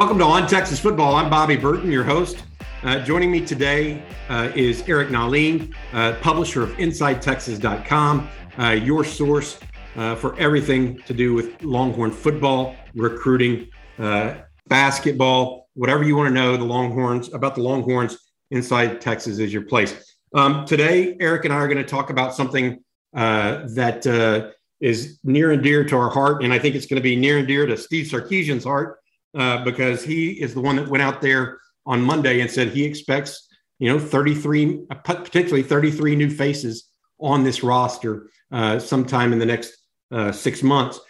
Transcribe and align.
Welcome 0.00 0.16
to 0.20 0.24
On 0.24 0.46
Texas 0.46 0.80
Football. 0.80 1.14
I'm 1.14 1.28
Bobby 1.28 1.56
Burton, 1.56 1.92
your 1.92 2.04
host. 2.04 2.42
Uh, 2.82 3.00
joining 3.00 3.30
me 3.30 3.44
today 3.44 4.02
uh, 4.30 4.50
is 4.54 4.82
Eric 4.88 5.10
Nahlin, 5.10 5.74
uh, 5.92 6.14
publisher 6.22 6.62
of 6.62 6.70
InsideTexas.com, 6.78 8.30
uh, 8.58 8.68
your 8.70 9.04
source 9.04 9.58
uh, 9.96 10.14
for 10.14 10.38
everything 10.38 10.96
to 11.02 11.12
do 11.12 11.34
with 11.34 11.62
Longhorn 11.62 12.12
football, 12.12 12.74
recruiting, 12.94 13.68
uh, 13.98 14.36
basketball, 14.68 15.68
whatever 15.74 16.02
you 16.02 16.16
want 16.16 16.28
to 16.28 16.34
know. 16.34 16.56
The 16.56 16.64
Longhorns 16.64 17.34
about 17.34 17.54
the 17.54 17.62
Longhorns. 17.62 18.16
Inside 18.50 19.02
Texas 19.02 19.38
is 19.38 19.52
your 19.52 19.66
place. 19.66 20.16
Um, 20.34 20.64
today, 20.64 21.14
Eric 21.20 21.44
and 21.44 21.52
I 21.52 21.58
are 21.58 21.68
going 21.68 21.76
to 21.76 21.84
talk 21.84 22.08
about 22.08 22.34
something 22.34 22.82
that 23.12 24.54
is 24.80 25.18
near 25.24 25.50
and 25.50 25.62
dear 25.62 25.84
to 25.84 25.94
our 25.94 26.08
heart, 26.08 26.42
and 26.42 26.54
I 26.54 26.58
think 26.58 26.74
it's 26.74 26.86
going 26.86 26.96
to 26.96 27.02
be 27.02 27.16
near 27.16 27.36
and 27.36 27.46
dear 27.46 27.66
to 27.66 27.76
Steve 27.76 28.06
Sarkisian's 28.06 28.64
heart 28.64 28.99
uh, 29.34 29.64
because 29.64 30.04
he 30.04 30.32
is 30.32 30.54
the 30.54 30.60
one 30.60 30.76
that 30.76 30.88
went 30.88 31.02
out 31.02 31.20
there 31.20 31.58
on 31.86 32.02
Monday 32.02 32.40
and 32.40 32.50
said 32.50 32.68
he 32.68 32.84
expects, 32.84 33.48
you 33.78 33.88
know, 33.88 33.98
33, 33.98 34.86
uh, 34.90 34.94
potentially 34.94 35.62
33 35.62 36.16
new 36.16 36.30
faces 36.30 36.88
on 37.18 37.44
this 37.44 37.62
roster 37.62 38.28
uh, 38.50 38.78
sometime 38.78 39.32
in 39.32 39.38
the 39.38 39.46
next 39.46 39.76
uh, 40.10 40.32
six 40.32 40.62
months. 40.62 41.00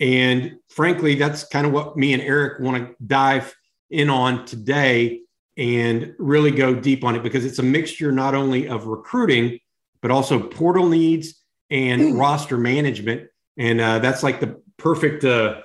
And 0.00 0.56
frankly, 0.68 1.14
that's 1.14 1.44
kind 1.44 1.66
of 1.66 1.72
what 1.72 1.96
me 1.96 2.12
and 2.12 2.22
Eric 2.22 2.60
want 2.60 2.76
to 2.76 3.04
dive 3.06 3.54
in 3.90 4.08
on 4.08 4.46
today 4.46 5.20
and 5.56 6.14
really 6.18 6.50
go 6.50 6.74
deep 6.74 7.04
on 7.04 7.16
it 7.16 7.22
because 7.22 7.44
it's 7.44 7.58
a 7.58 7.62
mixture 7.62 8.12
not 8.12 8.34
only 8.34 8.66
of 8.66 8.86
recruiting, 8.86 9.58
but 10.00 10.10
also 10.10 10.40
portal 10.40 10.88
needs 10.88 11.42
and 11.68 12.00
mm. 12.00 12.18
roster 12.18 12.56
management. 12.56 13.28
And 13.58 13.80
uh, 13.80 13.98
that's 13.98 14.22
like 14.22 14.40
the 14.40 14.62
perfect 14.78 15.24
uh, 15.24 15.60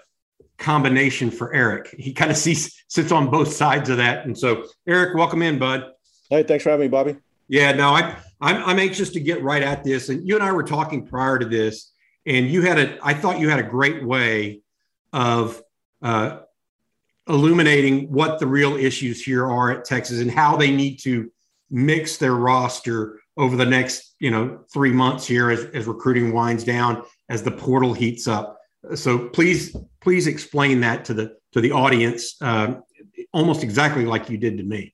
combination 0.58 1.32
for 1.32 1.54
Eric. 1.54 1.94
He 1.98 2.14
kind 2.14 2.32
of 2.32 2.38
sees 2.46 2.84
sits 2.88 3.12
on 3.12 3.30
both 3.30 3.54
sides 3.54 3.90
of 3.90 3.98
that. 3.98 4.26
And 4.26 4.38
so, 4.38 4.66
Eric, 4.88 5.16
welcome 5.16 5.42
in, 5.42 5.60
bud. 5.60 5.92
Hey, 6.30 6.44
thanks 6.44 6.64
for 6.64 6.72
having 6.72 6.86
me, 6.86 6.90
Bobby. 6.90 7.18
Yeah, 7.48 7.72
no, 7.74 7.90
I, 7.90 8.16
I'm 8.42 8.64
I'm 8.64 8.80
anxious 8.80 9.12
to 9.12 9.20
get 9.20 9.44
right 9.44 9.62
at 9.62 9.84
this. 9.84 10.10
And 10.10 10.28
you 10.28 10.36
and 10.36 10.44
I 10.44 10.52
were 10.52 10.64
talking 10.64 11.06
prior 11.06 11.38
to 11.38 11.46
this, 11.46 11.92
and 12.26 12.48
you 12.48 12.64
had 12.64 12.80
a 12.80 12.98
I 13.04 13.14
thought 13.14 13.40
you 13.40 13.50
had 13.50 13.60
a 13.60 13.64
great 13.64 14.04
way 14.04 14.62
of 15.14 15.62
uh, 16.02 16.40
illuminating 17.28 18.12
what 18.12 18.40
the 18.40 18.48
real 18.48 18.76
issues 18.76 19.24
here 19.24 19.46
are 19.46 19.72
at 19.72 19.86
Texas 19.86 20.20
and 20.20 20.32
how 20.32 20.58
they 20.58 20.72
need 20.72 20.98
to 20.98 21.32
mix 21.70 22.18
their 22.18 22.34
roster 22.34 23.20
over 23.38 23.56
the 23.56 23.66
next 23.66 24.16
you 24.20 24.32
know 24.32 24.60
three 24.72 24.92
months 24.92 25.26
here 25.26 25.50
as, 25.50 25.66
as 25.66 25.86
recruiting 25.86 26.32
winds 26.32 26.64
down 26.64 27.04
as 27.30 27.44
the 27.44 27.52
portal 27.52 27.94
heats 27.94 28.28
up 28.28 28.58
so 28.94 29.28
please 29.30 29.76
please 30.06 30.28
explain 30.28 30.82
that 30.82 31.04
to 31.04 31.16
the 31.16 31.36
to 31.52 31.60
the 31.60 31.72
audience 31.72 32.40
um, 32.42 32.84
almost 33.34 33.64
exactly 33.64 34.06
like 34.06 34.30
you 34.30 34.38
did 34.38 34.56
to 34.58 34.64
me. 34.64 34.94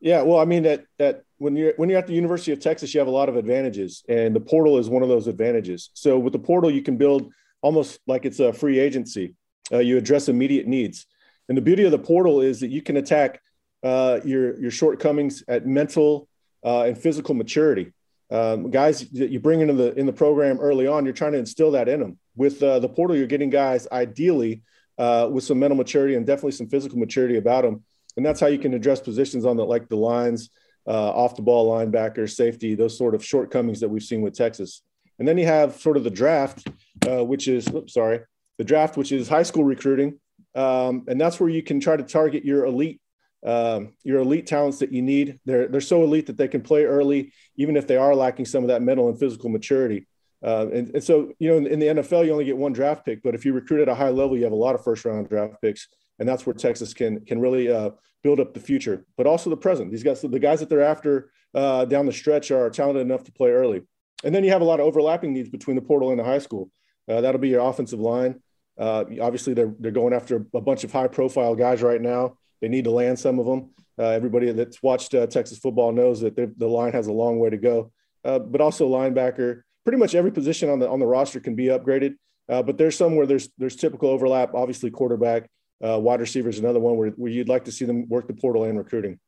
Yeah 0.00 0.22
well 0.22 0.40
i 0.40 0.44
mean 0.44 0.64
that 0.64 0.84
that 0.98 1.22
when 1.38 1.54
you're 1.54 1.74
when 1.76 1.88
you're 1.88 1.98
at 1.98 2.08
the 2.08 2.14
university 2.14 2.52
of 2.52 2.58
texas 2.58 2.92
you 2.92 2.98
have 3.00 3.06
a 3.06 3.18
lot 3.20 3.28
of 3.28 3.36
advantages 3.36 4.02
and 4.08 4.34
the 4.34 4.40
portal 4.40 4.76
is 4.78 4.88
one 4.88 5.04
of 5.04 5.08
those 5.08 5.28
advantages. 5.28 5.90
So 5.94 6.18
with 6.18 6.32
the 6.32 6.44
portal 6.50 6.70
you 6.70 6.82
can 6.82 6.96
build 6.96 7.32
almost 7.62 8.00
like 8.06 8.24
it's 8.24 8.40
a 8.40 8.52
free 8.52 8.78
agency. 8.80 9.34
Uh, 9.72 9.78
you 9.78 9.96
address 9.96 10.28
immediate 10.28 10.66
needs. 10.66 11.06
And 11.48 11.56
the 11.56 11.62
beauty 11.62 11.84
of 11.84 11.92
the 11.92 11.98
portal 11.98 12.40
is 12.40 12.58
that 12.60 12.70
you 12.70 12.82
can 12.82 12.96
attack 12.96 13.40
uh, 13.84 14.18
your 14.24 14.58
your 14.60 14.72
shortcomings 14.72 15.44
at 15.46 15.64
mental 15.64 16.28
uh, 16.64 16.82
and 16.88 16.98
physical 16.98 17.34
maturity. 17.34 17.92
Um, 18.30 18.70
guys 18.70 19.08
that 19.10 19.30
you 19.30 19.40
bring 19.40 19.60
into 19.60 19.74
the 19.74 19.92
in 19.94 20.06
the 20.06 20.12
program 20.12 20.58
early 20.58 20.86
on, 20.86 21.04
you're 21.04 21.20
trying 21.22 21.32
to 21.32 21.38
instill 21.38 21.72
that 21.72 21.88
in 21.88 22.00
them. 22.00 22.18
With 22.40 22.62
uh, 22.62 22.78
the 22.78 22.88
portal, 22.88 23.18
you're 23.18 23.26
getting 23.26 23.50
guys 23.50 23.86
ideally 23.92 24.62
uh, 24.96 25.28
with 25.30 25.44
some 25.44 25.58
mental 25.58 25.76
maturity 25.76 26.14
and 26.14 26.24
definitely 26.26 26.52
some 26.52 26.70
physical 26.70 26.98
maturity 26.98 27.36
about 27.36 27.64
them, 27.64 27.84
and 28.16 28.24
that's 28.24 28.40
how 28.40 28.46
you 28.46 28.58
can 28.58 28.72
address 28.72 28.98
positions 28.98 29.44
on 29.44 29.58
the 29.58 29.62
like 29.62 29.90
the 29.90 29.96
lines, 29.96 30.48
uh, 30.88 31.10
off 31.10 31.36
the 31.36 31.42
ball 31.42 31.70
linebacker, 31.70 32.26
safety, 32.26 32.74
those 32.74 32.96
sort 32.96 33.14
of 33.14 33.22
shortcomings 33.22 33.80
that 33.80 33.90
we've 33.90 34.02
seen 34.02 34.22
with 34.22 34.32
Texas. 34.32 34.80
And 35.18 35.28
then 35.28 35.36
you 35.36 35.44
have 35.44 35.78
sort 35.78 35.98
of 35.98 36.04
the 36.04 36.10
draft, 36.22 36.66
uh, 37.06 37.22
which 37.22 37.46
is 37.46 37.68
oops, 37.68 37.92
sorry, 37.92 38.20
the 38.56 38.64
draft, 38.64 38.96
which 38.96 39.12
is 39.12 39.28
high 39.28 39.42
school 39.42 39.64
recruiting, 39.64 40.18
um, 40.54 41.04
and 41.08 41.20
that's 41.20 41.38
where 41.40 41.50
you 41.50 41.62
can 41.62 41.78
try 41.78 41.94
to 41.94 42.02
target 42.02 42.42
your 42.42 42.64
elite 42.64 43.02
um, 43.44 43.92
your 44.02 44.20
elite 44.20 44.46
talents 44.46 44.78
that 44.78 44.94
you 44.94 45.02
need. 45.02 45.40
They're 45.44 45.68
they're 45.68 45.82
so 45.82 46.04
elite 46.04 46.28
that 46.28 46.38
they 46.38 46.48
can 46.48 46.62
play 46.62 46.84
early, 46.84 47.34
even 47.56 47.76
if 47.76 47.86
they 47.86 47.98
are 47.98 48.14
lacking 48.14 48.46
some 48.46 48.64
of 48.64 48.68
that 48.68 48.80
mental 48.80 49.10
and 49.10 49.20
physical 49.20 49.50
maturity. 49.50 50.06
Uh, 50.42 50.66
and, 50.72 50.90
and 50.94 51.04
so, 51.04 51.32
you 51.38 51.50
know, 51.50 51.58
in, 51.58 51.66
in, 51.66 51.78
the 51.78 51.86
NFL, 51.86 52.24
you 52.24 52.32
only 52.32 52.46
get 52.46 52.56
one 52.56 52.72
draft 52.72 53.04
pick, 53.04 53.22
but 53.22 53.34
if 53.34 53.44
you 53.44 53.52
recruit 53.52 53.82
at 53.82 53.88
a 53.88 53.94
high 53.94 54.08
level, 54.08 54.36
you 54.36 54.44
have 54.44 54.52
a 54.52 54.56
lot 54.56 54.74
of 54.74 54.82
first 54.82 55.04
round 55.04 55.28
draft 55.28 55.60
picks, 55.60 55.88
and 56.18 56.28
that's 56.28 56.46
where 56.46 56.54
Texas 56.54 56.94
can 56.94 57.24
can 57.26 57.40
really 57.40 57.70
uh, 57.70 57.90
build 58.22 58.40
up 58.40 58.54
the 58.54 58.60
future, 58.60 59.04
but 59.16 59.26
also 59.26 59.50
the 59.50 59.56
present. 59.56 59.90
These 59.90 60.02
guys, 60.02 60.22
the 60.22 60.38
guys 60.38 60.60
that 60.60 60.68
they're 60.70 60.82
after 60.82 61.30
uh, 61.54 61.84
down 61.84 62.06
the 62.06 62.12
stretch, 62.12 62.50
are 62.50 62.70
talented 62.70 63.02
enough 63.02 63.24
to 63.24 63.32
play 63.32 63.50
early. 63.50 63.82
And 64.24 64.34
then 64.34 64.44
you 64.44 64.50
have 64.50 64.62
a 64.62 64.64
lot 64.64 64.80
of 64.80 64.86
overlapping 64.86 65.32
needs 65.32 65.48
between 65.48 65.76
the 65.76 65.82
portal 65.82 66.10
and 66.10 66.18
the 66.18 66.24
high 66.24 66.38
school. 66.38 66.70
Uh, 67.08 67.20
that'll 67.20 67.40
be 67.40 67.48
your 67.48 67.66
offensive 67.66 68.00
line. 68.00 68.40
Uh, 68.78 69.04
obviously, 69.20 69.52
they're 69.52 69.74
they're 69.78 69.90
going 69.90 70.14
after 70.14 70.46
a 70.54 70.60
bunch 70.60 70.84
of 70.84 70.92
high 70.92 71.08
profile 71.08 71.54
guys 71.54 71.82
right 71.82 72.00
now. 72.00 72.38
They 72.62 72.68
need 72.68 72.84
to 72.84 72.90
land 72.90 73.18
some 73.18 73.38
of 73.38 73.46
them. 73.46 73.70
Everybody 73.98 74.50
that's 74.52 74.82
watched 74.82 75.10
Texas 75.10 75.58
football 75.58 75.92
knows 75.92 76.22
that 76.22 76.34
the 76.34 76.66
line 76.66 76.92
has 76.92 77.08
a 77.08 77.12
long 77.12 77.38
way 77.38 77.50
to 77.50 77.58
go. 77.58 77.92
But 78.22 78.62
also 78.62 78.88
linebacker, 78.88 79.62
pretty 79.84 79.98
much 79.98 80.14
every 80.14 80.30
position 80.30 80.68
on 80.68 80.78
the 80.78 80.88
on 80.88 81.00
the 81.00 81.06
roster 81.06 81.40
can 81.40 81.54
be 81.54 81.66
upgraded. 81.66 82.14
Uh, 82.48 82.62
but 82.62 82.78
there's 82.78 82.96
some 82.96 83.16
where 83.16 83.26
there's 83.26 83.48
there's 83.58 83.76
typical 83.76 84.08
overlap. 84.08 84.54
Obviously, 84.54 84.90
quarterback, 84.90 85.48
uh, 85.84 85.98
wide 85.98 86.20
receivers, 86.20 86.58
another 86.58 86.80
one 86.80 86.96
where, 86.96 87.10
where 87.10 87.30
you'd 87.30 87.48
like 87.48 87.64
to 87.64 87.72
see 87.72 87.84
them 87.84 88.08
work 88.08 88.26
the 88.26 88.34
portal 88.34 88.64
and 88.64 88.78
recruiting. 88.78 89.18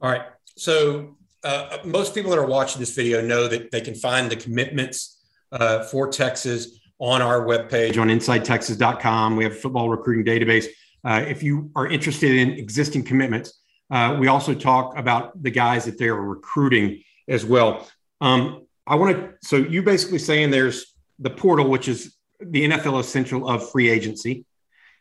All 0.00 0.10
right. 0.10 0.22
So 0.56 1.16
uh, 1.44 1.78
most 1.84 2.14
people 2.14 2.30
that 2.30 2.38
are 2.38 2.46
watching 2.46 2.80
this 2.80 2.94
video 2.94 3.20
know 3.20 3.48
that 3.48 3.70
they 3.70 3.80
can 3.80 3.94
find 3.94 4.30
the 4.30 4.36
commitments 4.36 5.12
for 5.90 6.08
Texas 6.08 6.78
on 6.98 7.20
our 7.22 7.44
webpage 7.44 8.00
on 8.00 8.08
InsideTexas.com. 8.08 9.36
We 9.36 9.44
have 9.44 9.52
a 9.52 9.56
football 9.56 9.88
recruiting 9.88 10.24
database. 10.24 10.66
Uh, 11.04 11.24
if 11.26 11.42
you 11.42 11.70
are 11.76 11.86
interested 11.86 12.32
in 12.32 12.52
existing 12.52 13.04
commitments, 13.04 13.60
uh, 13.90 14.16
we 14.18 14.28
also 14.28 14.54
talk 14.54 14.96
about 14.96 15.40
the 15.42 15.50
guys 15.50 15.84
that 15.84 15.98
they're 15.98 16.16
recruiting 16.16 17.02
as 17.28 17.44
well. 17.44 17.88
Um, 18.20 18.65
I 18.86 18.94
want 18.94 19.16
to, 19.16 19.34
so 19.42 19.56
you 19.56 19.82
basically 19.82 20.18
saying 20.18 20.50
there's 20.50 20.94
the 21.18 21.30
portal, 21.30 21.68
which 21.68 21.88
is 21.88 22.16
the 22.40 22.68
NFL 22.68 23.00
essential 23.00 23.48
of 23.48 23.70
free 23.70 23.88
agency, 23.88 24.44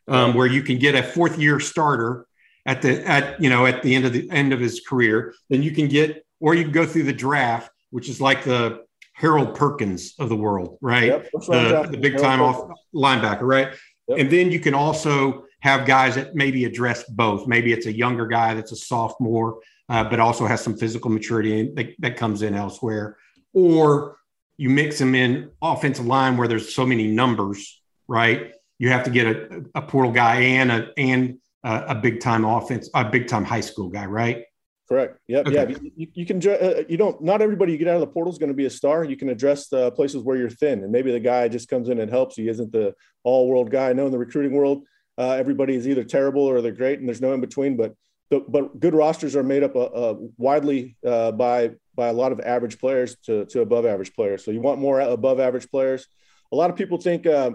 um, 0.08 0.34
where 0.34 0.48
you 0.48 0.64
can 0.64 0.78
get 0.78 0.96
a 0.96 1.04
fourth 1.04 1.38
year 1.38 1.60
starter 1.60 2.26
at 2.66 2.82
the 2.82 3.08
at 3.08 3.40
you 3.42 3.50
know 3.50 3.66
at 3.66 3.84
the 3.84 3.94
end 3.96 4.06
of 4.06 4.14
the 4.14 4.30
end 4.32 4.54
of 4.54 4.60
his 4.60 4.82
career. 4.82 5.34
Then 5.50 5.62
you 5.62 5.72
can 5.72 5.88
get, 5.88 6.26
or 6.40 6.56
you 6.56 6.64
can 6.64 6.72
go 6.72 6.86
through 6.86 7.04
the 7.04 7.14
draft, 7.14 7.72
which 7.92 8.10
is 8.10 8.20
like 8.20 8.44
the 8.44 8.86
Harold 9.14 9.56
Perkins 9.56 10.14
of 10.20 10.30
the 10.30 10.36
world, 10.36 10.78
right? 10.82 11.08
Yep, 11.08 11.32
the, 11.32 11.88
the, 11.92 11.98
big 11.98 12.18
time 12.18 12.42
off 12.42 12.70
linebacker, 12.94 13.44
right? 13.44 13.70
Yep. 14.08 14.20
And 14.20 14.30
then 14.30 14.52
you 14.52 14.60
can 14.60 14.74
also 14.74 15.46
have 15.62 15.88
guys 15.88 16.16
that 16.16 16.36
maybe 16.36 16.66
address 16.66 17.04
both. 17.06 17.48
Maybe 17.48 17.72
it's 17.72 17.86
a 17.86 17.94
younger 17.94 18.28
guy 18.28 18.54
that's 18.54 18.74
a 18.74 18.76
sophomore, 18.76 19.60
uh, 19.90 20.04
but 20.04 20.20
also 20.20 20.46
has 20.46 20.62
some 20.62 20.76
physical 20.76 21.10
maturity 21.10 21.72
that, 21.76 21.96
that 22.00 22.18
comes 22.18 22.42
in 22.42 22.56
elsewhere. 22.56 23.18
Or 23.56 24.18
you 24.58 24.70
mix 24.70 25.00
them 25.00 25.16
in 25.16 25.50
offensive 25.62 26.06
line 26.06 26.38
where 26.38 26.48
there's 26.48 26.76
so 26.76 26.86
many 26.86 27.08
numbers, 27.08 27.82
right? 28.08 28.52
You 28.78 28.90
have 28.90 29.06
to 29.06 29.10
get 29.10 29.26
a, 29.26 29.66
a 29.74 29.82
portal 29.82 30.12
guy 30.12 30.42
and 30.42 30.72
a 30.72 30.92
and 30.98 31.40
a, 31.64 31.86
a 31.90 31.96
big 31.96 32.20
time 32.20 32.46
offense, 32.46 32.90
a 32.94 33.10
big 33.10 33.28
time 33.28 33.46
high 33.46 33.62
school 33.62 33.90
guy, 33.90 34.06
right? 34.06 34.44
Correct. 34.88 35.18
Yep. 35.28 35.48
Okay. 35.48 35.56
Yeah. 35.56 35.78
You, 35.96 36.08
you 36.14 36.26
can. 36.26 36.38
Uh, 36.48 36.84
you 36.88 36.98
don't. 36.98 37.20
Not 37.22 37.42
everybody 37.42 37.72
you 37.72 37.78
get 37.78 37.88
out 37.88 37.96
of 37.96 38.02
the 38.02 38.08
portal 38.08 38.32
is 38.32 38.38
going 38.38 38.50
to 38.50 38.56
be 38.56 38.66
a 38.66 38.70
star. 38.70 39.04
You 39.04 39.18
can 39.18 39.30
address 39.30 39.68
the 39.68 39.92
places 39.92 40.22
where 40.22 40.38
you're 40.38 40.50
thin, 40.50 40.84
and 40.84 40.92
maybe 40.92 41.12
the 41.12 41.20
guy 41.20 41.48
just 41.48 41.70
comes 41.70 41.90
in 41.90 42.00
and 42.00 42.12
helps. 42.12 42.36
He 42.36 42.48
isn't 42.48 42.72
the 42.72 42.94
all 43.24 43.48
world 43.48 43.72
guy. 43.72 43.90
I 43.90 43.94
know 43.94 44.06
in 44.06 44.12
the 44.12 44.20
recruiting 44.20 44.52
world, 44.52 44.84
uh, 45.18 45.32
everybody 45.32 45.76
is 45.76 45.88
either 45.88 46.04
terrible 46.04 46.44
or 46.44 46.62
they're 46.62 46.72
great, 46.72 47.00
and 47.00 47.08
there's 47.08 47.22
no 47.22 47.34
in 47.34 47.42
between. 47.42 47.78
But 47.78 47.96
the, 48.30 48.42
but 48.48 48.80
good 48.80 48.94
rosters 48.94 49.36
are 49.36 49.44
made 49.44 49.64
up 49.64 49.76
uh, 49.76 49.86
uh, 49.86 50.16
widely 50.38 50.98
uh, 51.06 51.32
by 51.32 51.72
by 51.96 52.08
a 52.08 52.14
lot 52.14 52.32
of 52.32 52.40
average 52.40 52.80
players 52.80 53.16
to, 53.26 53.46
to 53.46 53.62
above 53.62 53.86
average 53.86 54.14
players. 54.14 54.44
So 54.44 54.52
you 54.52 54.62
want 54.62 54.80
more 54.80 55.00
above 55.00 55.40
average 55.40 55.70
players. 55.70 56.08
A 56.52 56.56
lot 56.56 56.70
of 56.70 56.76
people 56.76 56.98
think 56.98 57.26
uh, 57.26 57.52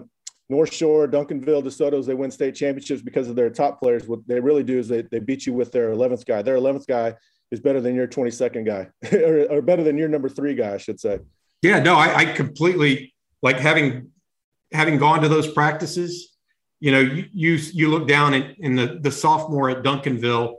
North 0.49 0.73
Shore, 0.73 1.07
Duncanville, 1.07 1.63
DeSoto's, 1.63 2.05
they 2.05 2.13
win 2.13 2.29
state 2.29 2.55
championships 2.55 3.01
because 3.01 3.29
of 3.29 3.35
their 3.35 3.49
top 3.49 3.79
players. 3.79 4.07
What 4.07 4.27
they 4.27 4.39
really 4.39 4.63
do 4.63 4.77
is 4.77 4.87
they, 4.87 5.03
they 5.03 5.19
beat 5.19 5.45
you 5.45 5.53
with 5.53 5.71
their 5.71 5.91
11th 5.91 6.25
guy. 6.25 6.41
Their 6.41 6.57
11th 6.57 6.87
guy 6.87 7.15
is 7.51 7.59
better 7.59 7.81
than 7.81 7.95
your 7.95 8.07
22nd 8.07 8.65
guy 8.65 8.89
or, 9.17 9.57
or, 9.57 9.61
better 9.61 9.83
than 9.83 9.97
your 9.97 10.07
number 10.07 10.29
three 10.29 10.55
guy, 10.55 10.73
I 10.73 10.77
should 10.77 10.99
say. 10.99 11.19
Yeah, 11.61 11.79
no, 11.79 11.95
I, 11.95 12.15
I 12.15 12.25
completely 12.25 13.13
like 13.41 13.59
having 13.59 14.09
having 14.71 14.97
gone 14.97 15.21
to 15.21 15.29
those 15.29 15.51
practices. 15.51 16.35
You 16.79 16.91
know, 16.91 16.99
you 16.99 17.25
you, 17.33 17.59
you 17.73 17.89
look 17.89 18.07
down 18.07 18.33
and, 18.33 18.55
in 18.59 18.75
the 18.75 18.99
the 19.01 19.11
sophomore 19.11 19.69
at 19.69 19.83
Duncanville 19.83 20.55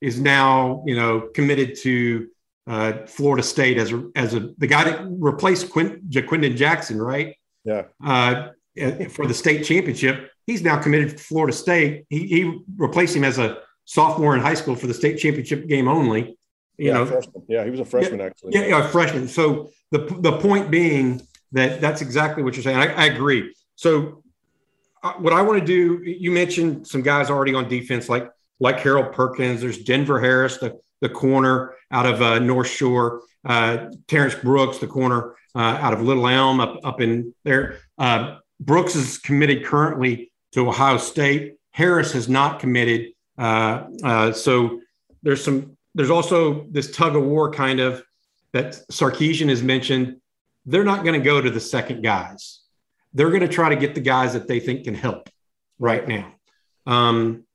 is 0.00 0.18
now 0.20 0.82
you 0.86 0.96
know 0.96 1.28
committed 1.34 1.76
to 1.82 2.28
uh, 2.66 3.06
Florida 3.06 3.42
State 3.42 3.78
as 3.78 3.92
a, 3.92 4.10
as 4.16 4.34
a 4.34 4.50
the 4.58 4.66
guy 4.66 4.84
that 4.84 5.06
replaced 5.08 5.70
Quint, 5.70 6.10
Ja'Quinden 6.10 6.56
Jackson, 6.56 7.00
right? 7.00 7.36
Yeah. 7.64 7.82
Uh, 8.04 8.48
for 9.10 9.26
the 9.26 9.34
state 9.34 9.64
championship. 9.64 10.30
He's 10.46 10.62
now 10.62 10.80
committed 10.80 11.10
to 11.10 11.18
Florida 11.18 11.52
State. 11.52 12.06
He, 12.10 12.26
he 12.26 12.60
replaced 12.76 13.16
him 13.16 13.24
as 13.24 13.38
a 13.38 13.58
sophomore 13.84 14.34
in 14.34 14.42
high 14.42 14.54
school 14.54 14.76
for 14.76 14.86
the 14.86 14.94
state 14.94 15.18
championship 15.18 15.66
game 15.66 15.88
only. 15.88 16.38
You 16.76 16.88
yeah, 16.88 16.92
know, 16.92 17.06
freshman. 17.06 17.42
yeah, 17.48 17.64
he 17.64 17.70
was 17.70 17.80
a 17.80 17.84
freshman 17.84 18.20
yeah, 18.20 18.26
actually. 18.26 18.54
Yeah, 18.54 18.66
yeah, 18.66 18.86
freshman. 18.88 19.28
So 19.28 19.70
the 19.90 19.98
the 20.20 20.38
point 20.38 20.70
being 20.70 21.26
that 21.52 21.80
that's 21.80 22.02
exactly 22.02 22.42
what 22.42 22.54
you're 22.54 22.62
saying. 22.62 22.76
I, 22.76 22.92
I 22.92 23.04
agree. 23.06 23.54
So 23.76 24.22
uh, 25.02 25.14
what 25.14 25.32
I 25.32 25.40
want 25.40 25.58
to 25.58 25.64
do, 25.64 26.02
you 26.04 26.30
mentioned 26.30 26.86
some 26.86 27.00
guys 27.00 27.30
already 27.30 27.54
on 27.54 27.68
defense, 27.68 28.10
like 28.10 28.28
like 28.60 28.78
Harold 28.80 29.12
Perkins. 29.14 29.62
There's 29.62 29.78
Denver 29.78 30.20
Harris, 30.20 30.58
the 30.58 30.78
the 31.00 31.08
corner 31.08 31.74
out 31.90 32.06
of 32.06 32.22
uh, 32.22 32.38
North 32.38 32.68
Shore. 32.68 33.22
Uh, 33.44 33.90
Terrence 34.08 34.34
Brooks, 34.34 34.78
the 34.78 34.86
corner 34.86 35.36
uh, 35.54 35.78
out 35.80 35.92
of 35.92 36.02
Little 36.02 36.26
Elm, 36.26 36.60
up 36.60 36.80
up 36.84 37.00
in 37.00 37.34
there. 37.44 37.78
Uh, 37.98 38.38
Brooks 38.60 38.96
is 38.96 39.18
committed 39.18 39.64
currently 39.64 40.32
to 40.52 40.68
Ohio 40.68 40.98
State. 40.98 41.54
Harris 41.70 42.12
has 42.12 42.28
not 42.28 42.58
committed. 42.58 43.12
Uh, 43.38 43.84
uh, 44.02 44.32
so 44.32 44.80
there's 45.22 45.42
some. 45.44 45.76
There's 45.94 46.10
also 46.10 46.66
this 46.70 46.90
tug 46.90 47.16
of 47.16 47.22
war 47.22 47.50
kind 47.50 47.80
of 47.80 48.02
that 48.52 48.72
Sarkisian 48.90 49.48
has 49.48 49.62
mentioned. 49.62 50.20
They're 50.66 50.84
not 50.84 51.04
going 51.04 51.18
to 51.18 51.24
go 51.24 51.40
to 51.40 51.50
the 51.50 51.60
second 51.60 52.02
guys. 52.02 52.60
They're 53.14 53.30
going 53.30 53.42
to 53.42 53.48
try 53.48 53.68
to 53.68 53.76
get 53.76 53.94
the 53.94 54.00
guys 54.00 54.32
that 54.32 54.48
they 54.48 54.60
think 54.60 54.84
can 54.84 54.94
help 54.94 55.30
right 55.78 56.06
now. 56.06 56.34
Um, 56.86 57.45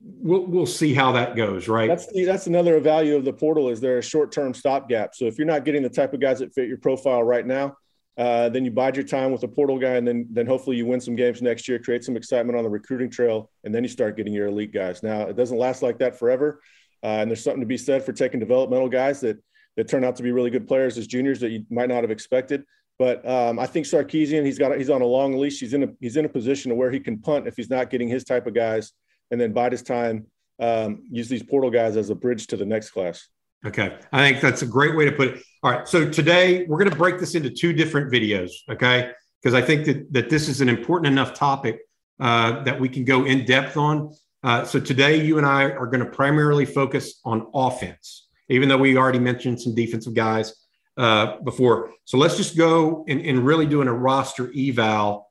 we'll 0.00 0.46
we'll 0.46 0.66
see 0.66 0.94
how 0.94 1.12
that 1.12 1.36
goes. 1.36 1.68
Right. 1.68 1.88
That's 1.88 2.06
the, 2.12 2.24
that's 2.24 2.46
another 2.46 2.78
value 2.80 3.16
of 3.16 3.24
the 3.24 3.32
portal. 3.32 3.68
Is 3.68 3.80
there 3.80 3.98
a 3.98 4.02
short 4.02 4.32
term 4.32 4.54
stopgap? 4.54 5.14
So 5.14 5.26
if 5.26 5.38
you're 5.38 5.46
not 5.46 5.64
getting 5.64 5.82
the 5.82 5.88
type 5.88 6.12
of 6.12 6.20
guys 6.20 6.38
that 6.38 6.54
fit 6.54 6.68
your 6.68 6.78
profile 6.78 7.22
right 7.22 7.46
now, 7.46 7.76
uh, 8.16 8.48
then 8.48 8.64
you 8.64 8.70
bide 8.70 8.96
your 8.96 9.04
time 9.04 9.32
with 9.32 9.42
a 9.42 9.48
portal 9.48 9.78
guy, 9.78 9.94
and 9.94 10.06
then 10.06 10.26
then 10.30 10.46
hopefully 10.46 10.76
you 10.76 10.86
win 10.86 11.00
some 11.00 11.16
games 11.16 11.42
next 11.42 11.68
year, 11.68 11.78
create 11.78 12.04
some 12.04 12.16
excitement 12.16 12.56
on 12.56 12.64
the 12.64 12.70
recruiting 12.70 13.10
trail, 13.10 13.50
and 13.64 13.74
then 13.74 13.82
you 13.82 13.88
start 13.88 14.16
getting 14.16 14.32
your 14.32 14.48
elite 14.48 14.72
guys. 14.72 15.02
Now 15.02 15.22
it 15.22 15.36
doesn't 15.36 15.58
last 15.58 15.82
like 15.82 15.98
that 15.98 16.18
forever, 16.18 16.60
uh, 17.02 17.06
and 17.06 17.30
there's 17.30 17.42
something 17.42 17.60
to 17.60 17.66
be 17.66 17.78
said 17.78 18.04
for 18.04 18.12
taking 18.12 18.40
developmental 18.40 18.88
guys 18.88 19.20
that 19.20 19.42
that 19.76 19.88
turn 19.88 20.02
out 20.04 20.16
to 20.16 20.24
be 20.24 20.32
really 20.32 20.50
good 20.50 20.66
players 20.66 20.98
as 20.98 21.06
juniors 21.06 21.38
that 21.40 21.50
you 21.50 21.64
might 21.70 21.88
not 21.88 22.02
have 22.02 22.10
expected. 22.10 22.64
But 22.98 23.24
um, 23.28 23.60
I 23.60 23.66
think 23.66 23.86
Sarkisian, 23.86 24.44
he's 24.44 24.58
got 24.58 24.76
he's 24.76 24.90
on 24.90 25.02
a 25.02 25.06
long 25.06 25.38
leash. 25.38 25.60
He's 25.60 25.72
in 25.72 25.84
a 25.84 25.88
he's 26.00 26.16
in 26.16 26.24
a 26.24 26.28
position 26.28 26.76
where 26.76 26.90
he 26.90 26.98
can 26.98 27.18
punt 27.18 27.46
if 27.46 27.56
he's 27.56 27.70
not 27.70 27.90
getting 27.90 28.08
his 28.08 28.24
type 28.24 28.48
of 28.48 28.54
guys, 28.54 28.92
and 29.30 29.40
then 29.40 29.52
bide 29.52 29.72
his 29.72 29.82
time, 29.82 30.26
um, 30.60 31.04
use 31.10 31.28
these 31.28 31.42
portal 31.42 31.70
guys 31.70 31.96
as 31.96 32.10
a 32.10 32.14
bridge 32.14 32.46
to 32.48 32.56
the 32.56 32.66
next 32.66 32.90
class. 32.90 33.28
Okay. 33.66 33.96
I 34.12 34.28
think 34.28 34.40
that's 34.40 34.62
a 34.62 34.66
great 34.66 34.96
way 34.96 35.04
to 35.04 35.12
put 35.12 35.28
it. 35.28 35.42
All 35.62 35.72
right. 35.72 35.86
So 35.86 36.08
today 36.08 36.64
we're 36.66 36.78
going 36.78 36.90
to 36.90 36.96
break 36.96 37.18
this 37.18 37.34
into 37.34 37.50
two 37.50 37.72
different 37.72 38.12
videos. 38.12 38.50
Okay. 38.70 39.10
Because 39.42 39.54
I 39.54 39.62
think 39.62 39.86
that, 39.86 40.12
that 40.12 40.30
this 40.30 40.48
is 40.48 40.60
an 40.60 40.68
important 40.68 41.12
enough 41.12 41.34
topic 41.34 41.80
uh, 42.20 42.62
that 42.64 42.78
we 42.80 42.88
can 42.88 43.04
go 43.04 43.24
in 43.24 43.44
depth 43.44 43.76
on. 43.76 44.12
Uh, 44.42 44.64
so 44.64 44.78
today 44.78 45.24
you 45.24 45.38
and 45.38 45.46
I 45.46 45.64
are 45.64 45.86
going 45.86 46.04
to 46.04 46.10
primarily 46.10 46.64
focus 46.64 47.20
on 47.24 47.46
offense, 47.54 48.28
even 48.48 48.68
though 48.68 48.78
we 48.78 48.96
already 48.96 49.18
mentioned 49.18 49.60
some 49.60 49.74
defensive 49.74 50.14
guys 50.14 50.54
uh, 50.96 51.38
before. 51.40 51.92
So 52.04 52.18
let's 52.18 52.36
just 52.36 52.56
go 52.56 53.04
and, 53.08 53.20
and 53.20 53.44
really 53.44 53.66
doing 53.66 53.88
a 53.88 53.92
roster 53.92 54.52
eval 54.56 55.30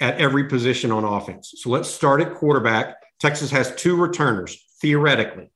at 0.00 0.18
every 0.18 0.44
position 0.44 0.90
on 0.90 1.04
offense. 1.04 1.54
So 1.56 1.70
let's 1.70 1.88
start 1.88 2.20
at 2.22 2.34
quarterback. 2.34 2.96
Texas 3.20 3.50
has 3.50 3.74
two 3.74 3.96
returners, 3.96 4.64
theoretically. 4.80 5.50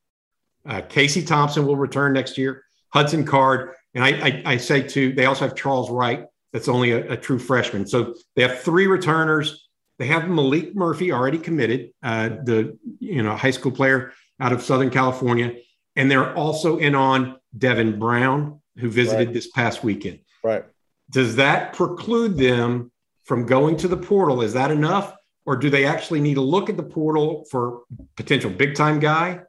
Uh, 0.66 0.80
Casey 0.82 1.22
Thompson 1.22 1.66
will 1.66 1.76
return 1.76 2.12
next 2.12 2.38
year. 2.38 2.64
Hudson 2.92 3.24
Card, 3.24 3.70
and 3.94 4.04
I, 4.04 4.08
I, 4.10 4.42
I 4.46 4.56
say 4.56 4.82
too, 4.82 5.12
they 5.12 5.26
also 5.26 5.46
have 5.46 5.56
Charles 5.56 5.90
Wright. 5.90 6.26
That's 6.52 6.68
only 6.68 6.92
a, 6.92 7.12
a, 7.12 7.16
true 7.16 7.40
freshman. 7.40 7.86
So 7.86 8.14
they 8.36 8.42
have 8.42 8.60
three 8.60 8.86
returners. 8.86 9.68
They 9.98 10.06
have 10.06 10.22
Maalik 10.22 10.74
Murphy 10.74 11.10
already 11.10 11.38
committed, 11.38 11.90
uh, 12.02 12.28
the 12.28 12.78
you 13.00 13.22
know 13.22 13.34
high 13.34 13.50
school 13.50 13.72
player 13.72 14.12
out 14.40 14.52
of 14.52 14.62
Southern 14.62 14.90
California, 14.90 15.54
and 15.96 16.10
they're 16.10 16.34
also 16.34 16.78
in 16.78 16.94
on 16.94 17.38
Devin 17.56 17.98
Brown, 17.98 18.60
who 18.78 18.88
visited 18.88 19.28
right. 19.28 19.34
this 19.34 19.50
past 19.50 19.82
weekend. 19.82 20.20
Right. 20.44 20.64
Does 21.10 21.36
that 21.36 21.72
preclude 21.72 22.36
them 22.36 22.92
from 23.24 23.46
going 23.46 23.76
to 23.78 23.88
the 23.88 23.96
portal? 23.96 24.42
Is 24.42 24.52
that 24.54 24.70
enough, 24.70 25.14
or 25.46 25.56
do 25.56 25.70
they 25.70 25.84
actually 25.84 26.20
need 26.20 26.34
to 26.34 26.40
look 26.40 26.70
at 26.70 26.76
the 26.76 26.82
portal 26.82 27.44
for 27.50 27.82
potential 28.16 28.50
big 28.50 28.74
time 28.74 29.00
guy? 29.00 29.40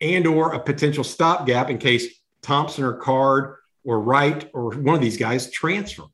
and 0.00 0.26
or 0.26 0.52
a 0.54 0.60
potential 0.60 1.04
stopgap 1.04 1.70
in 1.70 1.78
case 1.78 2.06
Thompson 2.42 2.84
or 2.84 2.94
Card 2.94 3.56
or 3.84 4.00
Wright 4.00 4.48
or 4.54 4.70
one 4.74 4.94
of 4.94 5.00
these 5.00 5.16
guys 5.16 5.50
transfer. 5.50 6.04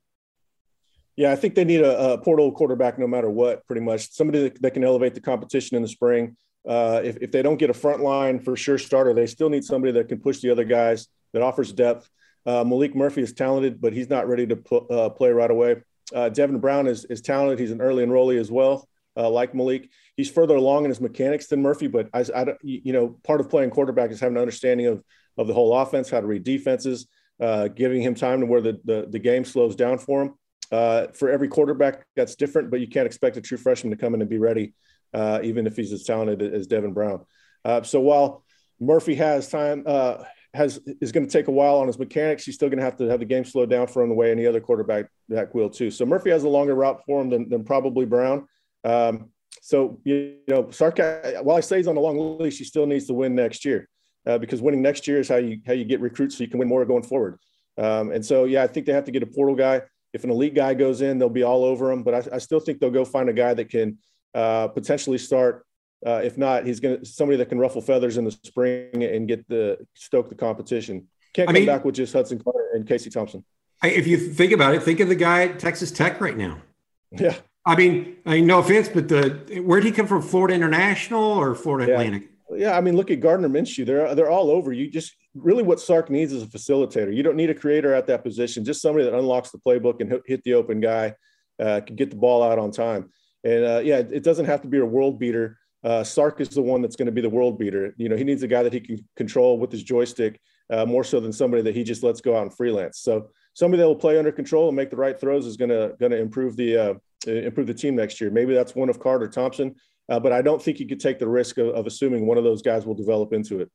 Yeah, 1.15 1.33
I 1.33 1.37
think 1.37 1.55
they 1.55 1.65
need 1.65 1.81
a, 1.81 2.13
a 2.13 2.19
portal 2.19 2.53
quarterback 2.53 2.99
no 2.99 3.07
matter 3.07 3.31
what, 3.31 3.67
pretty 3.67 3.81
much. 3.81 4.13
Somebody 4.13 4.43
that, 4.45 4.63
that 4.63 4.71
can 4.73 4.85
elevate 4.85 5.15
the 5.15 5.21
competition 5.21 5.77
in 5.77 5.83
the 5.83 5.89
spring. 5.89 6.37
Uh, 6.69 7.01
if, 7.03 7.17
if 7.19 7.31
they 7.31 7.43
don't 7.43 7.57
get 7.57 7.71
a 7.71 7.75
front 7.75 8.03
line 8.03 8.39
for 8.39 8.57
sure 8.57 8.77
starter, 8.77 9.15
they 9.15 9.27
still 9.27 9.49
need 9.49 9.65
somebody 9.65 9.93
that 9.93 10.09
can 10.09 10.21
push 10.21 10.41
the 10.41 10.51
other 10.51 10.65
guys, 10.65 11.09
that 11.33 11.43
offers 11.43 11.73
depth. 11.73 12.11
Uh, 12.45 12.65
Maalik 12.65 12.95
Murphy 12.95 13.23
is 13.23 13.33
talented, 13.33 13.81
but 13.81 13.93
he's 13.93 14.11
not 14.11 14.29
ready 14.29 14.47
to 14.47 14.77
uh, 14.91 15.09
play 15.11 15.31
right 15.31 15.51
away. 15.51 15.77
Uh, 16.15 16.29
Devin 16.29 16.59
Brown 16.59 16.87
is, 16.87 17.05
is 17.07 17.21
talented. 17.21 17.59
He's 17.59 17.71
an 17.71 17.81
early 17.81 18.05
enrollee 18.05 18.39
as 18.39 18.51
well 18.51 18.87
uh, 19.17 19.31
like 19.31 19.53
Maalik. 19.53 19.89
He's 20.17 20.31
further 20.31 20.57
along 20.57 20.85
in 20.85 20.91
his 20.91 21.01
mechanics 21.01 21.47
than 21.47 21.63
Murphy, 21.63 21.87
but 21.87 22.09
I, 22.13 22.25
I, 22.35 22.55
you 22.63 22.93
know, 22.93 23.19
part 23.25 23.41
of 23.41 23.51
playing 23.51 23.71
quarterback 23.71 24.11
is 24.11 24.21
having 24.21 24.37
an 24.37 24.43
understanding 24.43 24.87
of 24.87 25.03
of 25.39 25.47
the 25.47 25.55
whole 25.55 25.77
offense, 25.77 26.11
how 26.11 26.21
to 26.21 26.27
read 26.27 26.45
defenses, 26.45 27.07
uh, 27.41 27.69
giving 27.69 28.01
him 28.01 28.15
time 28.15 28.41
to 28.41 28.47
where 28.47 28.61
the, 28.61 28.81
the, 28.85 29.07
the 29.11 29.19
game 29.19 29.45
slows 29.45 29.77
down 29.77 29.99
for 29.99 30.23
him. 30.23 30.35
Uh, 30.73 31.09
for 31.09 31.31
every 31.31 31.49
quarterback, 31.49 32.05
that's 32.17 32.35
different, 32.35 32.71
but 32.71 32.81
you 32.81 32.89
can't 32.89 33.07
expect 33.07 33.37
a 33.37 33.41
true 33.41 33.59
freshman 33.59 33.91
to 33.91 33.97
come 33.97 34.15
in 34.15 34.21
and 34.21 34.31
be 34.31 34.39
ready, 34.39 34.75
uh, 35.15 35.41
even 35.43 35.67
if 35.67 35.77
he's 35.77 35.93
as 35.93 36.03
talented 36.05 36.43
as 36.43 36.67
Devin 36.67 36.93
Brown. 36.93 37.25
Uh, 37.65 37.83
so 37.83 38.01
while 38.01 38.45
Murphy 38.81 39.15
has 39.15 39.49
time, 39.49 39.85
uh, 39.87 40.25
has 40.55 40.81
is 41.01 41.13
going 41.13 41.27
to 41.27 41.31
take 41.31 41.49
a 41.49 41.53
while 41.53 41.77
on 41.77 41.87
his 41.87 41.99
mechanics. 41.99 42.45
He's 42.45 42.55
still 42.55 42.69
going 42.69 42.79
to 42.79 42.85
have 42.85 42.97
to 42.97 43.05
have 43.09 43.21
the 43.21 43.27
game 43.27 43.45
slowed 43.45 43.71
down 43.71 43.87
for 43.87 44.03
him 44.03 44.09
the 44.09 44.15
way 44.15 44.31
any 44.31 44.47
other 44.47 44.61
quarterback 44.61 45.07
that 45.29 45.55
will 45.55 45.69
too. 45.69 45.91
So 45.91 46.07
Murphy 46.07 46.31
has 46.31 46.45
a 46.45 46.49
longer 46.49 46.75
route 46.75 47.03
for 47.05 47.21
him 47.21 47.31
than, 47.31 47.49
than 47.49 47.63
probably 47.63 48.07
Brown. 48.07 48.49
Um, 48.87 49.31
so 49.61 50.01
you 50.05 50.37
know, 50.49 50.71
Sarka, 50.71 51.41
while 51.43 51.57
I 51.57 51.61
say 51.61 51.79
he's 51.79 51.89
on 51.89 51.97
a 51.97 52.01
long 52.01 52.39
leash, 52.39 52.59
he 52.59 52.65
still 52.65 52.87
needs 52.87 53.07
to 53.07 53.15
win 53.15 53.35
next 53.35 53.65
year 53.65 53.89
uh, 54.27 54.39
because 54.39 54.63
winning 54.63 54.81
next 54.81 55.09
year 55.09 55.19
is 55.19 55.29
how 55.29 55.37
you 55.37 55.61
how 55.67 55.73
you 55.73 55.85
get 55.85 56.01
recruits 56.01 56.39
so 56.39 56.45
you 56.45 56.49
can 56.49 56.59
win 56.59 56.69
more 56.69 56.85
going 56.85 57.03
forward. 57.03 57.39
Um, 57.77 58.13
and 58.13 58.25
so 58.25 58.45
yeah, 58.45 58.63
I 58.63 58.69
think 58.69 58.87
they 58.87 58.93
have 58.93 59.05
to 59.05 59.11
get 59.11 59.23
a 59.23 59.27
portal 59.27 59.57
guy. 59.57 59.83
If 60.13 60.25
an 60.25 60.31
elite 60.31 60.55
guy 60.55 60.75
goes 60.75 61.03
in, 61.03 61.19
they'll 61.19 61.29
be 61.29 61.43
all 61.43 61.65
over 61.65 61.91
him. 61.91 62.03
But 62.05 62.15
I, 62.15 62.37
I 62.37 62.39
still 62.39 62.61
think 62.61 62.79
they'll 62.79 62.91
go 62.91 63.05
find 63.05 63.29
a 63.29 63.33
guy 63.33 63.55
that 63.55 63.69
can 63.69 63.99
uh, 64.35 64.69
potentially 64.69 65.19
start. 65.19 65.67
Uh, 66.07 66.21
if 66.23 66.39
not, 66.39 66.65
he's 66.65 66.79
going 66.79 67.01
to 67.01 67.05
somebody 67.05 67.37
that 67.39 67.49
can 67.49 67.59
ruffle 67.59 67.83
feathers 67.83 68.19
in 68.19 68.25
the 68.25 68.31
spring 68.31 69.03
and 69.03 69.27
get 69.27 69.47
the 69.49 69.79
stoke 69.95 70.29
the 70.29 70.35
competition. 70.35 71.09
Can't 71.35 71.49
come 71.49 71.57
I 71.57 71.59
mean, 71.59 71.67
back 71.67 71.85
with 71.85 71.97
just 71.97 72.13
Hudson 72.13 72.39
Carter 72.39 72.71
and 72.75 72.87
Casey 72.87 73.11
Thompson. 73.11 73.45
If 73.83 74.07
you 74.07 74.17
think 74.17 74.53
about 74.53 74.75
it, 74.75 74.83
think 74.83 75.01
of 75.01 75.09
the 75.09 75.15
guy 75.15 75.45
at 75.45 75.59
Texas 75.59 75.91
Tech 75.91 76.21
right 76.21 76.37
now. 76.37 76.63
Yeah. 77.11 77.37
I 77.67 77.75
mean, 77.75 78.17
I 78.25 78.37
mean, 78.37 78.47
no 78.47 78.61
offense, 78.61 78.89
but 78.89 79.09
the 79.09 79.61
where'd 79.65 79.85
he 79.85 79.91
come 79.91 80.07
from? 80.07 80.23
Florida 80.23 80.55
International 80.55 81.23
or 81.23 81.55
Florida 81.57 81.91
yeah. 81.91 81.99
Atlantic? 81.99 82.31
Yeah, 82.55 82.77
I 82.77 82.81
mean, 82.81 82.97
look 82.97 83.11
at 83.11 83.19
Gardner 83.19 83.49
Minshew. 83.49 83.85
They're 83.85 84.15
they're 84.15 84.31
all 84.31 84.51
over. 84.51 84.73
You 84.73 84.89
just 84.89 85.15
really 85.35 85.65
what 85.65 85.81
Sark 85.81 86.09
needs 86.09 86.33
is 86.33 86.45
a 86.45 86.47
facilitator. 86.47 87.15
You 87.15 87.25
don't 87.25 87.37
need 87.37 87.51
a 87.51 87.55
creator 87.55 87.93
at 87.93 88.07
that 88.07 88.23
position. 88.23 88.65
Just 88.65 88.81
somebody 88.81 89.05
that 89.05 89.15
unlocks 89.15 89.51
the 89.51 89.59
playbook 89.59 90.01
and 90.01 90.21
hit 90.27 90.45
the 90.45 90.55
open 90.55 90.81
guy, 90.81 91.15
uh, 91.59 91.81
can 91.85 91.97
get 91.97 92.11
the 92.11 92.17
ball 92.17 92.43
out 92.43 92.59
on 92.59 92.71
time. 92.71 93.11
And 93.43 93.65
uh, 93.65 93.81
yeah, 93.85 93.99
it 93.99 94.23
doesn't 94.23 94.47
have 94.47 94.63
to 94.63 94.69
be 94.69 94.79
a 94.79 94.87
world 94.87 95.19
beater. 95.19 95.59
Uh, 95.83 96.05
Sark 96.05 96.41
is 96.41 96.49
the 96.49 96.63
one 96.63 96.83
that's 96.83 96.97
going 96.97 97.07
to 97.07 97.13
be 97.13 97.21
the 97.21 97.31
world 97.31 97.59
beater. 97.59 97.95
You 97.97 98.09
know, 98.09 98.17
he 98.17 98.25
needs 98.25 98.43
a 98.43 98.49
guy 98.49 98.63
that 98.63 98.73
he 98.73 98.81
can 98.81 99.05
control 99.17 99.59
with 99.59 99.71
his 99.71 99.83
joystick 99.83 100.41
uh, 100.71 100.87
more 100.87 101.05
so 101.05 101.21
than 101.21 101.33
somebody 101.33 101.63
that 101.63 101.75
he 101.75 101.85
just 101.85 102.03
lets 102.03 102.21
go 102.21 102.37
out 102.37 102.43
and 102.43 102.55
freelance. 102.55 102.99
So 102.99 103.31
somebody 103.55 103.81
that 103.81 103.89
will 103.89 103.95
play 103.95 104.19
under 104.19 104.33
control 104.33 104.69
and 104.69 104.77
make 104.77 104.91
the 104.91 104.97
right 104.97 105.19
throws 105.19 105.47
is 105.47 105.57
going 105.57 105.69
to 105.71 105.95
going 106.01 106.13
to 106.13 106.19
improve 106.19 106.57
the 106.57 106.77
uh, 106.77 106.95
improve 107.27 107.67
the 107.67 107.75
team 107.75 107.97
next 107.97 108.21
year. 108.21 108.31
Maybe 108.31 108.55
that's 108.55 108.75
one 108.75 108.89
of 108.89 109.01
Carter 109.01 109.29
Thompson, 109.29 109.75
uh, 110.09 110.21
but 110.21 110.33
I 110.33 110.43
don't 110.43 110.63
think 110.63 110.81
you 110.81 110.87
could 110.87 111.01
take 111.01 111.19
the 111.19 111.29
risk 111.29 111.59
of, 111.59 111.69
of, 111.69 111.87
assuming 111.87 112.27
one 112.27 112.39
of 112.39 112.45
those 112.45 112.63
guys 112.63 112.87
will 112.87 112.95
develop 112.95 113.33
into 113.33 113.61
it. 113.61 113.71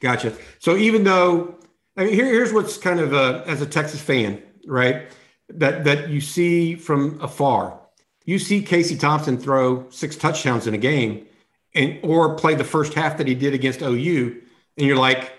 Gotcha. 0.00 0.32
So 0.58 0.76
even 0.76 1.04
though, 1.04 1.56
I 1.96 2.04
mean, 2.04 2.14
here, 2.14 2.26
here's 2.26 2.52
what's 2.52 2.76
kind 2.76 3.00
of 3.00 3.12
a, 3.12 3.44
as 3.46 3.60
a 3.62 3.66
Texas 3.66 4.00
fan, 4.00 4.42
right? 4.66 5.08
That 5.48 5.84
that 5.84 6.08
you 6.08 6.20
see 6.20 6.76
from 6.76 7.20
afar. 7.20 7.80
you 8.24 8.38
see 8.38 8.62
Casey 8.62 8.96
Thompson 8.96 9.36
throw 9.36 9.90
six 9.90 10.14
touchdowns 10.14 10.68
in 10.68 10.74
a 10.74 10.78
game 10.78 11.26
and 11.74 11.98
or 12.04 12.36
play 12.36 12.54
the 12.54 12.64
first 12.64 12.94
half 12.94 13.18
that 13.18 13.26
he 13.26 13.34
did 13.34 13.52
against 13.52 13.82
OU, 13.82 14.40
and 14.76 14.86
you're 14.86 14.96
like, 14.96 15.32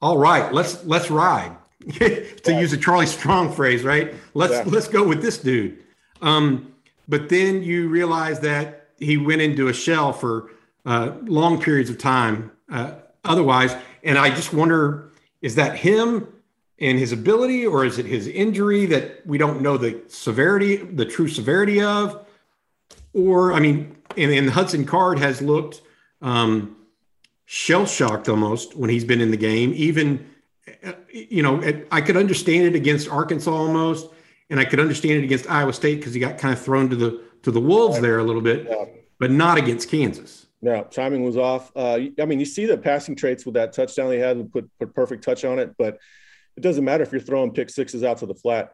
all 0.00 0.16
right, 0.16 0.52
let's 0.52 0.82
let's 0.84 1.10
ride. 1.10 1.56
to 1.94 2.36
use 2.46 2.72
a 2.72 2.76
Charlie 2.76 3.06
Strong 3.06 3.52
phrase, 3.52 3.84
right? 3.84 4.14
Let's 4.34 4.52
yeah. 4.52 4.64
let's 4.66 4.88
go 4.88 5.06
with 5.06 5.22
this 5.22 5.38
dude. 5.38 5.82
Um, 6.20 6.74
but 7.10 7.28
then 7.28 7.62
you 7.62 7.88
realize 7.88 8.40
that 8.40 8.88
he 8.98 9.16
went 9.16 9.42
into 9.42 9.68
a 9.68 9.72
shell 9.72 10.12
for 10.12 10.50
uh, 10.86 11.12
long 11.24 11.60
periods 11.60 11.90
of 11.90 11.98
time. 11.98 12.50
Uh, 12.70 12.92
otherwise, 13.24 13.74
and 14.02 14.16
I 14.16 14.30
just 14.30 14.54
wonder, 14.54 15.10
is 15.42 15.56
that 15.56 15.76
him 15.76 16.28
and 16.78 16.98
his 16.98 17.12
ability, 17.12 17.66
or 17.66 17.84
is 17.84 17.98
it 17.98 18.06
his 18.06 18.26
injury 18.26 18.86
that 18.86 19.26
we 19.26 19.36
don't 19.36 19.60
know 19.60 19.76
the 19.76 20.00
severity, 20.08 20.76
the 20.76 21.04
true 21.04 21.28
severity 21.28 21.82
of? 21.82 22.26
Or 23.12 23.52
I 23.52 23.60
mean, 23.60 23.96
and, 24.16 24.32
and 24.32 24.48
Hudson 24.48 24.86
Card 24.86 25.18
has 25.18 25.42
looked 25.42 25.82
um, 26.22 26.76
shell 27.44 27.84
shocked 27.84 28.28
almost 28.28 28.76
when 28.76 28.88
he's 28.88 29.04
been 29.04 29.20
in 29.20 29.30
the 29.30 29.36
game, 29.36 29.72
even 29.74 30.30
you 31.12 31.42
know, 31.42 31.60
I 31.90 32.00
could 32.00 32.16
understand 32.16 32.64
it 32.64 32.74
against 32.74 33.08
Arkansas 33.08 33.50
almost, 33.50 34.08
and 34.50 34.60
I 34.60 34.64
could 34.64 34.80
understand 34.80 35.14
it 35.14 35.24
against 35.24 35.48
Iowa 35.48 35.72
State 35.72 35.96
because 35.96 36.12
he 36.12 36.20
got 36.20 36.38
kind 36.38 36.52
of 36.52 36.60
thrown 36.60 36.90
to 36.90 36.96
the 36.96 37.22
to 37.42 37.50
the 37.50 37.60
wolves 37.60 38.00
there 38.00 38.18
a 38.18 38.24
little 38.24 38.42
bit, 38.42 38.66
yeah. 38.68 38.84
but 39.18 39.30
not 39.30 39.56
against 39.56 39.90
Kansas. 39.90 40.46
No, 40.60 40.82
timing 40.84 41.24
was 41.24 41.38
off. 41.38 41.72
Uh, 41.74 42.00
I 42.20 42.24
mean, 42.26 42.38
you 42.38 42.44
see 42.44 42.66
the 42.66 42.76
passing 42.76 43.16
traits 43.16 43.46
with 43.46 43.54
that 43.54 43.72
touchdown 43.72 44.12
he 44.12 44.18
had 44.18 44.36
and 44.36 44.52
put 44.52 44.68
put 44.78 44.94
perfect 44.94 45.24
touch 45.24 45.44
on 45.44 45.58
it, 45.58 45.74
but 45.78 45.98
it 46.56 46.60
doesn't 46.60 46.84
matter 46.84 47.02
if 47.02 47.12
you're 47.12 47.20
throwing 47.20 47.52
pick 47.52 47.70
sixes 47.70 48.02
out 48.02 48.18
to 48.18 48.26
the 48.26 48.34
flat. 48.34 48.72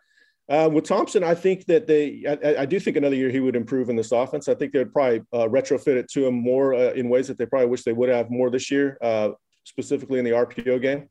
Uh, 0.49 0.69
with 0.73 0.85
Thompson, 0.85 1.25
I 1.25 1.35
think 1.35 1.67
that 1.67 1.89
they, 1.89 2.25
I, 2.25 2.63
I, 2.63 2.67
do 2.67 2.79
think 2.79 2.97
another 2.97 3.17
year 3.17 3.31
he 3.31 3.41
would 3.41 3.57
improve 3.57 3.89
in 3.89 3.97
this 3.97 4.13
offense. 4.13 4.47
I 4.47 4.55
think 4.55 4.73
they 4.73 4.79
would 4.79 4.93
probably 4.93 5.23
uh, 5.33 5.49
retrofit 5.49 5.97
it 5.97 6.09
to 6.11 6.25
him 6.25 6.35
more 6.35 6.73
uh, 6.73 6.93
in 6.93 7.09
ways 7.09 7.27
that 7.27 7.37
they 7.37 7.47
probably 7.47 7.67
wish 7.67 7.83
they 7.83 7.93
would 7.93 8.09
have 8.09 8.31
more 8.31 8.49
this 8.49 8.71
year, 8.71 8.97
uh, 9.03 9.31
specifically 9.65 10.21
in 10.21 10.25
the 10.25 10.31
RPO 10.31 10.81
game. 10.81 11.09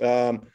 Um, 0.00 0.46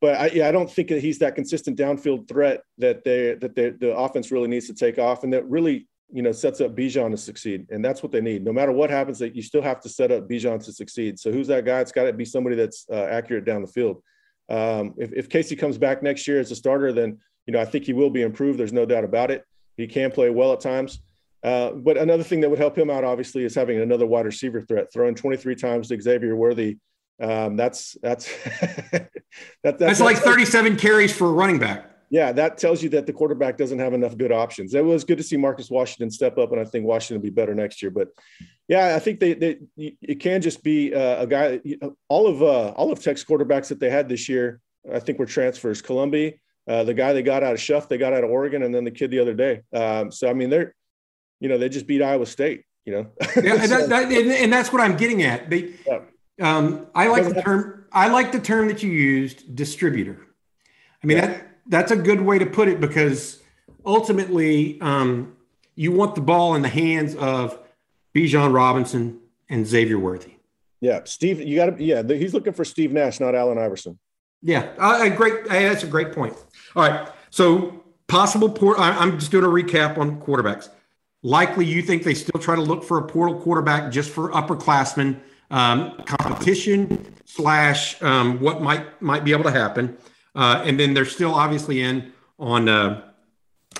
but 0.00 0.20
I, 0.20 0.26
yeah, 0.28 0.48
I 0.48 0.52
don't 0.52 0.70
think 0.70 0.88
that 0.88 1.00
he's 1.00 1.18
that 1.20 1.34
consistent 1.34 1.78
downfield 1.78 2.28
threat 2.28 2.62
that 2.78 3.04
they 3.04 3.34
that 3.34 3.54
they, 3.54 3.70
the 3.70 3.96
offense 3.96 4.30
really 4.30 4.48
needs 4.48 4.66
to 4.66 4.74
take 4.74 4.98
off, 4.98 5.24
and 5.24 5.32
that 5.32 5.48
really 5.48 5.86
you 6.12 6.22
know 6.22 6.32
sets 6.32 6.60
up 6.60 6.76
Bijan 6.76 7.10
to 7.10 7.16
succeed, 7.16 7.66
and 7.70 7.84
that's 7.84 8.02
what 8.02 8.12
they 8.12 8.20
need. 8.20 8.44
No 8.44 8.52
matter 8.52 8.72
what 8.72 8.90
happens, 8.90 9.18
that 9.20 9.34
you 9.34 9.42
still 9.42 9.62
have 9.62 9.80
to 9.80 9.88
set 9.88 10.12
up 10.12 10.28
Bijan 10.28 10.62
to 10.64 10.72
succeed. 10.72 11.18
So 11.18 11.32
who's 11.32 11.48
that 11.48 11.64
guy? 11.64 11.80
It's 11.80 11.92
got 11.92 12.04
to 12.04 12.12
be 12.12 12.24
somebody 12.24 12.56
that's 12.56 12.86
uh, 12.90 13.04
accurate 13.04 13.44
down 13.44 13.62
the 13.62 13.68
field. 13.68 14.02
Um, 14.48 14.94
if, 14.98 15.12
if 15.12 15.28
Casey 15.28 15.56
comes 15.56 15.78
back 15.78 16.02
next 16.02 16.28
year 16.28 16.38
as 16.38 16.50
a 16.50 16.56
starter, 16.56 16.92
then 16.92 17.18
you 17.46 17.52
know 17.52 17.60
I 17.60 17.64
think 17.64 17.84
he 17.84 17.92
will 17.92 18.10
be 18.10 18.22
improved. 18.22 18.58
There's 18.58 18.72
no 18.72 18.86
doubt 18.86 19.04
about 19.04 19.30
it. 19.30 19.44
He 19.76 19.86
can 19.86 20.10
play 20.10 20.30
well 20.30 20.52
at 20.52 20.60
times. 20.60 21.00
Uh, 21.42 21.72
but 21.72 21.98
another 21.98 22.22
thing 22.22 22.40
that 22.40 22.48
would 22.48 22.58
help 22.58 22.76
him 22.76 22.88
out, 22.88 23.04
obviously, 23.04 23.44
is 23.44 23.54
having 23.54 23.78
another 23.78 24.06
wide 24.06 24.24
receiver 24.24 24.62
threat. 24.62 24.90
Throwing 24.92 25.14
23 25.14 25.54
times 25.54 25.88
to 25.88 26.00
Xavier 26.00 26.36
Worthy 26.36 26.78
um, 27.20 27.56
that's 27.56 27.96
that's 28.02 28.26
that, 28.92 29.10
that, 29.62 29.78
that's 29.78 30.00
like 30.00 30.16
37 30.18 30.76
carries 30.76 31.16
for 31.16 31.28
a 31.28 31.32
running 31.32 31.58
back. 31.58 31.90
Yeah, 32.10 32.32
that 32.32 32.58
tells 32.58 32.82
you 32.82 32.88
that 32.90 33.06
the 33.06 33.12
quarterback 33.12 33.56
doesn't 33.56 33.78
have 33.78 33.92
enough 33.92 34.16
good 34.16 34.30
options. 34.30 34.74
It 34.74 34.84
was 34.84 35.04
good 35.04 35.18
to 35.18 35.24
see 35.24 35.36
Marcus 35.36 35.70
Washington 35.70 36.10
step 36.10 36.38
up, 36.38 36.52
and 36.52 36.60
I 36.60 36.64
think 36.64 36.86
Washington 36.86 37.16
will 37.16 37.24
be 37.24 37.34
better 37.34 37.54
next 37.54 37.82
year. 37.82 37.90
But 37.90 38.08
yeah, 38.68 38.94
I 38.94 38.98
think 38.98 39.20
they, 39.20 39.34
they 39.34 39.58
it 39.76 40.20
can 40.20 40.40
just 40.40 40.62
be 40.62 40.94
uh, 40.94 41.22
a 41.22 41.26
guy. 41.26 41.60
All 42.08 42.26
of 42.26 42.42
uh, 42.42 42.70
all 42.70 42.92
of 42.92 43.02
Tech's 43.02 43.24
quarterbacks 43.24 43.68
that 43.68 43.80
they 43.80 43.90
had 43.90 44.08
this 44.08 44.28
year, 44.28 44.60
I 44.92 45.00
think 45.00 45.18
were 45.18 45.26
transfers. 45.26 45.82
Colombi, 45.82 46.40
uh, 46.68 46.84
the 46.84 46.94
guy 46.94 47.12
they 47.12 47.22
got 47.22 47.42
out 47.42 47.54
of 47.54 47.58
Shough, 47.58 47.88
they 47.88 47.98
got 47.98 48.12
out 48.12 48.22
of 48.22 48.30
Oregon, 48.30 48.62
and 48.62 48.74
then 48.74 48.84
the 48.84 48.90
kid 48.90 49.10
the 49.10 49.20
other 49.20 49.34
day. 49.34 49.62
Um, 49.72 50.12
so 50.12 50.28
I 50.28 50.34
mean, 50.34 50.50
they're 50.50 50.74
you 51.40 51.48
know 51.48 51.58
they 51.58 51.68
just 51.68 51.86
beat 51.86 52.02
Iowa 52.02 52.26
State. 52.26 52.64
You 52.84 52.92
know, 52.92 53.06
yeah, 53.42 53.62
and, 53.62 53.72
that, 53.72 53.88
that, 53.88 54.12
and, 54.12 54.30
and, 54.30 54.52
that's 54.52 54.70
what 54.72 54.82
I'm 54.82 54.96
getting 54.96 55.22
at. 55.22 55.48
They. 55.48 55.74
Yeah 55.86 56.00
um, 56.40 56.86
I 56.94 57.08
like 57.08 57.32
the 57.32 57.42
term. 57.42 57.84
I 57.92 58.08
like 58.08 58.32
the 58.32 58.40
term 58.40 58.68
that 58.68 58.82
you 58.82 58.90
used, 58.90 59.54
distributor. 59.54 60.26
I 61.02 61.06
mean 61.06 61.18
yeah. 61.18 61.26
that 61.26 61.46
that's 61.66 61.90
a 61.92 61.96
good 61.96 62.20
way 62.20 62.38
to 62.38 62.46
put 62.46 62.68
it 62.68 62.80
because 62.80 63.42
ultimately, 63.86 64.80
um, 64.80 65.36
you 65.74 65.92
want 65.92 66.14
the 66.14 66.20
ball 66.20 66.54
in 66.54 66.62
the 66.62 66.68
hands 66.68 67.14
of 67.16 67.58
Bijan 68.14 68.54
Robinson 68.54 69.20
and 69.48 69.66
Xavier 69.66 69.98
Worthy. 69.98 70.34
Yeah, 70.80 71.00
Steve, 71.04 71.40
you 71.40 71.56
got 71.56 71.76
to. 71.76 71.82
Yeah, 71.82 72.02
he's 72.02 72.34
looking 72.34 72.52
for 72.52 72.64
Steve 72.64 72.92
Nash, 72.92 73.20
not 73.20 73.34
Allen 73.34 73.58
Iverson. 73.58 73.98
Yeah, 74.42 74.68
uh, 74.78 75.08
great. 75.10 75.46
that's 75.48 75.82
a 75.82 75.86
great 75.86 76.12
point. 76.12 76.34
All 76.76 76.86
right, 76.88 77.08
so 77.30 77.82
possible 78.06 78.50
port. 78.50 78.78
I'm 78.78 79.18
just 79.18 79.30
doing 79.30 79.44
a 79.44 79.48
recap 79.48 79.96
on 79.96 80.20
quarterbacks. 80.20 80.68
Likely, 81.22 81.64
you 81.64 81.80
think 81.80 82.02
they 82.02 82.12
still 82.12 82.38
try 82.38 82.54
to 82.54 82.60
look 82.60 82.84
for 82.84 82.98
a 82.98 83.06
portal 83.06 83.40
quarterback 83.40 83.90
just 83.90 84.10
for 84.10 84.30
upperclassmen 84.32 85.20
um, 85.54 85.96
competition 86.04 87.14
slash 87.24 88.02
um, 88.02 88.40
what 88.40 88.60
might 88.60 89.00
might 89.00 89.24
be 89.24 89.30
able 89.30 89.44
to 89.44 89.52
happen, 89.52 89.96
uh, 90.34 90.62
and 90.66 90.78
then 90.80 90.94
they're 90.94 91.04
still 91.04 91.32
obviously 91.32 91.80
in 91.80 92.12
on 92.40 92.68
uh, 92.68 93.02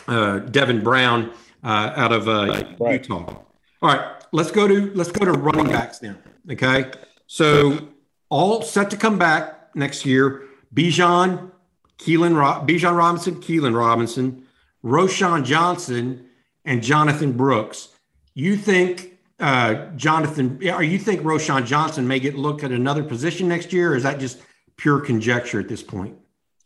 uh, 0.07 0.39
Devin 0.39 0.85
Brown 0.85 1.33
uh, 1.65 1.93
out 1.97 2.13
of 2.13 2.29
uh, 2.29 2.65
right. 2.79 2.93
Utah. 2.93 3.43
All 3.83 3.89
right, 3.89 4.23
let's 4.31 4.53
go 4.53 4.69
to 4.69 4.93
let's 4.95 5.11
go 5.11 5.25
to 5.25 5.33
running 5.33 5.67
backs 5.67 6.01
now. 6.01 6.15
Okay, 6.49 6.93
so 7.27 7.89
all 8.29 8.63
set 8.63 8.89
to 8.91 8.97
come 8.97 9.19
back 9.19 9.75
next 9.75 10.07
year. 10.07 10.45
Bijan, 10.73 11.51
Keilan, 11.99 12.35
Bijan 12.69 12.97
Robinson, 12.97 13.41
Keilan 13.41 13.77
Robinson, 13.77 14.47
Roschon 14.85 15.45
Johnson, 15.45 16.27
and 16.65 16.85
Jonathan 16.85 17.33
Brooks. 17.33 17.89
You 18.35 18.57
think 18.57 19.14
uh, 19.41 19.87
Jonathan, 19.97 20.61
are 20.69 20.83
you 20.83 20.99
think 20.99 21.23
Roschon 21.23 21.67
Johnson 21.67 22.07
may 22.07 22.21
get 22.21 22.37
look 22.37 22.63
at 22.63 22.71
another 22.71 23.03
position 23.03 23.49
next 23.49 23.73
year, 23.73 23.93
or 23.93 23.97
is 23.97 24.05
that 24.05 24.21
just 24.21 24.41
pure 24.77 25.01
conjecture 25.01 25.59
at 25.59 25.69
this 25.69 25.83
point? 25.83 26.17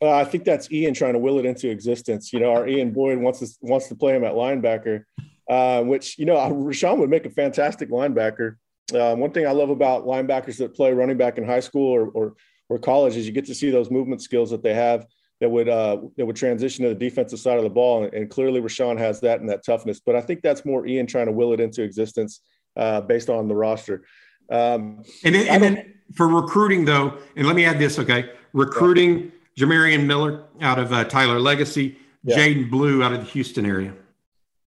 Uh, 0.01 0.13
I 0.13 0.25
think 0.25 0.45
that's 0.45 0.71
Ian 0.71 0.95
trying 0.95 1.15
to 1.15 1.19
will 1.19 1.39
it 1.39 1.47
into 1.47 1.69
existence. 1.71 2.33
You 2.33 2.41
know, 2.41 2.53
our 2.53 2.69
Ian 2.69 2.93
Boyd 2.93 3.19
wants 3.19 3.41
to 3.41 3.49
wants 3.63 3.89
to 3.89 3.97
play 3.97 4.15
him 4.15 4.23
at 4.23 4.35
linebacker, 4.35 5.05
uh, 5.49 5.83
which 5.83 6.19
you 6.19 6.27
know 6.27 6.37
Roschon 6.37 6.99
would 6.99 7.11
make 7.11 7.27
a 7.27 7.31
fantastic 7.31 7.91
linebacker. 7.91 8.57
Uh, 8.95 9.15
one 9.17 9.33
thing 9.33 9.47
I 9.47 9.53
love 9.53 9.71
about 9.71 10.07
linebackers 10.07 10.59
that 10.59 10.75
play 10.75 10.93
running 10.93 11.17
back 11.17 11.37
in 11.37 11.45
high 11.45 11.61
school 11.61 11.91
or, 11.91 12.09
or 12.09 12.35
or 12.69 12.79
college 12.79 13.17
is 13.17 13.27
you 13.27 13.33
get 13.33 13.47
to 13.47 13.55
see 13.55 13.71
those 13.71 13.91
movement 13.91 14.23
skills 14.23 14.51
that 14.51 14.63
they 14.63 14.75
have 14.75 15.07
that 15.41 15.49
would 15.49 15.69
uh, 15.69 15.99
that 16.17 16.27
would 16.27 16.37
transition 16.37 16.85
to 16.85 16.91
the 16.91 16.95
defensive 16.95 17.41
side 17.41 17.59
of 17.59 17.65
the 17.65 17.71
ball, 17.71 18.05
and, 18.05 18.15
and 18.15 18.31
clearly 18.31 18.61
Roschon 18.61 18.99
has 18.99 19.21
that 19.21 19.41
and 19.41 19.49
that 19.49 19.65
toughness. 19.65 20.01
But 20.01 20.17
I 20.17 20.21
think 20.21 20.43
that's 20.43 20.65
more 20.65 20.87
Ian 20.87 21.07
trying 21.07 21.27
to 21.27 21.33
will 21.33 21.53
it 21.53 21.61
into 21.61 21.83
existence 21.83 22.41
uh, 22.79 23.03
based 23.03 23.29
on 23.29 23.49
the 23.49 23.55
roster. 23.55 24.05
Um, 24.51 25.03
and 25.25 25.35
then, 25.35 25.49
and 25.49 25.63
then 25.63 25.95
for 26.15 26.27
recruiting, 26.29 26.85
though, 26.85 27.19
and 27.37 27.47
let 27.47 27.55
me 27.57 27.65
add 27.65 27.79
this, 27.79 27.99
okay? 27.99 28.31
Recruiting 28.53 29.33
yeah. 29.57 29.67
Jamarion 29.67 30.07
Miller 30.07 30.45
out 30.61 30.79
of 30.79 30.93
uh, 30.93 31.05
Tyler 31.05 31.39
Legacy, 31.39 31.99
yeah. 32.25 32.37
Jaydon 32.37 32.71
Blue 32.71 33.03
out 33.03 33.13
of 33.13 33.21
the 33.21 33.27
Houston 33.27 33.67
area. 33.67 33.93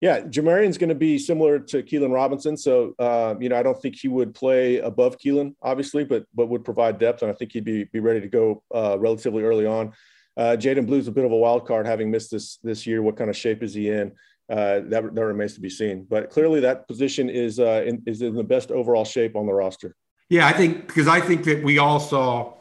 Yeah, 0.01 0.21
Jamarion's 0.21 0.77
going 0.77 0.89
to 0.89 0.95
be 0.95 1.17
similar 1.17 1.57
to 1.57 1.81
Keilan 1.81 2.13
Robinson. 2.13 2.57
So, 2.57 2.93
uh, 2.99 3.35
you 3.39 3.49
know, 3.49 3.57
I 3.57 3.63
don't 3.63 3.81
think 3.81 3.95
he 3.95 4.07
would 4.07 4.35
play 4.35 4.77
above 4.77 5.17
Keilan, 5.17 5.55
obviously, 5.63 6.03
but 6.03 6.25
but 6.33 6.47
would 6.47 6.63
provide 6.63 6.99
depth, 6.99 7.21
and 7.23 7.31
I 7.31 7.33
think 7.33 7.53
he'd 7.53 7.63
be 7.63 7.85
be 7.85 8.01
ready 8.01 8.21
to 8.21 8.27
go 8.27 8.61
uh, 8.73 8.97
relatively 8.99 9.43
early 9.43 9.65
on. 9.65 9.93
Uh, 10.37 10.57
Jaydon 10.59 10.85
Blue's 10.85 11.07
a 11.07 11.11
bit 11.11 11.25
of 11.25 11.31
a 11.31 11.35
wild 11.35 11.65
card, 11.65 11.87
having 11.87 12.11
missed 12.11 12.29
this 12.29 12.57
this 12.57 12.85
year. 12.85 13.01
What 13.01 13.15
kind 13.15 13.29
of 13.29 13.37
shape 13.37 13.63
is 13.63 13.73
he 13.73 13.89
in? 13.89 14.11
Uh, 14.47 14.81
that, 14.85 15.15
that 15.15 15.25
remains 15.25 15.55
to 15.55 15.59
be 15.59 15.69
seen. 15.69 16.05
But 16.07 16.29
clearly, 16.29 16.59
that 16.59 16.87
position 16.87 17.29
is 17.29 17.59
uh, 17.59 17.83
in, 17.85 18.03
is 18.05 18.21
in 18.21 18.35
the 18.35 18.43
best 18.43 18.69
overall 18.69 19.03
shape 19.03 19.35
on 19.35 19.47
the 19.47 19.53
roster. 19.53 19.95
Yeah, 20.29 20.45
I 20.45 20.53
think 20.53 20.85
because 20.85 21.07
I 21.07 21.19
think 21.19 21.45
that 21.45 21.63
we 21.63 21.79
all 21.79 21.99
saw, 21.99 22.53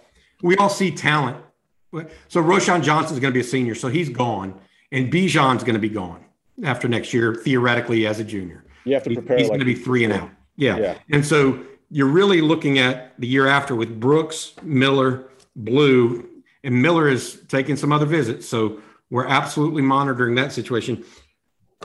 we 0.43 0.57
all 0.57 0.71
see 0.71 0.91
talent. 0.91 1.37
So 2.29 2.43
Roschon 2.43 2.83
Johnson 2.83 3.15
is 3.15 3.21
going 3.21 3.33
to 3.33 3.37
be 3.37 3.41
a 3.41 3.49
senior, 3.49 3.75
so 3.75 3.89
he's 3.89 4.09
gone, 4.09 4.59
and 4.93 5.13
Bijan's 5.13 5.63
going 5.63 5.75
to 5.75 5.81
be 5.81 5.91
gone 5.91 6.25
after 6.65 6.89
next 6.89 7.13
year, 7.13 7.35
theoretically 7.35 8.07
as 8.07 8.19
a 8.19 8.25
junior. 8.25 8.65
You 8.85 8.95
have 8.95 9.05
to 9.05 9.15
prepare. 9.15 9.37
He's 9.37 9.49
like 9.49 9.59
going 9.59 9.69
to 9.69 9.75
be 9.75 9.81
three 9.81 10.05
and 10.05 10.13
out. 10.13 10.31
Yeah. 10.57 10.79
yeah, 10.79 10.99
and 11.11 11.25
so 11.25 11.65
you're 11.91 12.09
really 12.09 12.41
looking 12.41 12.79
at 12.79 13.13
the 13.21 13.27
year 13.27 13.47
after 13.47 13.75
with 13.75 14.01
Brooks, 14.01 14.55
Miller, 14.63 15.29
Blue, 15.55 16.29
and 16.63 16.81
Miller 16.81 17.09
is 17.09 17.43
taking 17.49 17.77
some 17.77 17.93
other 17.93 18.07
visits. 18.07 18.49
So 18.49 18.81
we're 19.11 19.27
absolutely 19.27 19.83
monitoring 19.83 20.35
that 20.37 20.53
situation. 20.53 21.05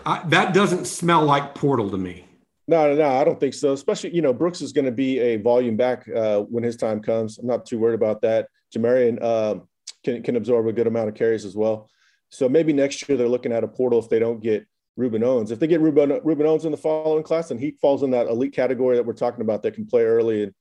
I, 0.05 0.27
that 0.27 0.53
doesn't 0.53 0.85
smell 0.85 1.23
like 1.23 1.55
portal 1.55 1.89
to 1.91 1.97
me. 1.97 2.25
No, 2.67 2.87
no, 2.87 2.95
no, 2.95 3.09
I 3.09 3.23
don't 3.23 3.39
think 3.39 3.55
so. 3.55 3.73
Especially, 3.73 4.13
you 4.13 4.21
know, 4.21 4.31
Brooks 4.31 4.61
is 4.61 4.71
going 4.71 4.85
to 4.85 4.91
be 4.91 5.19
a 5.19 5.37
volume 5.37 5.75
back 5.75 6.07
uh, 6.07 6.41
when 6.41 6.63
his 6.63 6.75
time 6.75 7.01
comes. 7.01 7.39
I'm 7.39 7.47
not 7.47 7.65
too 7.65 7.79
worried 7.79 7.95
about 7.95 8.21
that. 8.21 8.47
Jamarion 8.75 9.17
uh, 9.21 9.55
can 10.03 10.21
can 10.21 10.35
absorb 10.35 10.67
a 10.67 10.73
good 10.73 10.85
amount 10.85 11.09
of 11.09 11.15
carries 11.15 11.45
as 11.45 11.55
well. 11.55 11.89
So 12.29 12.47
maybe 12.47 12.71
next 12.71 13.09
year 13.09 13.17
they're 13.17 13.27
looking 13.27 13.51
at 13.51 13.63
a 13.63 13.67
portal 13.67 13.97
if 13.97 14.07
they 14.07 14.19
don't 14.19 14.39
get 14.39 14.67
Rueben 14.99 15.23
Owens. 15.23 15.49
If 15.49 15.57
they 15.57 15.65
get 15.65 15.81
Rueben, 15.81 16.21
Rueben 16.23 16.45
Owens 16.45 16.65
in 16.65 16.71
the 16.71 16.77
following 16.77 17.23
class, 17.23 17.49
then 17.49 17.57
he 17.57 17.71
falls 17.71 18.03
in 18.03 18.11
that 18.11 18.27
elite 18.27 18.53
category 18.53 18.97
that 18.97 19.05
we're 19.05 19.13
talking 19.13 19.41
about 19.41 19.63
that 19.63 19.73
can 19.73 19.87
play 19.87 20.03
early 20.03 20.43
and 20.43 20.53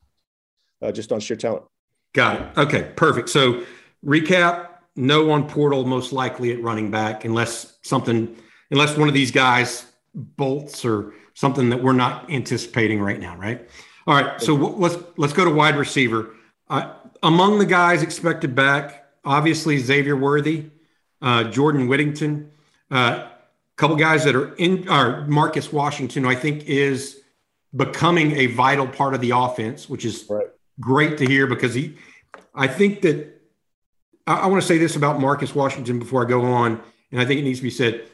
uh, 0.81 0.93
just 0.93 1.13
on 1.13 1.21
sheer 1.21 1.37
talent. 1.37 1.65
Got 2.15 2.41
it. 2.41 2.59
Okay, 2.59 2.91
perfect. 2.97 3.29
So 3.29 3.65
recap: 4.03 4.69
no 4.97 5.27
one 5.27 5.47
portal 5.47 5.85
most 5.85 6.15
likely 6.15 6.53
at 6.53 6.63
running 6.63 6.91
back 6.91 7.27
unless 7.27 7.79
something– 7.83 8.35
unless 8.71 8.97
one 8.97 9.09
of 9.09 9.15
these 9.15 9.31
guys 9.31 9.87
bolts 10.15 10.85
or 10.85 11.15
something 11.35 11.71
that 11.71 11.83
we're 11.83 11.93
not 11.93 12.31
anticipating 12.31 13.01
right 13.01 13.21
now, 13.21 13.37
right? 13.37 13.69
All 14.07 14.15
right, 14.15 14.41
so 14.41 14.55
let's 14.55 14.97
let's 15.17 15.33
go 15.33 15.45
to 15.45 15.51
wide 15.51 15.77
receiver. 15.77 16.35
Uh, 16.69 16.95
among 17.23 17.59
the 17.59 17.67
guys 17.67 18.03
expected 18.03 18.55
back, 18.55 19.07
obviously 19.25 19.79
Xavier 19.79 20.17
Worthy, 20.17 20.67
uh, 21.21 21.45
Jordan 21.45 21.89
Whittington, 21.89 22.51
a 22.91 22.95
uh, 22.95 23.29
couple 23.77 23.97
guys 23.97 24.25
that 24.25 24.35
are 24.35 24.55
in, 24.57 24.89
are 24.89 25.27
Marcus 25.27 25.73
Washington, 25.73 26.25
I 26.25 26.35
think 26.35 26.65
is 26.65 27.21
becoming 27.75 28.33
a 28.33 28.47
vital 28.47 28.87
part 28.87 29.15
of 29.15 29.21
the 29.21 29.31
offense, 29.31 29.89
which 29.89 30.05
is 30.05 30.25
right. 30.29 30.47
great 30.81 31.19
to 31.19 31.27
hear 31.27 31.47
because 31.47 31.75
he, 31.75 31.97
I 32.55 32.67
think 32.67 33.03
that 33.03 33.41
I, 34.27 34.35
I 34.41 34.47
want 34.47 34.63
to 34.63 34.67
say 34.67 34.79
this 34.79 34.97
about 34.97 35.21
Marcus 35.21 35.55
Washington 35.55 35.99
before 35.99 36.25
I 36.25 36.29
go 36.29 36.45
on, 36.45 36.81
and 37.13 37.21
I 37.21 37.25
think 37.25 37.41
it 37.41 37.45
needs 37.45 37.59
to 37.59 37.65
be 37.65 37.71
said. 37.71 38.09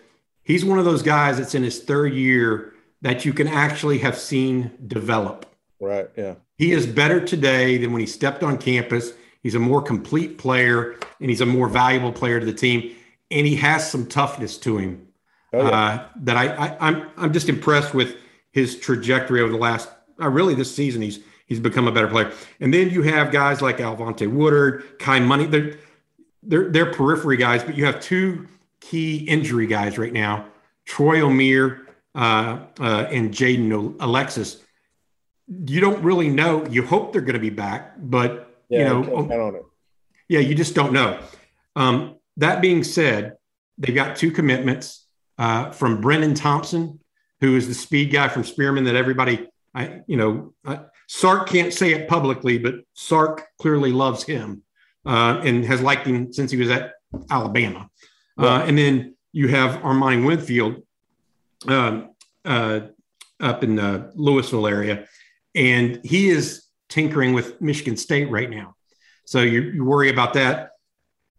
He's 0.44 0.64
one 0.64 0.78
of 0.78 0.84
those 0.84 1.02
guys 1.02 1.38
that's 1.38 1.54
in 1.54 1.62
his 1.62 1.82
third 1.82 2.12
year 2.12 2.74
that 3.00 3.24
you 3.24 3.32
can 3.32 3.48
actually 3.48 3.98
have 3.98 4.18
seen 4.18 4.70
develop. 4.86 5.46
Right. 5.80 6.08
Yeah. 6.16 6.34
He 6.56 6.72
is 6.72 6.86
better 6.86 7.24
today 7.24 7.78
than 7.78 7.92
when 7.92 8.00
he 8.00 8.06
stepped 8.06 8.42
on 8.42 8.58
campus. 8.58 9.12
He's 9.42 9.54
a 9.54 9.58
more 9.58 9.82
complete 9.82 10.38
player 10.38 10.96
and 11.20 11.28
he's 11.28 11.40
a 11.40 11.46
more 11.46 11.68
valuable 11.68 12.12
player 12.12 12.40
to 12.40 12.46
the 12.46 12.52
team. 12.52 12.94
And 13.30 13.46
he 13.46 13.56
has 13.56 13.90
some 13.90 14.06
toughness 14.06 14.56
to 14.58 14.78
him 14.78 15.08
oh, 15.52 15.62
yeah. 15.62 15.68
uh, 15.68 16.06
that 16.16 16.36
I, 16.36 16.46
I, 16.54 16.88
I'm 16.88 17.10
I'm 17.16 17.32
just 17.32 17.48
impressed 17.48 17.94
with 17.94 18.16
his 18.52 18.78
trajectory 18.78 19.40
over 19.40 19.50
the 19.50 19.58
last 19.58 19.88
uh, 20.20 20.28
really 20.28 20.54
this 20.54 20.74
season. 20.74 21.02
He's 21.02 21.20
he's 21.46 21.60
become 21.60 21.88
a 21.88 21.92
better 21.92 22.08
player. 22.08 22.32
And 22.60 22.72
then 22.72 22.90
you 22.90 23.02
have 23.02 23.32
guys 23.32 23.60
like 23.60 23.78
Alvonte 23.78 24.26
Woodard, 24.30 24.98
Kai 24.98 25.20
Money. 25.20 25.46
They're 25.46 25.78
they're 26.42 26.70
they're 26.70 26.92
periphery 26.92 27.36
guys, 27.36 27.64
but 27.64 27.76
you 27.76 27.86
have 27.86 28.00
two 28.00 28.46
key 28.90 29.16
injury 29.18 29.66
guys 29.66 29.98
right 29.98 30.12
now: 30.12 30.46
Troy 30.86 31.20
Omeire 31.20 31.86
uh, 32.14 32.58
uh, 32.80 33.06
and 33.10 33.32
Jaden 33.32 33.96
Alexis. 34.00 34.62
You 35.46 35.80
don't 35.80 36.02
really 36.02 36.28
know. 36.28 36.66
You 36.66 36.84
hope 36.84 37.12
they're 37.12 37.20
going 37.20 37.34
to 37.34 37.40
be 37.40 37.50
back, 37.50 37.94
but 37.98 38.56
yeah, 38.68 38.78
you 38.78 38.84
know, 38.84 39.66
yeah, 40.28 40.40
you 40.40 40.54
just 40.54 40.74
don't 40.74 40.92
know. 40.92 41.20
Um, 41.76 42.16
that 42.38 42.62
being 42.62 42.82
said, 42.84 43.36
they've 43.78 43.94
got 43.94 44.16
two 44.16 44.30
commitments 44.30 45.06
uh, 45.38 45.70
from 45.70 46.00
Brennan 46.00 46.34
Thompson, 46.34 47.00
who 47.40 47.56
is 47.56 47.68
the 47.68 47.74
speed 47.74 48.12
guy 48.12 48.28
from 48.28 48.44
Spearman 48.44 48.84
that 48.84 48.96
everybody, 48.96 49.48
I, 49.74 50.00
you 50.06 50.16
know, 50.16 50.54
uh, 50.64 50.84
Sark 51.08 51.48
can't 51.48 51.72
say 51.72 51.92
it 51.92 52.08
publicly, 52.08 52.58
but 52.58 52.76
Sark 52.94 53.46
clearly 53.60 53.92
loves 53.92 54.24
him 54.24 54.62
uh, 55.04 55.40
and 55.44 55.64
has 55.64 55.82
liked 55.82 56.06
him 56.06 56.32
since 56.32 56.50
he 56.50 56.56
was 56.56 56.70
at 56.70 56.92
Alabama. 57.30 57.88
Uh, 58.38 58.64
and 58.66 58.76
then 58.76 59.14
you 59.32 59.48
have 59.48 59.84
Armine 59.84 60.24
Winfield 60.24 60.82
um, 61.68 62.10
uh, 62.44 62.80
up 63.40 63.64
in 63.64 63.76
the 63.76 64.12
Lewisville 64.16 64.70
area, 64.70 65.06
and 65.54 66.00
he 66.04 66.30
is 66.30 66.64
tinkering 66.88 67.32
with 67.32 67.60
Michigan 67.60 67.96
State 67.96 68.30
right 68.30 68.50
now. 68.50 68.74
So 69.24 69.40
you, 69.40 69.62
you 69.62 69.84
worry 69.84 70.10
about 70.10 70.34
that. 70.34 70.70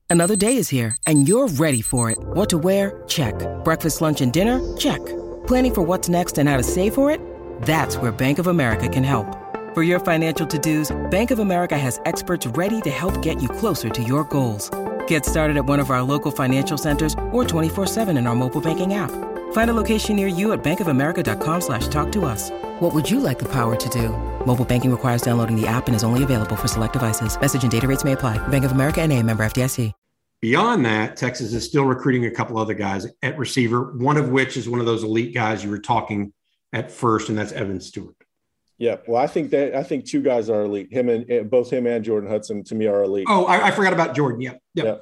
Another 0.10 0.36
day 0.36 0.58
is 0.58 0.70
here, 0.70 0.96
and 1.08 1.28
you're 1.28 1.48
ready 1.48 1.82
for 1.82 2.12
it. 2.12 2.18
What 2.20 2.50
to 2.50 2.58
wear? 2.58 3.04
Check. 3.08 3.36
Breakfast, 3.64 4.02
lunch, 4.02 4.22
and 4.22 4.32
dinner? 4.32 4.60
Check. 4.78 5.04
Planning 5.48 5.74
for 5.74 5.82
what's 5.82 6.10
next 6.10 6.38
and 6.38 6.48
how 6.48 6.58
to 6.58 6.64
save 6.64 6.94
for 6.94 7.12
it? 7.12 7.20
That's 7.64 7.98
where 7.98 8.12
Bank 8.12 8.40
of 8.40 8.48
America 8.48 8.88
can 8.88 9.04
help. 9.04 9.28
For 9.74 9.84
your 9.84 10.00
financial 10.00 10.48
to-dos, 10.48 10.96
Bank 11.12 11.32
of 11.32 11.40
America 11.40 11.78
has 11.78 12.00
experts 12.06 12.48
ready 12.48 12.82
to 12.82 12.90
help 12.90 13.22
get 13.22 13.42
you 13.42 13.50
closer 13.50 13.90
to 13.90 14.04
your 14.04 14.24
goals. 14.26 14.70
Get 15.08 15.26
started 15.26 15.58
at 15.58 15.66
one 15.66 15.82
of 15.82 15.90
our 15.90 16.02
local 16.02 16.32
financial 16.32 16.78
centers 16.78 17.14
or 17.34 17.44
24-7 17.44 18.18
in 18.18 18.28
our 18.28 18.36
mobile 18.36 18.62
banking 18.62 18.94
app. 18.94 19.12
Find 19.52 19.70
a 19.70 19.74
location 19.74 20.16
near 20.16 20.28
you 20.28 20.54
at 20.54 20.64
bankofamerica.com 20.64 21.62
slash 21.62 21.90
talk 21.90 22.12
to 22.14 22.24
us. 22.24 22.52
What 22.80 22.94
would 22.94 23.10
you 23.10 23.20
like 23.20 23.40
the 23.40 23.52
power 23.52 23.76
to 23.76 23.90
do? 23.90 24.10
Mobile 24.46 24.66
banking 24.66 24.92
requires 24.92 25.22
downloading 25.22 25.60
the 25.60 25.68
app 25.68 25.88
and 25.88 25.96
is 25.96 26.04
only 26.04 26.24
available 26.24 26.56
for 26.56 26.70
select 26.70 26.94
devices. 26.94 27.40
Message 27.40 27.64
and 27.64 27.72
data 27.72 27.88
rates 27.88 28.06
may 28.06 28.14
apply. 28.14 28.38
Bank 28.48 28.64
of 28.64 28.72
America 28.72 29.02
and 29.02 29.12
a 29.12 29.22
member 29.22 29.46
FDIC. 29.46 29.92
Beyond 30.42 30.86
that, 30.86 31.18
Texas 31.18 31.54
is 31.54 31.66
still 31.66 31.86
recruiting 31.86 32.26
a 32.26 32.32
couple 32.32 32.58
other 32.58 32.74
guys 32.74 33.08
at 33.24 33.38
receiver, 33.38 33.94
one 33.98 34.18
of 34.18 34.30
which 34.30 34.58
is 34.58 34.70
one 34.70 34.80
of 34.80 34.86
those 34.86 35.04
elite 35.04 35.34
guys 35.34 35.64
you 35.64 35.72
were 35.72 35.80
talking 35.80 36.34
at 36.72 36.92
first, 36.92 37.30
and 37.30 37.38
that's 37.38 37.52
Evan 37.54 37.80
Stewart. 37.80 38.16
Yeah, 38.78 38.98
well, 39.08 39.22
I 39.22 39.28
think 39.28 39.52
that 39.52 39.74
I 39.74 39.84
think 39.84 40.06
two 40.06 40.22
guys 40.22 40.50
are 40.50 40.64
elite. 40.64 40.92
Him 40.92 41.08
and 41.10 41.50
both 41.50 41.72
him 41.72 41.88
and 41.88 42.04
Jordan 42.04 42.30
Hudson 42.30 42.64
to 42.66 42.76
me 42.76 42.88
are 42.88 43.04
elite. 43.04 43.28
Oh, 43.30 43.46
I, 43.46 43.68
I 43.68 43.72
forgot 43.72 43.94
about 43.94 44.16
Jordan. 44.16 44.42
Yeah, 44.42 44.56
yeah, 44.74 44.98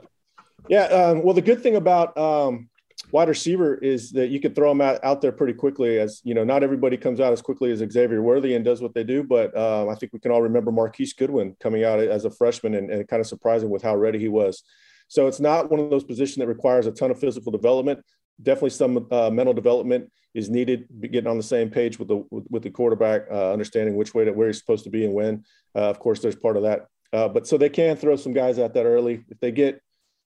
yeah. 0.68 0.84
Um, 0.86 1.24
well, 1.24 1.34
the 1.34 1.42
good 1.42 1.64
thing 1.64 1.76
about 1.76 2.16
um, 2.16 2.70
wide 3.12 3.30
receiver 3.30 3.76
is 3.76 4.12
that 4.12 4.28
you 4.28 4.40
could 4.40 4.56
throw 4.56 4.70
them 4.70 4.82
out, 4.82 5.00
out 5.04 5.22
there 5.22 5.32
pretty 5.32 5.54
quickly. 5.54 6.00
As 6.00 6.22
you 6.24 6.36
know, 6.36 6.44
not 6.44 6.62
everybody 6.62 6.98
comes 6.98 7.20
out 7.20 7.34
as 7.34 7.42
quickly 7.42 7.72
as 7.72 7.80
Xavier 7.80 8.22
Worthy 8.22 8.54
and 8.54 8.64
does 8.64 8.80
what 8.80 8.94
they 8.94 9.04
do, 9.04 9.24
but 9.24 9.58
um, 9.58 9.90
I 9.90 9.96
think 9.96 10.14
we 10.14 10.20
can 10.20 10.32
all 10.32 10.44
remember 10.44 10.72
Marquise 10.72 11.14
Goodwin 11.14 11.56
coming 11.60 11.84
out 11.84 12.00
as 12.00 12.26
a 12.26 12.32
freshman 12.32 12.76
and, 12.76 12.92
and 12.92 13.08
kind 13.08 13.22
of 13.22 13.28
surprising 13.28 13.72
with 13.72 13.82
how 13.82 13.96
ready 13.96 14.20
he 14.20 14.30
was. 14.30 14.64
So 15.08 15.28
it's 15.28 15.40
not 15.40 15.70
one 15.70 15.80
of 15.80 15.90
those 15.90 16.04
positions 16.04 16.38
that 16.38 16.48
requires 16.48 16.88
a 16.88 16.92
ton 16.92 17.12
of 17.12 17.20
physical 17.20 17.52
development. 17.52 18.00
Definitely 18.42 18.72
some 18.72 19.08
uh, 19.12 19.30
mental 19.30 19.54
development 19.54 20.12
is 20.34 20.50
needed. 20.50 20.88
Getting 21.02 21.28
on 21.28 21.38
the 21.38 21.44
same 21.44 21.70
page 21.70 22.00
with 22.00 22.08
the 22.08 22.26
with, 22.50 22.64
the 22.64 22.70
quarterback, 22.70 23.24
uh, 23.32 23.52
understanding 23.52 23.96
which 23.96 24.14
way 24.14 24.26
to 24.26 24.34
where 24.34 24.48
he's 24.48 24.60
supposed 24.60 24.84
to 24.86 24.90
be 24.90 25.06
and 25.06 25.14
when. 25.14 25.46
Uh, 25.76 25.90
of 25.90 26.00
course, 26.00 26.20
there's 26.20 26.36
part 26.36 26.58
of 26.58 26.64
that. 26.64 26.88
Uh, 27.12 27.28
but 27.28 27.48
so 27.48 27.58
they 27.58 27.70
can 27.70 27.96
throw 27.96 28.16
some 28.16 28.34
guys 28.34 28.58
out 28.58 28.74
that 28.74 28.86
early. 28.86 29.24
If 29.30 29.40
they 29.40 29.52
get 29.52 29.82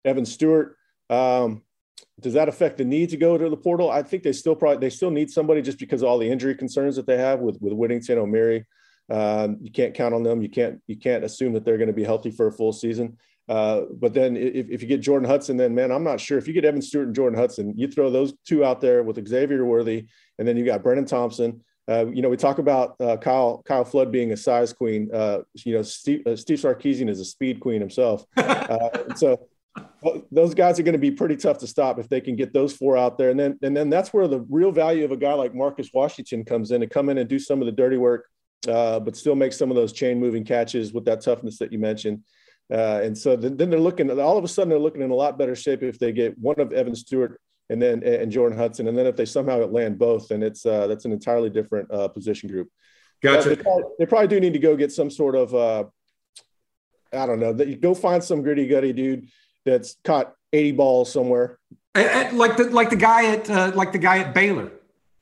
Evan 0.06 0.26
Stewart, 0.26 0.78
um, 1.10 1.64
does 2.22 2.34
that 2.34 2.50
affect 2.50 2.78
the 2.78 2.86
need 2.86 3.10
to 3.10 3.18
go 3.18 3.38
to 3.38 3.50
the 3.50 3.58
portal? 3.58 3.92
I 3.92 4.04
think 4.04 4.24
they 4.24 4.32
still 4.32 4.56
probably 4.56 4.80
they 4.80 4.90
still 4.90 5.12
need 5.12 5.30
somebody 5.30 5.62
just 5.62 5.80
because 5.80 6.02
of 6.02 6.08
all 6.08 6.18
the 6.18 6.30
injury 6.30 6.56
concerns 6.56 6.96
that 6.96 7.06
they 7.06 7.18
have 7.18 7.40
with 7.40 7.58
with 7.62 7.74
Whittington, 7.74 8.18
Omeire. 8.18 8.64
Um, 9.10 9.58
you 9.62 9.72
can't 9.72 9.94
count 9.94 10.14
on 10.14 10.24
them. 10.24 10.42
You 10.42 10.50
can't 10.50 10.82
you 10.88 10.98
can't 10.98 11.24
assume 11.24 11.54
that 11.54 11.66
they're 11.66 11.78
going 11.78 11.88
to 11.88 11.94
be 11.94 12.04
healthy 12.04 12.32
for 12.32 12.48
a 12.48 12.52
full 12.52 12.74
season. 12.74 13.18
Uh, 13.48 13.82
but 13.94 14.14
then 14.14 14.36
if, 14.36 14.70
if 14.70 14.82
you 14.82 14.88
get 14.88 15.00
Jordan 15.00 15.28
Hudson, 15.28 15.56
then 15.56 15.74
man, 15.74 15.92
I'm 15.92 16.04
not 16.04 16.20
sure 16.20 16.38
if 16.38 16.48
you 16.48 16.54
get 16.54 16.66
Evan 16.66 16.82
Stewart 16.82 17.08
and 17.08 17.16
Jordan 17.16 17.40
Hudson, 17.40 17.74
you 17.78 17.88
throw 17.88 18.10
those 18.10 18.34
two 18.46 18.66
out 18.66 18.82
there 18.82 19.04
with 19.04 19.26
Xavier 19.26 19.66
Worthy, 19.66 20.08
and 20.38 20.48
then 20.48 20.58
you 20.58 20.66
got 20.66 20.84
Brennan 20.84 21.06
Thompson. 21.06 21.64
Uh, 21.90 22.06
you 22.08 22.22
know, 22.22 22.28
we 22.28 22.36
talk 22.36 22.58
about 22.58 22.96
uh, 23.00 23.16
Kyle 23.16 23.64
Kyle 23.66 23.86
Flood 23.86 24.12
being 24.12 24.34
a 24.34 24.38
size 24.38 24.74
queen. 24.74 25.10
Uh, 25.14 25.40
you 25.64 25.74
know, 25.74 25.82
Steve, 25.82 26.28
uh, 26.28 26.36
Steve 26.36 26.60
Sarkisian 26.60 27.10
is 27.10 27.22
a 27.22 27.26
speed 27.26 27.60
queen 27.60 27.80
himself. 27.80 28.26
Uh, 28.68 29.16
so 29.16 29.40
those 30.32 30.54
guys 30.54 30.80
are 30.80 30.84
going 30.84 30.94
to 30.94 31.00
be 31.00 31.12
pretty 31.12 31.36
tough 31.36 31.58
to 31.60 31.68
stop 31.68 32.00
if 32.00 32.10
they 32.10 32.22
can 32.22 32.36
get 32.36 32.54
those 32.54 32.74
four 32.74 32.98
out 32.98 33.18
there. 33.18 33.30
And 33.30 33.40
then, 33.40 33.58
and 33.62 33.76
then 33.76 33.90
that's 33.90 34.14
where 34.14 34.28
the 34.28 34.42
real 34.50 34.72
value 34.72 35.06
of 35.06 35.12
a 35.12 35.18
guy 35.18 35.34
like 35.34 35.56
Marcus 35.56 35.90
Washington 35.94 36.44
comes 36.44 36.72
in 36.72 36.82
to 36.82 36.88
come 36.88 37.10
in 37.10 37.18
and 37.18 37.30
do 37.30 37.40
some 37.40 37.62
of 37.62 37.66
the 37.66 37.72
dirty 37.72 37.98
work, 37.98 38.26
uh, 38.68 39.00
but 39.00 39.16
still 39.16 39.36
make 39.36 39.54
some 39.54 39.70
of 39.70 39.76
those 39.76 39.94
chain 39.94 40.20
moving 40.20 40.44
catches 40.44 40.94
with 40.94 41.06
that 41.06 41.22
toughness 41.22 41.58
that 41.60 41.72
you 41.72 41.80
mentioned. 41.80 42.24
Uh, 42.72 43.02
and 43.04 43.18
so 43.18 43.36
then, 43.36 43.56
then, 43.56 43.70
they're 43.70 43.80
looking, 43.80 44.10
all 44.20 44.38
of 44.38 44.44
a 44.44 44.48
sudden 44.48 44.70
they're 44.70 44.80
looking 44.80 45.02
in 45.02 45.12
a 45.12 45.16
lot 45.16 45.38
better 45.38 45.56
shape 45.56 45.84
if 45.84 45.98
they 46.00 46.12
get 46.12 46.38
one 46.38 46.60
of 46.60 46.74
Evan 46.74 46.96
Stewart 46.96 47.40
and 47.70 47.82
then, 47.82 48.04
and 48.04 48.32
Jordan 48.32 48.58
Hudson. 48.58 48.88
And 48.88 48.98
then 48.98 49.06
if 49.06 49.16
they 49.16 49.26
somehow 49.26 49.66
land 49.66 49.98
both, 49.98 50.28
then 50.28 50.44
it's, 50.44 50.66
uh, 50.66 50.88
that's 50.88 51.06
an 51.06 51.12
entirely 51.12 51.50
different 51.50 51.90
uh, 51.92 52.10
position 52.10 52.50
group. 52.50 52.70
Gotcha. 53.24 53.50
They 53.50 53.56
probably, 53.56 53.84
they, 54.00 54.06
probably, 54.06 54.28
do 54.28 54.40
need 54.40 54.54
to 54.54 54.60
go 54.60 54.76
get 54.76 54.92
some 54.92 55.10
sort 55.10 55.36
of, 55.36 55.56
uh, 55.56 55.86
I 57.14 57.26
don't 57.26 57.40
know, 57.40 57.54
that 57.54 57.68
you 57.68 57.78
go 57.78 57.96
find 57.96 58.24
some 58.24 58.42
gritty 58.44 58.68
gutty 58.68 58.94
dude 58.94 59.30
that's 59.66 59.96
caught 60.04 60.34
80 60.54 60.72
balls 60.74 61.12
somewhere. 61.12 61.58
Like 61.96 62.58
the 62.58 62.66
like 62.66 62.92
the 62.92 62.96
guy 62.96 63.34
at 63.34 63.50
uh, 63.50 63.72
like 63.74 63.92
the 63.92 63.98
guy 63.98 64.20
at 64.20 64.32
Baylor, 64.32 64.72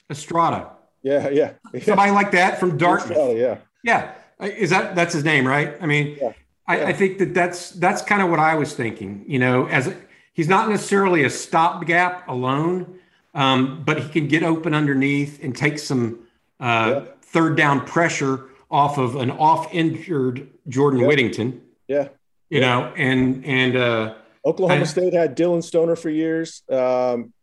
Estrada. 0.09 0.71
Yeah, 1.03 1.29
yeah. 1.29 1.53
Somebody 1.81 2.11
like 2.11 2.31
that 2.31 2.59
from 2.59 2.77
Dartmouth. 2.77 3.11
Estrada, 3.11 3.39
yeah. 3.39 4.13
Yeah. 4.39 4.45
Is 4.45 4.71
that 4.71 4.93
that's 4.93 5.13
his 5.13 5.23
name, 5.23 5.47
right? 5.47 5.77
I 5.79 5.85
mean, 5.85 6.17
yeah. 6.21 6.33
I, 6.67 6.77
yeah. 6.77 6.87
I, 6.87 6.93
think 6.93 7.19
that 7.19 7.33
that's 7.33 7.71
that's 7.71 8.01
kind 8.01 8.21
of 8.21 8.29
what 8.29 8.39
I 8.39 8.55
was 8.55 8.73
thinking. 8.73 9.23
You 9.27 9.39
know, 9.39 9.67
as 9.67 9.87
a, 9.87 9.95
he's 10.33 10.47
not 10.47 10.69
necessarily 10.69 11.23
a 11.23 11.29
stopgap 11.29 12.27
alone, 12.27 12.99
um, 13.33 13.83
but 13.85 14.01
he 14.01 14.09
can 14.09 14.27
get 14.27 14.43
open 14.43 14.73
underneath 14.73 15.43
and 15.43 15.55
take 15.55 15.77
some 15.77 16.19
uh, 16.59 17.03
yeah. 17.05 17.11
third 17.21 17.55
down 17.55 17.85
pressure 17.85 18.45
off 18.71 18.97
of 18.97 19.15
an 19.15 19.31
off 19.31 19.73
injured 19.73 20.49
Jordan 20.67 21.05
Whittington. 21.05 21.61
Yeah. 21.87 22.09
You 22.49 22.61
know, 22.61 22.93
and 22.95 23.45
and 23.45 23.75
uh, 23.75 24.15
Oklahoma 24.45 24.81
I, 24.81 24.85
State 24.85 25.13
had 25.13 25.35
Dillon 25.35 25.61
Stoner 25.61 25.95
for 25.95 26.09
years. 26.09 26.63
Um, 26.69 27.33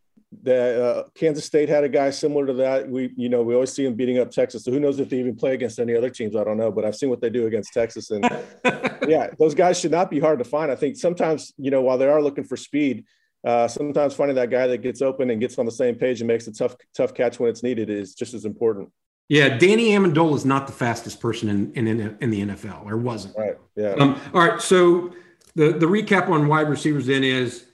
the 0.43 0.85
uh, 0.85 1.09
Kansas 1.15 1.45
State 1.45 1.69
had 1.69 1.85
a 1.85 1.89
guy 1.89 2.11
similar 2.11 2.47
to 2.47 2.53
that. 2.55 2.89
We, 2.89 3.13
you 3.17 3.29
know, 3.29 3.43
we 3.43 3.55
always 3.55 3.73
see 3.73 3.85
him 3.85 3.95
beating 3.95 4.19
up 4.19 4.31
Texas. 4.31 4.65
So 4.65 4.73
who 4.73 4.81
knows 4.81 4.99
if 4.99 5.11
they 5.11 5.19
even 5.19 5.37
play 5.37 5.55
against 5.55 5.79
any 5.79 5.95
other 5.95 6.11
teams? 6.11 6.35
I 6.35 6.45
don't 6.45 6.57
know, 6.57 6.71
but 6.71 6.85
I've 6.85 6.97
seen 6.97 7.11
what 7.11 7.21
they 7.21 7.31
do 7.31 7.47
against 7.47 7.73
Texas, 7.73 8.11
and 8.11 8.25
yeah, 9.07 9.29
those 9.39 9.55
guys 9.55 9.79
should 9.79 9.91
not 9.91 10.11
be 10.11 10.21
hard 10.21 10.39
to 10.39 10.45
find. 10.45 10.71
I 10.71 10.77
think 10.77 10.97
sometimes, 10.97 11.53
you 11.59 11.71
know, 11.71 11.83
while 11.83 11.99
they 11.99 12.09
are 12.09 12.23
looking 12.23 12.45
for 12.45 12.57
speed, 12.57 13.05
uh, 13.45 13.69
sometimes 13.69 14.15
finding 14.15 14.37
that 14.37 14.51
guy 14.51 14.67
that 14.69 14.79
gets 14.79 15.03
open 15.03 15.31
and 15.31 15.41
gets 15.41 15.59
on 15.59 15.67
the 15.67 15.73
same 15.73 15.97
page 15.97 16.21
and 16.21 16.29
makes 16.29 16.47
a 16.47 16.53
tough, 16.53 16.77
tough 16.97 17.13
catch 17.13 17.41
when 17.41 17.51
it's 17.51 17.63
needed 17.63 17.91
is 17.91 18.15
just 18.15 18.35
as 18.35 18.45
important. 18.45 18.89
Yeah, 19.29 19.57
Danny 19.57 19.91
Amendola 19.91 20.35
is 20.35 20.45
not 20.45 20.67
the 20.67 20.73
fastest 20.73 21.21
person 21.21 21.49
in 21.49 21.89
in, 21.89 22.17
in 22.21 22.31
the 22.31 22.43
NFL, 22.43 22.85
or 22.85 22.97
wasn't. 22.97 23.37
Right. 23.37 23.57
Yeah. 23.77 23.93
Um, 23.93 24.21
all 24.35 24.47
right. 24.47 24.61
So 24.61 25.13
the 25.55 25.73
the 25.73 25.87
recap 25.87 26.29
on 26.29 26.49
wide 26.49 26.69
receivers 26.69 27.07
then 27.07 27.25
is 27.25 27.65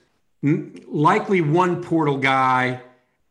likely 0.42 1.40
one 1.40 1.83
portal 1.83 2.18
guy 2.18 2.81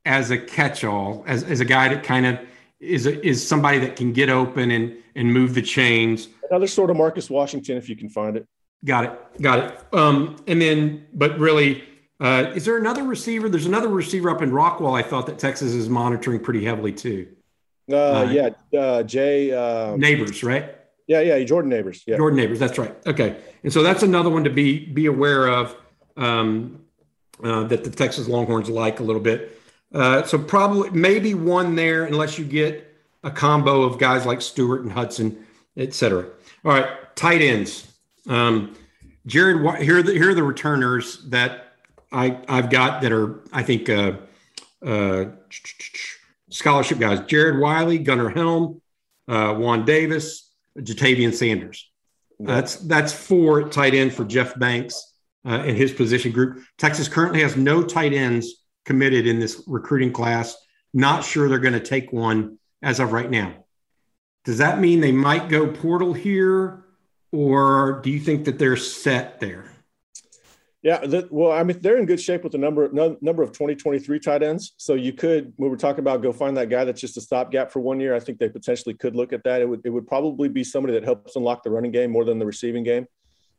as 0.05 0.31
a 0.31 0.37
catch-all, 0.37 1.23
as, 1.27 1.43
as 1.43 1.59
a 1.59 1.65
guy 1.65 1.89
that 1.89 2.03
kind 2.03 2.25
of 2.25 2.39
is 2.79 3.05
a, 3.05 3.25
is 3.25 3.45
somebody 3.45 3.79
that 3.79 3.95
can 3.95 4.13
get 4.13 4.29
open 4.29 4.71
and 4.71 4.95
and 5.15 5.33
move 5.33 5.55
the 5.55 5.61
chains. 5.61 6.29
Another 6.49 6.67
sort 6.67 6.89
of 6.89 6.97
Marcus 6.97 7.29
Washington, 7.29 7.75
if 7.75 7.89
you 7.89 7.95
can 7.95 8.07
find 8.07 8.37
it. 8.37 8.47
Got 8.85 9.05
it, 9.05 9.41
got 9.41 9.59
it. 9.59 9.79
Um, 9.91 10.35
and 10.45 10.61
then, 10.61 11.07
but 11.11 11.37
really, 11.39 11.83
uh, 12.19 12.51
is 12.55 12.65
there 12.65 12.77
another 12.77 13.03
receiver? 13.03 13.49
There's 13.49 13.65
another 13.65 13.87
receiver 13.87 14.29
up 14.29 14.43
in 14.43 14.51
Rockwall. 14.51 14.97
I 14.97 15.01
thought 15.01 15.25
that 15.25 15.39
Texas 15.39 15.73
is 15.73 15.89
monitoring 15.89 16.39
pretty 16.39 16.63
heavily 16.63 16.93
too. 16.93 17.27
Uh, 17.91 17.95
uh, 17.95 18.29
yeah, 18.31 18.79
uh, 18.79 19.03
Jay 19.03 19.51
uh, 19.51 19.95
Nabors, 19.95 20.43
right? 20.43 20.75
Yeah, 21.07 21.21
yeah, 21.21 21.43
Jordan 21.43 21.69
Nabors. 21.69 22.03
Yeah, 22.05 22.17
Jordan 22.17 22.37
Nabors. 22.37 22.59
That's 22.59 22.77
right. 22.77 22.95
Okay, 23.07 23.37
and 23.63 23.73
so 23.73 23.81
that's 23.81 24.03
another 24.03 24.29
one 24.29 24.43
to 24.43 24.49
be 24.51 24.85
be 24.85 25.07
aware 25.07 25.47
of 25.47 25.75
um, 26.15 26.81
uh, 27.43 27.63
that 27.63 27.83
the 27.83 27.89
Texas 27.89 28.27
Longhorns 28.27 28.69
like 28.69 28.99
a 28.99 29.03
little 29.03 29.21
bit. 29.21 29.59
Uh, 29.93 30.23
so 30.23 30.37
probably 30.37 30.89
maybe 30.89 31.33
one 31.33 31.75
there, 31.75 32.05
unless 32.05 32.37
you 32.37 32.45
get 32.45 32.93
a 33.23 33.31
combo 33.31 33.83
of 33.83 33.97
guys 33.97 34.25
like 34.25 34.41
Stewart 34.41 34.81
and 34.81 34.91
Hudson, 34.91 35.45
et 35.75 35.93
cetera. 35.93 36.25
All 36.65 36.71
right, 36.71 37.15
tight 37.15 37.41
ends. 37.41 37.91
Um, 38.27 38.75
Jared, 39.25 39.81
here 39.81 39.99
are 39.99 40.03
the, 40.03 40.13
here 40.13 40.31
are 40.31 40.33
the 40.33 40.43
returners 40.43 41.23
that 41.29 41.73
I 42.11 42.39
I've 42.47 42.69
got 42.69 43.01
that 43.01 43.11
are 43.11 43.41
I 43.51 43.63
think 43.63 43.89
uh, 43.89 44.13
uh, 44.85 45.25
scholarship 46.49 46.99
guys: 46.99 47.19
Jared 47.27 47.59
Wiley, 47.59 47.97
Gunnar 47.99 48.29
Helm, 48.29 48.81
uh, 49.27 49.53
Juan 49.53 49.85
Davis, 49.85 50.49
Ja'Tavion 50.77 51.33
Sanders. 51.33 51.89
That's 52.39 52.75
that's 52.75 53.13
four 53.13 53.69
tight 53.69 53.93
end 53.93 54.13
for 54.13 54.23
Jeff 54.23 54.57
Banks 54.59 55.13
uh, 55.45 55.63
in 55.65 55.75
his 55.75 55.91
position 55.91 56.31
group. 56.31 56.63
Texas 56.77 57.07
currently 57.07 57.41
has 57.41 57.55
no 57.55 57.83
tight 57.83 58.13
ends 58.13 58.63
committed 58.85 59.27
in 59.27 59.39
this 59.39 59.63
recruiting 59.67 60.11
class. 60.11 60.55
Not 60.93 61.23
sure 61.23 61.49
they're 61.49 61.59
going 61.59 61.73
to 61.73 61.79
take 61.79 62.13
one 62.13 62.57
as 62.81 62.99
of 62.99 63.11
right 63.11 63.29
now. 63.29 63.65
Does 64.45 64.59
that 64.59 64.79
mean 64.79 65.01
they 65.01 65.11
might 65.11 65.49
go 65.49 65.67
portal 65.67 66.13
here, 66.13 66.85
or 67.31 67.99
do 68.01 68.09
you 68.09 68.19
think 68.19 68.45
that 68.45 68.57
they're 68.57 68.77
set 68.77 69.39
there? 69.41 69.65
Yeah, 70.83 71.05
the, 71.05 71.27
well, 71.31 71.51
I 71.51 71.63
mean, 71.63 71.81
they're 71.81 71.97
in 71.97 72.05
good 72.05 72.21
shape 72.21 72.43
with 72.43 72.53
the 72.53 72.57
number 72.57 72.87
number 73.19 73.43
of 73.43 73.51
2023 73.51 74.19
tight 74.19 74.41
ends. 74.43 74.73
So 74.77 74.93
you 74.93 75.11
could, 75.11 75.51
when 75.57 75.69
we're 75.69 75.75
talking 75.75 75.99
about 75.99 76.21
go 76.21 76.31
find 76.31 76.55
that 76.55 76.69
guy 76.69 76.85
that's 76.85 77.01
just 77.01 77.17
a 77.17 77.21
stopgap 77.21 77.71
for 77.71 77.81
one 77.81 77.99
year, 77.99 78.15
I 78.15 78.21
think 78.21 78.37
they 78.37 78.47
potentially 78.47 78.93
could 78.93 79.15
look 79.15 79.33
at 79.33 79.43
that. 79.43 79.61
It 79.61 79.67
would 79.67 79.81
it 79.83 79.89
would 79.89 80.07
probably 80.07 80.47
be 80.47 80.63
somebody 80.63 80.93
that 80.93 81.03
helps 81.03 81.35
unlock 81.35 81.63
the 81.63 81.71
running 81.71 81.91
game 81.91 82.11
more 82.11 82.23
than 82.23 82.39
the 82.39 82.45
receiving 82.45 82.83
game, 82.85 83.05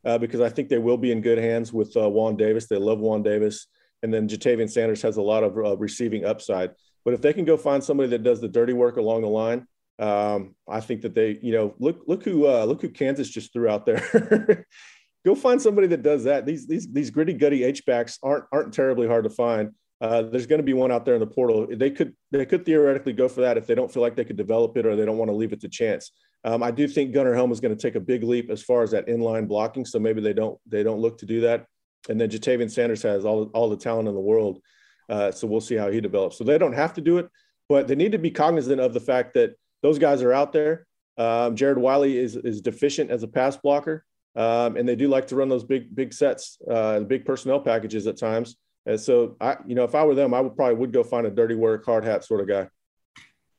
uh, 0.04 0.18
because 0.18 0.40
I 0.40 0.48
think 0.48 0.68
they 0.68 0.78
will 0.78 0.96
be 0.96 1.12
in 1.12 1.20
good 1.20 1.38
hands 1.38 1.72
with 1.72 1.96
uh, 1.96 2.08
Juan 2.08 2.37
Davis. 2.37 2.66
They 2.66 2.76
love 2.76 2.98
Juan 2.98 3.22
Davis, 3.22 3.66
and 4.02 4.12
then 4.12 4.28
Ja'Tavion 4.28 4.70
Sanders 4.70 5.02
has 5.02 5.16
a 5.16 5.22
lot 5.22 5.42
of 5.42 5.56
uh, 5.56 5.76
receiving 5.76 6.24
upside. 6.24 6.70
But 7.04 7.14
if 7.14 7.22
they 7.22 7.32
can 7.32 7.44
go 7.44 7.56
find 7.56 7.82
somebody 7.82 8.11
that 8.11 8.22
does 8.22 8.40
the 8.40 8.48
dirty 8.48 8.72
work 8.72 8.96
along 8.96 9.22
the 9.22 9.28
line, 9.28 9.66
um, 9.98 10.54
I 10.68 10.80
think 10.80 11.02
that 11.02 11.14
they, 11.14 11.38
you 11.42 11.52
know, 11.52 11.74
look 11.78 12.02
look 12.06 12.22
who 12.22 12.46
uh, 12.46 12.64
look 12.64 12.82
who 12.82 12.88
Kansas 12.88 13.28
just 13.28 13.52
threw 13.52 13.68
out 13.68 13.87
there. 13.87 14.66
go 15.24 15.34
find 15.34 15.61
somebody 15.61 15.88
that 15.88 16.02
does 16.02 16.24
that. 16.24 16.46
These 16.46 16.66
these 16.66 16.90
these 16.92 17.11
gritty 17.11 17.32
gutty 17.32 17.64
H 17.64 17.84
backs 17.84 18.18
aren't 18.22 18.44
aren't 18.52 18.72
terribly 18.72 19.08
hard 19.08 19.24
to 19.24 19.30
find. 19.30 19.72
Uh, 20.00 20.22
there's 20.22 20.46
going 20.46 20.61
to 20.61 20.64
be 20.64 20.74
one 20.74 20.92
out 20.92 21.04
there 21.04 21.14
in 21.14 21.20
the 21.20 21.26
portal. 21.26 21.66
They 21.68 21.90
could 21.90 22.14
they 22.30 22.46
could 22.46 22.64
theoretically 22.64 23.12
go 23.12 23.28
for 23.28 23.40
that 23.40 23.58
if 23.58 23.66
they 23.66 23.74
don't 23.74 23.92
feel 23.92 24.02
like 24.02 24.14
they 24.14 24.24
could 24.24 24.37
develop 24.37 24.76
it 24.76 24.87
or 24.87 24.94
they 24.94 25.04
don't 25.04 25.18
want 25.18 25.30
to 25.30 25.37
leave 25.37 25.52
it 25.52 25.61
to 25.62 25.68
chance. 25.68 26.12
Um, 26.44 26.62
I 26.62 26.70
do 26.70 26.87
think 26.87 27.12
Gunnar 27.12 27.35
Helm 27.35 27.53
is 27.53 27.61
going 27.61 27.77
to 27.77 27.81
take 27.81 27.96
a 27.96 28.01
big 28.01 28.22
leap 28.22 28.51
as 28.51 28.62
far 28.62 28.83
as 28.83 28.92
that 28.92 29.07
inline 29.07 29.48
blocking. 29.48 29.85
So 29.85 29.98
maybe 29.98 30.20
they 30.20 30.33
don't 30.33 30.59
they 30.66 30.83
don't 30.83 31.01
look 31.01 31.18
to 31.18 31.27
do 31.27 31.40
that. 31.42 31.66
And 32.09 32.20
then 32.20 32.31
Ja'Tavion 32.31 32.70
Sanders 32.70 33.03
has 33.03 33.24
all 33.24 33.44
all 33.55 33.68
the 33.68 33.77
talent 33.77 34.09
in 34.09 34.14
the 34.14 34.20
world. 34.20 34.61
Uh, 35.09 35.33
so 35.33 35.46
we'll 35.46 35.61
see 35.61 35.74
how 35.74 35.90
he 35.90 36.01
develops. 36.01 36.38
So 36.38 36.44
they 36.44 36.59
don't 36.59 36.74
have 36.74 36.94
to 36.94 37.01
do 37.01 37.18
it, 37.18 37.29
but 37.68 37.88
they 37.88 37.94
need 37.94 38.12
to 38.12 38.18
be 38.18 38.31
cognizant 38.31 38.81
of 38.81 38.92
the 38.92 39.01
fact 39.01 39.35
that 39.35 39.55
those 39.83 39.98
guys 39.98 40.22
are 40.22 40.33
out 40.33 40.53
there. 40.53 40.87
Um, 41.16 41.57
Jared 41.57 41.79
Wiley 41.79 42.18
is 42.18 42.37
is 42.37 42.61
deficient 42.61 43.11
as 43.11 43.22
a 43.22 43.29
pass 43.29 43.57
blocker. 43.57 44.05
Um, 44.37 44.77
and 44.77 44.88
they 44.88 44.94
do 44.94 45.09
like 45.09 45.27
to 45.29 45.37
run 45.37 45.48
those 45.48 45.64
big, 45.64 45.92
big 45.92 46.12
sets, 46.12 46.59
uh, 46.70 47.01
big 47.01 47.24
personnel 47.24 47.59
packages 47.59 48.07
at 48.07 48.16
times. 48.16 48.57
And 48.87 49.01
so, 49.01 49.37
I, 49.40 49.57
you 49.66 49.74
know, 49.74 49.83
if 49.83 49.96
I 49.96 50.05
were 50.05 50.14
them, 50.14 50.33
I 50.33 50.40
would 50.40 50.55
probably 50.55 50.77
would 50.77 50.92
go 50.92 51.03
find 51.03 51.27
a 51.27 51.31
dirty 51.31 51.57
work, 51.57 51.85
hard 51.85 52.05
hat 52.05 52.24
sort 52.24 52.40
of 52.40 52.46
guy. 52.46 52.68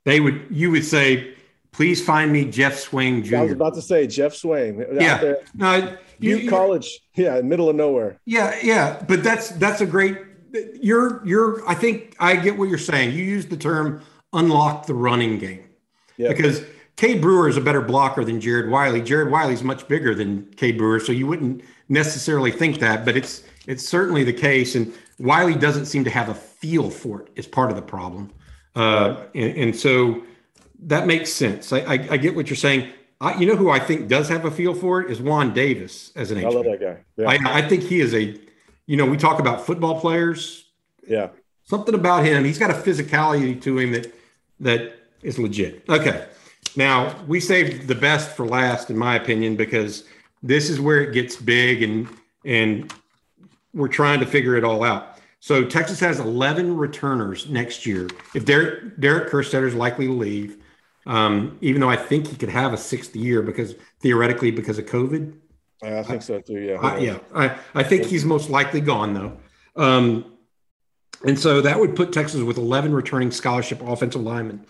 They 0.06 0.22
would, 0.22 0.48
you 0.50 0.72
would 0.72 0.86
say, 0.86 1.36
please 1.72 2.04
find 2.04 2.32
me 2.32 2.46
Jeff 2.46 2.78
Swain 2.78 3.24
Jr. 3.24 3.38
I 3.38 3.42
was 3.44 3.52
about 3.52 3.76
to 3.76 3.82
say 3.82 4.08
Jeff 4.08 4.34
Swain. 4.34 4.86
Yeah, 4.94 5.36
no, 5.54 5.98
you, 6.20 6.38
you 6.38 6.50
college, 6.50 7.00
yeah, 7.16 7.42
middle 7.42 7.70
of 7.70 7.76
nowhere. 7.76 8.20
Yeah, 8.26 8.58
yeah, 8.64 9.04
but 9.08 9.24
that's 9.24 9.50
that's 9.50 9.82
a 9.82 9.86
great. 9.86 10.18
You're 10.82 11.26
you're. 11.26 11.68
I 11.68 11.76
think 11.76 12.16
I 12.20 12.36
get 12.36 12.58
what 12.58 12.70
you're 12.70 12.78
saying. 12.78 13.12
You 13.12 13.24
use 13.24 13.46
the 13.46 13.58
term 13.58 14.02
unlock 14.34 14.86
the 14.86 14.94
running 14.94 15.40
game 15.40 15.64
yeah. 16.18 16.28
because 16.30 16.64
Cade 16.98 17.22
Brewer 17.22 17.48
is 17.48 17.58
a 17.58 17.62
better 17.62 17.82
blocker 17.82 18.24
than 18.24 18.42
Jared 18.42 18.70
Wiley. 18.70 19.02
Jared 19.02 19.32
Wiley's 19.32 19.64
much 19.64 19.88
bigger 19.88 20.14
than 20.14 20.46
Cade 20.58 20.78
Brewer, 20.78 21.00
so 21.00 21.12
you 21.12 21.26
wouldn't 21.26 21.64
necessarily 21.88 22.52
think 22.52 22.80
that, 22.80 23.06
but 23.06 23.16
it's 23.16 23.44
it's 23.68 23.88
certainly 23.88 24.24
the 24.24 24.34
case. 24.34 24.76
And 24.76 24.94
Wiley 25.18 25.56
doesn't 25.56 25.86
seem 25.86 26.04
to 26.04 26.10
have 26.10 26.30
a 26.30 26.34
feel 26.34 26.90
for 26.90 27.22
it, 27.22 27.30
it. 27.36 27.40
Is 27.40 27.48
part 27.48 27.70
of 27.70 27.78
the 27.78 27.82
problem, 27.82 28.32
uh, 28.76 29.24
and, 29.34 29.58
and, 29.58 29.76
so 29.76 30.24
that 30.84 31.08
makes 31.08 31.32
sense. 31.32 31.74
I, 31.74 31.80
I, 31.80 31.94
I 32.12 32.18
get 32.18 32.36
what 32.36 32.50
you're 32.50 32.58
saying. 32.58 32.92
I, 33.22 33.38
you 33.38 33.46
know 33.46 33.56
who 33.56 33.70
I 33.70 33.80
think 33.80 34.08
does 34.08 34.30
have 34.30 34.46
a 34.46 34.52
feel 34.52 34.74
for 34.74 35.02
it 35.02 35.12
is 35.12 35.22
Juan 35.22 35.54
Davis 35.54 36.12
as 36.16 36.32
an. 36.32 36.44
I 36.44 36.50
love 36.50 36.66
that 36.66 36.80
guy. 36.80 36.98
Yeah. 37.18 37.30
I, 37.30 37.60
I 37.60 37.68
think 37.68 37.84
he 37.84 38.00
is 38.00 38.14
a. 38.14 38.40
You 38.86 38.98
know, 38.98 39.06
we 39.06 39.18
talk 39.18 39.40
about 39.40 39.66
football 39.66 40.00
players. 40.00 40.66
Yeah. 41.08 41.30
Something 41.66 41.94
about 41.94 42.26
him. 42.26 42.44
He's 42.44 42.58
got 42.58 42.72
a 42.72 42.74
physicality 42.74 43.62
to 43.62 43.78
him 43.78 43.92
that 43.92 44.14
that 44.62 44.96
is 45.22 45.38
legit. 45.38 45.84
Okay. 45.90 46.26
Now, 46.76 47.16
we 47.28 47.40
saved 47.40 47.88
the 47.88 47.96
best 47.96 48.36
for 48.36 48.46
last, 48.46 48.90
in 48.90 48.98
my 48.98 49.16
opinion, 49.16 49.56
because 49.56 50.06
this 50.42 50.70
is 50.70 50.80
where 50.80 51.02
it 51.02 51.14
gets 51.14 51.36
big 51.36 51.84
and 51.84 52.08
and 52.46 52.92
we're 53.74 53.88
trying 53.88 54.20
to 54.20 54.26
figure 54.26 54.56
it 54.56 54.64
all 54.64 54.84
out. 54.84 55.20
So 55.42 55.64
Texas 55.64 56.00
has 56.00 56.20
11 56.20 56.76
returners 56.76 57.48
next 57.50 57.86
year. 57.86 58.08
If 58.34 58.46
Derek 58.46 59.00
Derek 59.00 59.30
Kerstetter 59.32 59.68
is 59.68 59.76
likely 59.76 60.08
to 60.08 60.14
leave, 60.14 60.58
um, 61.10 61.58
even 61.60 61.82
though 61.82 61.90
I 61.90 61.96
think 61.96 62.28
he 62.28 62.36
could 62.36 62.50
have 62.50 62.72
a 62.72 62.78
sixth 62.78 63.16
year 63.16 63.42
because 63.42 63.74
theoretically 64.00 64.52
because 64.52 64.78
of 64.78 64.86
COVID. 64.86 65.34
I 65.82 66.04
think 66.04 66.22
so 66.22 66.40
too. 66.40 66.60
Yeah. 66.60 66.76
I, 66.76 66.98
yeah. 67.00 67.20
I, 67.34 67.58
I 67.74 67.84
think 67.84 68.06
he's 68.06 68.24
most 68.24 68.50
likely 68.50 68.80
gone 68.80 69.14
though. 69.14 69.38
Um, 69.76 70.38
and 71.26 71.38
so 71.38 71.62
that 71.62 71.80
would 71.80 71.96
put 71.96 72.14
Texas 72.14 72.42
with 72.42 72.58
11 72.58 72.94
returning 72.94 73.32
scholarship 73.32 73.82
offensive 73.82 74.22
linemen. 74.22 74.66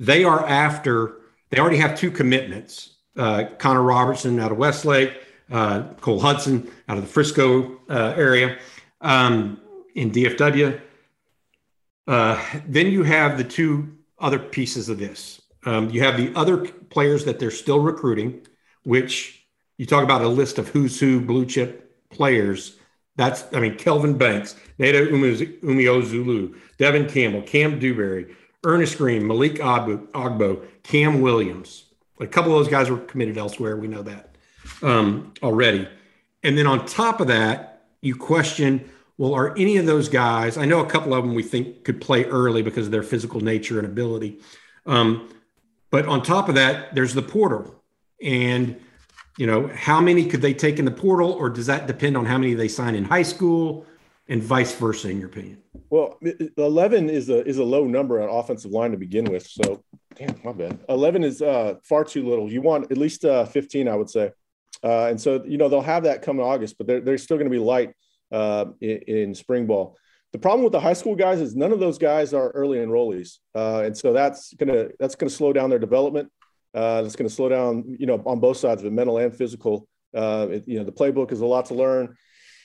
They 0.00 0.24
are 0.24 0.46
after 0.46 1.18
they 1.50 1.58
already 1.58 1.76
have 1.76 1.96
two 1.96 2.10
commitments 2.10 2.96
uh, 3.18 3.44
Connor 3.58 3.82
Robertson 3.82 4.40
out 4.40 4.52
of 4.52 4.58
Westlake, 4.58 5.12
uh, 5.50 5.82
Cole 6.00 6.20
Hudson 6.20 6.70
out 6.88 6.96
of 6.96 7.04
the 7.04 7.08
Frisco 7.08 7.80
uh, 7.90 8.14
area 8.16 8.58
um, 9.02 9.60
in 9.94 10.10
DFW. 10.10 10.80
Uh, 12.06 12.42
then 12.66 12.86
you 12.86 13.02
have 13.02 13.36
the 13.36 13.44
two 13.44 13.96
other 14.18 14.38
pieces 14.38 14.88
of 14.88 14.98
this. 14.98 15.42
Um, 15.66 15.90
you 15.90 16.02
have 16.02 16.16
the 16.16 16.32
other 16.34 16.58
players 16.58 17.24
that 17.24 17.38
they're 17.38 17.50
still 17.50 17.80
recruiting, 17.80 18.46
which 18.84 19.46
you 19.76 19.84
talk 19.84 20.04
about 20.04 20.22
a 20.22 20.28
list 20.28 20.58
of 20.58 20.68
who's 20.68 20.98
who 20.98 21.20
blue 21.20 21.44
chip 21.44 22.08
players. 22.08 22.76
That's, 23.16 23.44
I 23.52 23.60
mean, 23.60 23.76
Kelvin 23.76 24.16
Banks, 24.16 24.54
Neto 24.78 25.06
Umeozulu, 25.06 26.56
Devon 26.78 27.08
Campbell, 27.08 27.42
Cam 27.42 27.78
Dewberry, 27.78 28.34
Ernest 28.64 28.96
Green, 28.98 29.26
Malik 29.26 29.56
Agbo, 29.56 30.66
Cam 30.82 31.20
Williams. 31.20 31.84
A 32.20 32.26
couple 32.26 32.52
of 32.52 32.58
those 32.58 32.70
guys 32.70 32.88
were 32.88 32.98
committed 32.98 33.36
elsewhere. 33.36 33.76
We 33.76 33.88
know 33.88 34.02
that 34.02 34.36
um, 34.82 35.34
already. 35.42 35.88
And 36.42 36.56
then 36.56 36.66
on 36.66 36.86
top 36.86 37.20
of 37.20 37.26
that, 37.26 37.82
you 38.00 38.14
question 38.14 38.88
well, 39.18 39.34
are 39.34 39.56
any 39.56 39.78
of 39.78 39.86
those 39.86 40.10
guys? 40.10 40.58
I 40.58 40.66
know 40.66 40.80
a 40.80 40.86
couple 40.86 41.14
of 41.14 41.24
them 41.24 41.34
we 41.34 41.42
think 41.42 41.84
could 41.84 42.00
play 42.02 42.24
early 42.24 42.62
because 42.62 42.86
of 42.86 42.92
their 42.92 43.02
physical 43.02 43.40
nature 43.40 43.78
and 43.78 43.86
ability. 43.86 44.40
Um, 44.84 45.30
but 45.96 46.04
on 46.04 46.22
top 46.22 46.50
of 46.50 46.54
that, 46.56 46.94
there's 46.94 47.14
the 47.14 47.22
portal. 47.22 47.82
And, 48.22 48.78
you 49.38 49.46
know, 49.46 49.68
how 49.68 49.98
many 49.98 50.26
could 50.26 50.42
they 50.42 50.52
take 50.52 50.78
in 50.78 50.84
the 50.84 50.90
portal, 50.90 51.32
or 51.32 51.48
does 51.48 51.64
that 51.72 51.86
depend 51.86 52.18
on 52.18 52.26
how 52.26 52.36
many 52.36 52.52
they 52.52 52.68
sign 52.68 52.94
in 52.94 53.04
high 53.04 53.22
school? 53.22 53.86
and 54.28 54.42
vice 54.42 54.74
versa, 54.74 55.08
in 55.08 55.20
your 55.20 55.28
opinion? 55.28 55.58
Well, 55.88 56.18
eleven 56.56 57.08
is 57.08 57.28
a 57.28 57.46
is 57.46 57.58
a 57.58 57.64
low 57.64 57.84
number 57.86 58.20
on 58.20 58.28
offensive 58.28 58.72
line 58.72 58.90
to 58.90 58.96
begin 58.96 59.24
with. 59.26 59.46
So, 59.46 59.84
damn, 60.16 60.34
my 60.44 60.52
bad. 60.52 60.80
Eleven 60.88 61.22
is 61.22 61.40
uh, 61.42 61.74
far 61.84 62.02
too 62.04 62.28
little. 62.28 62.50
You 62.50 62.60
want 62.60 62.90
at 62.90 62.98
least 62.98 63.24
uh, 63.24 63.44
fifteen, 63.44 63.86
I 63.88 63.94
would 63.94 64.10
say. 64.10 64.32
Uh, 64.82 65.06
and 65.06 65.20
so, 65.20 65.42
you 65.46 65.58
know, 65.58 65.68
they'll 65.68 65.80
have 65.94 66.02
that 66.02 66.22
come 66.22 66.40
in 66.40 66.44
August, 66.44 66.76
but 66.76 66.88
they're 66.88 67.00
they're 67.00 67.18
still 67.18 67.36
going 67.36 67.50
to 67.50 67.56
be 67.56 67.62
light 67.62 67.94
uh, 68.32 68.66
in, 68.80 68.98
in, 69.06 69.34
spring 69.34 69.66
ball. 69.66 69.96
The 70.36 70.40
problem 70.40 70.64
with 70.64 70.72
the 70.72 70.80
high 70.80 70.92
school 70.92 71.14
guys 71.14 71.40
is 71.40 71.56
none 71.56 71.72
of 71.72 71.80
those 71.80 71.96
guys 71.96 72.34
are 72.34 72.50
early 72.50 72.76
enrollees, 72.76 73.38
uh, 73.54 73.84
and 73.86 73.96
so 73.96 74.12
that's 74.12 74.52
gonna 74.52 74.88
that's 75.00 75.14
gonna 75.14 75.30
slow 75.30 75.50
down 75.50 75.70
their 75.70 75.78
development. 75.78 76.30
Uh, 76.74 77.08
to 77.08 77.30
slow 77.30 77.48
down, 77.48 77.96
you 77.98 78.04
know, 78.04 78.22
on 78.26 78.38
both 78.38 78.58
sides 78.58 78.82
of 78.82 78.86
it, 78.86 78.92
mental 78.92 79.16
and 79.16 79.34
physical. 79.34 79.88
Uh, 80.14 80.46
it, 80.50 80.68
you 80.68 80.78
know, 80.78 80.84
the 80.84 80.92
playbook 80.92 81.32
is 81.32 81.40
a 81.40 81.46
lot 81.46 81.64
to 81.64 81.74
learn. 81.74 82.14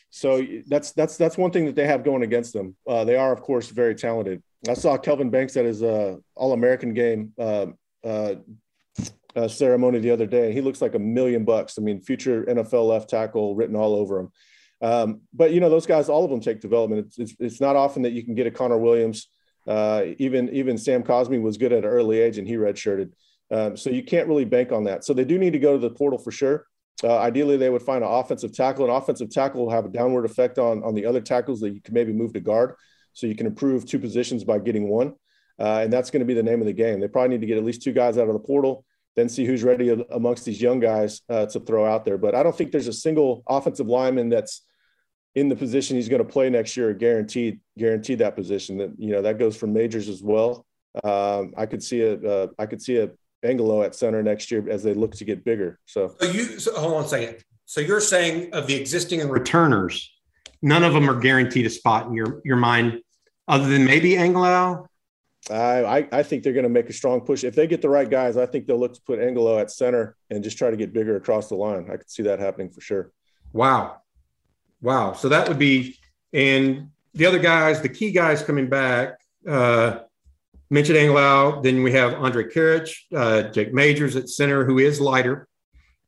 So 0.09 0.45
that's 0.67 0.91
that's 0.91 1.15
that's 1.15 1.37
one 1.37 1.51
thing 1.51 1.65
that 1.67 1.75
they 1.75 1.87
have 1.87 2.03
going 2.03 2.23
against 2.23 2.51
them. 2.51 2.75
Uh, 2.85 3.05
they 3.05 3.15
are, 3.15 3.31
of 3.31 3.41
course, 3.41 3.69
very 3.69 3.95
talented. 3.95 4.43
I 4.67 4.73
saw 4.73 4.97
Kelvin 4.97 5.29
Banks 5.29 5.55
at 5.55 5.63
his 5.63 5.81
uh, 5.81 6.17
All 6.35 6.51
American 6.51 6.93
game 6.93 7.31
uh, 7.39 7.67
uh, 8.03 8.35
uh, 9.33 9.47
ceremony 9.47 9.99
the 9.99 10.11
other 10.11 10.25
day. 10.25 10.47
and 10.47 10.53
He 10.53 10.59
looks 10.59 10.81
like 10.81 10.95
a 10.95 10.99
million 10.99 11.45
bucks. 11.45 11.77
I 11.77 11.81
mean, 11.81 12.01
future 12.01 12.43
NFL 12.43 12.89
left 12.89 13.09
tackle 13.09 13.55
written 13.55 13.77
all 13.77 13.95
over 13.95 14.19
him. 14.19 14.31
Um, 14.81 15.21
but 15.33 15.51
you 15.51 15.59
know, 15.59 15.69
those 15.69 15.85
guys, 15.85 16.09
all 16.09 16.23
of 16.25 16.31
them 16.31 16.39
take 16.39 16.59
development. 16.59 17.05
It's, 17.05 17.19
it's, 17.19 17.35
it's 17.39 17.61
not 17.61 17.75
often 17.75 18.01
that 18.03 18.13
you 18.13 18.23
can 18.23 18.35
get 18.35 18.47
a 18.47 18.51
Connor 18.51 18.77
Williams. 18.77 19.27
Uh, 19.67 20.05
even 20.17 20.49
even 20.49 20.77
Sam 20.77 21.03
Cosmi 21.03 21.41
was 21.41 21.57
good 21.57 21.71
at 21.71 21.79
an 21.79 21.89
early 21.89 22.19
age, 22.19 22.37
and 22.37 22.47
he 22.47 22.55
redshirted. 22.55 23.11
Um, 23.51 23.77
so 23.77 23.89
you 23.89 24.03
can't 24.03 24.27
really 24.27 24.45
bank 24.45 24.71
on 24.71 24.85
that. 24.85 25.03
So 25.03 25.13
they 25.13 25.25
do 25.25 25.37
need 25.37 25.53
to 25.53 25.59
go 25.59 25.73
to 25.73 25.77
the 25.77 25.91
portal 25.91 26.17
for 26.17 26.31
sure. 26.31 26.65
Uh, 27.03 27.17
ideally, 27.17 27.57
they 27.57 27.69
would 27.69 27.81
find 27.81 28.03
an 28.03 28.09
offensive 28.09 28.53
tackle. 28.53 28.85
An 28.85 28.91
offensive 28.91 29.29
tackle 29.29 29.65
will 29.65 29.71
have 29.71 29.85
a 29.85 29.89
downward 29.89 30.25
effect 30.25 30.57
on 30.57 30.83
on 30.83 30.95
the 30.95 31.05
other 31.05 31.21
tackles 31.21 31.59
that 31.59 31.71
you 31.71 31.81
can 31.81 31.93
maybe 31.93 32.11
move 32.11 32.33
to 32.33 32.39
guard. 32.39 32.75
So 33.13 33.27
you 33.27 33.35
can 33.35 33.45
improve 33.45 33.85
two 33.85 33.99
positions 33.99 34.43
by 34.43 34.57
getting 34.59 34.87
one, 34.87 35.13
uh, 35.59 35.81
and 35.83 35.93
that's 35.93 36.09
going 36.09 36.21
to 36.21 36.25
be 36.25 36.33
the 36.33 36.43
name 36.43 36.61
of 36.61 36.65
the 36.65 36.73
game. 36.73 36.99
They 36.99 37.07
probably 37.07 37.29
need 37.29 37.41
to 37.41 37.47
get 37.47 37.57
at 37.57 37.63
least 37.63 37.83
two 37.83 37.93
guys 37.93 38.17
out 38.17 38.27
of 38.27 38.33
the 38.33 38.39
portal 38.39 38.83
then 39.15 39.29
see 39.29 39.45
who's 39.45 39.63
ready 39.63 39.89
amongst 40.11 40.45
these 40.45 40.61
young 40.61 40.79
guys 40.79 41.21
uh, 41.29 41.45
to 41.45 41.59
throw 41.59 41.85
out 41.85 42.05
there. 42.05 42.17
But 42.17 42.35
I 42.35 42.43
don't 42.43 42.55
think 42.55 42.71
there's 42.71 42.87
a 42.87 42.93
single 42.93 43.43
offensive 43.47 43.87
lineman 43.87 44.29
that's 44.29 44.65
in 45.35 45.49
the 45.49 45.55
position 45.55 45.95
he's 45.95 46.09
going 46.09 46.23
to 46.23 46.27
play 46.27 46.49
next 46.49 46.75
year, 46.75 46.93
guaranteed 46.93 47.59
guaranteed 47.77 48.19
that 48.19 48.35
position. 48.35 48.77
That 48.77 48.91
you 48.97 49.11
know 49.11 49.21
that 49.21 49.39
goes 49.39 49.55
for 49.55 49.67
majors 49.67 50.09
as 50.09 50.21
well. 50.21 50.65
Um, 51.03 51.53
I 51.57 51.65
could 51.65 51.83
see 51.83 52.01
a 52.01 52.15
uh, 52.15 52.47
I 52.59 52.65
could 52.65 52.81
see 52.81 52.97
a 52.97 53.09
Angilau 53.43 53.85
at 53.85 53.95
center 53.95 54.21
next 54.21 54.51
year 54.51 54.67
as 54.69 54.83
they 54.83 54.93
look 54.93 55.15
to 55.15 55.25
get 55.25 55.43
bigger. 55.43 55.79
So, 55.85 56.15
so 56.19 56.29
you 56.29 56.59
so 56.59 56.75
hold 56.79 56.93
on 56.93 57.05
a 57.05 57.07
second. 57.07 57.43
So 57.65 57.81
you're 57.81 58.01
saying 58.01 58.53
of 58.53 58.67
the 58.67 58.75
existing 58.75 59.27
returners, 59.29 60.11
none 60.61 60.83
of 60.83 60.93
them 60.93 61.09
are 61.09 61.19
guaranteed 61.19 61.65
a 61.65 61.69
spot 61.69 62.07
in 62.07 62.13
your 62.13 62.41
your 62.43 62.57
mind, 62.57 63.01
other 63.47 63.67
than 63.67 63.85
maybe 63.85 64.13
Angilau 64.13 64.87
I, 65.49 66.07
I 66.11 66.23
think 66.23 66.43
they're 66.43 66.53
going 66.53 66.63
to 66.63 66.69
make 66.69 66.89
a 66.89 66.93
strong 66.93 67.21
push. 67.21 67.43
If 67.43 67.55
they 67.55 67.67
get 67.67 67.81
the 67.81 67.89
right 67.89 68.09
guys, 68.09 68.37
I 68.37 68.45
think 68.45 68.67
they'll 68.67 68.79
look 68.79 68.93
to 68.93 69.01
put 69.01 69.19
Angilau 69.19 69.59
at 69.59 69.71
center 69.71 70.15
and 70.29 70.43
just 70.43 70.57
try 70.57 70.69
to 70.69 70.77
get 70.77 70.93
bigger 70.93 71.15
across 71.15 71.49
the 71.49 71.55
line. 71.55 71.89
I 71.91 71.97
could 71.97 72.09
see 72.09 72.23
that 72.23 72.39
happening 72.39 72.69
for 72.69 72.81
sure. 72.81 73.11
Wow. 73.53 74.00
Wow. 74.81 75.13
So 75.13 75.29
that 75.29 75.47
would 75.47 75.59
be, 75.59 75.97
and 76.33 76.89
the 77.13 77.25
other 77.25 77.39
guys, 77.39 77.81
the 77.81 77.89
key 77.89 78.11
guys 78.11 78.41
coming 78.41 78.67
back, 78.67 79.19
uh, 79.47 79.99
mentioned 80.69 80.97
Angilau. 80.97 81.61
Then 81.61 81.83
we 81.83 81.91
have 81.91 82.13
Andre 82.13 82.45
Karic, 82.45 82.93
uh, 83.15 83.43
Jake 83.49 83.73
Majors 83.73 84.15
at 84.15 84.29
center, 84.29 84.65
who 84.65 84.79
is 84.79 84.99
lighter, 84.99 85.47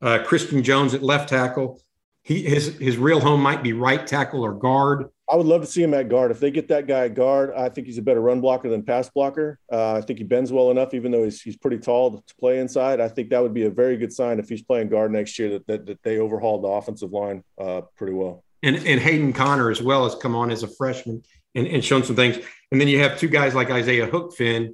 uh, 0.02 0.24
Christian 0.26 0.64
Jones 0.64 0.94
at 0.94 1.04
left 1.04 1.30
tackle. 1.30 1.82
He, 2.24 2.44
his, 2.44 2.78
his 2.78 2.98
real 2.98 3.20
home 3.20 3.42
might 3.42 3.62
be 3.62 3.74
right 3.74 4.08
tackle 4.08 4.44
or 4.44 4.54
guard. 4.54 5.10
I 5.30 5.36
would 5.36 5.46
love 5.46 5.62
to 5.62 5.68
see 5.68 5.84
him 5.84 5.94
at 5.94 6.10
guard. 6.10 6.32
If 6.32 6.40
they 6.40 6.52
get 6.52 6.70
that 6.70 6.88
guy 6.88 7.06
at 7.06 7.16
guard, 7.16 7.54
I 7.56 7.68
think 7.68 7.88
he's 7.88 7.98
a 7.98 8.02
better 8.02 8.22
run 8.22 8.40
blocker 8.40 8.70
than 8.70 8.84
pass 8.84 9.10
blocker. 9.10 9.60
Uh, 9.72 9.96
I 9.96 10.02
think 10.02 10.20
he 10.20 10.26
bends 10.26 10.52
well 10.52 10.72
enough, 10.72 10.94
even 10.94 11.12
though 11.12 11.24
he's, 11.24 11.42
he's 11.42 11.58
pretty 11.58 11.80
tall 11.80 12.22
to 12.22 12.36
play 12.36 12.60
inside. 12.60 13.02
I 13.02 13.10
think 13.10 13.30
that 13.30 13.42
would 13.42 13.54
be 13.54 13.64
a 13.64 13.70
very 13.70 13.98
good 13.98 14.14
sign 14.14 14.40
if 14.40 14.48
he's 14.48 14.62
playing 14.62 14.90
guard 14.90 15.12
next 15.12 15.38
year 15.38 15.50
that, 15.50 15.68
that, 15.68 15.86
that 15.86 16.04
they 16.04 16.20
overhauled 16.20 16.64
the 16.64 16.68
offensive 16.70 17.12
line 17.12 17.44
uh, 17.58 17.82
pretty 17.98 18.14
well. 18.14 18.44
And, 18.64 18.78
and 18.78 19.00
Hayden 19.00 19.34
Conner 19.34 19.70
as 19.70 19.82
well 19.82 20.06
has 20.06 20.16
come 20.16 20.36
on 20.36 20.50
as 20.50 20.64
a 20.64 20.68
freshman 20.68 21.22
and, 21.54 21.68
and 21.68 21.84
shown 21.84 22.04
some 22.04 22.16
things. 22.16 22.38
And 22.72 22.82
then 22.82 22.88
you 22.88 23.00
have 23.00 23.20
two 23.20 23.28
guys 23.28 23.54
like 23.54 23.70
Isaiah 23.70 24.08
Hookfin 24.08 24.74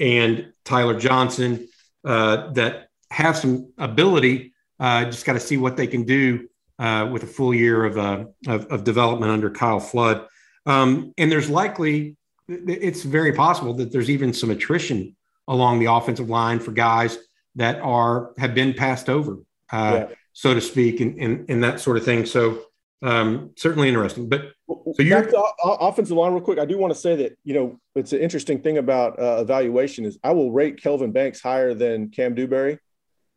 and 0.00 0.52
Tyler 0.64 0.98
Johnson 0.98 1.68
uh, 2.04 2.52
that 2.52 2.88
have 3.10 3.36
some 3.36 3.72
ability. 3.78 4.52
Uh, 4.78 5.04
just 5.06 5.24
got 5.24 5.32
to 5.32 5.40
see 5.40 5.56
what 5.56 5.76
they 5.76 5.86
can 5.86 6.04
do 6.04 6.48
uh, 6.78 7.08
with 7.10 7.22
a 7.22 7.26
full 7.26 7.54
year 7.54 7.84
of, 7.84 7.98
uh, 7.98 8.24
of, 8.46 8.66
of, 8.66 8.84
development 8.84 9.32
under 9.32 9.50
Kyle 9.50 9.80
Flood. 9.80 10.26
Um, 10.66 11.12
and 11.18 11.32
there's 11.32 11.50
likely, 11.50 12.16
it's 12.48 13.02
very 13.02 13.32
possible 13.32 13.74
that 13.74 13.90
there's 13.90 14.10
even 14.10 14.32
some 14.32 14.50
attrition 14.50 15.16
along 15.48 15.80
the 15.80 15.86
offensive 15.86 16.28
line 16.28 16.60
for 16.60 16.70
guys 16.70 17.18
that 17.56 17.80
are 17.80 18.30
have 18.38 18.54
been 18.54 18.74
passed 18.74 19.08
over, 19.08 19.38
uh, 19.72 20.06
yeah. 20.08 20.14
so 20.32 20.54
to 20.54 20.60
speak, 20.60 21.00
and, 21.00 21.18
and, 21.18 21.50
and 21.50 21.64
that 21.64 21.80
sort 21.80 21.96
of 21.96 22.04
thing. 22.04 22.24
So 22.24 22.62
um, 23.02 23.50
certainly 23.56 23.88
interesting. 23.88 24.28
But 24.28 24.52
so 24.66 25.02
to 25.30 25.52
offensive 25.62 26.16
line 26.16 26.32
real 26.32 26.40
quick. 26.40 26.58
I 26.58 26.64
do 26.64 26.78
want 26.78 26.92
to 26.92 26.98
say 26.98 27.16
that 27.16 27.38
you 27.44 27.54
know 27.54 27.78
it's 27.94 28.12
an 28.12 28.20
interesting 28.20 28.60
thing 28.60 28.78
about 28.78 29.18
uh, 29.20 29.38
evaluation 29.40 30.04
is 30.04 30.18
I 30.24 30.32
will 30.32 30.52
rate 30.52 30.82
Kelvin 30.82 31.12
Banks 31.12 31.40
higher 31.40 31.74
than 31.74 32.10
Cam 32.10 32.34
Dewberry, 32.34 32.78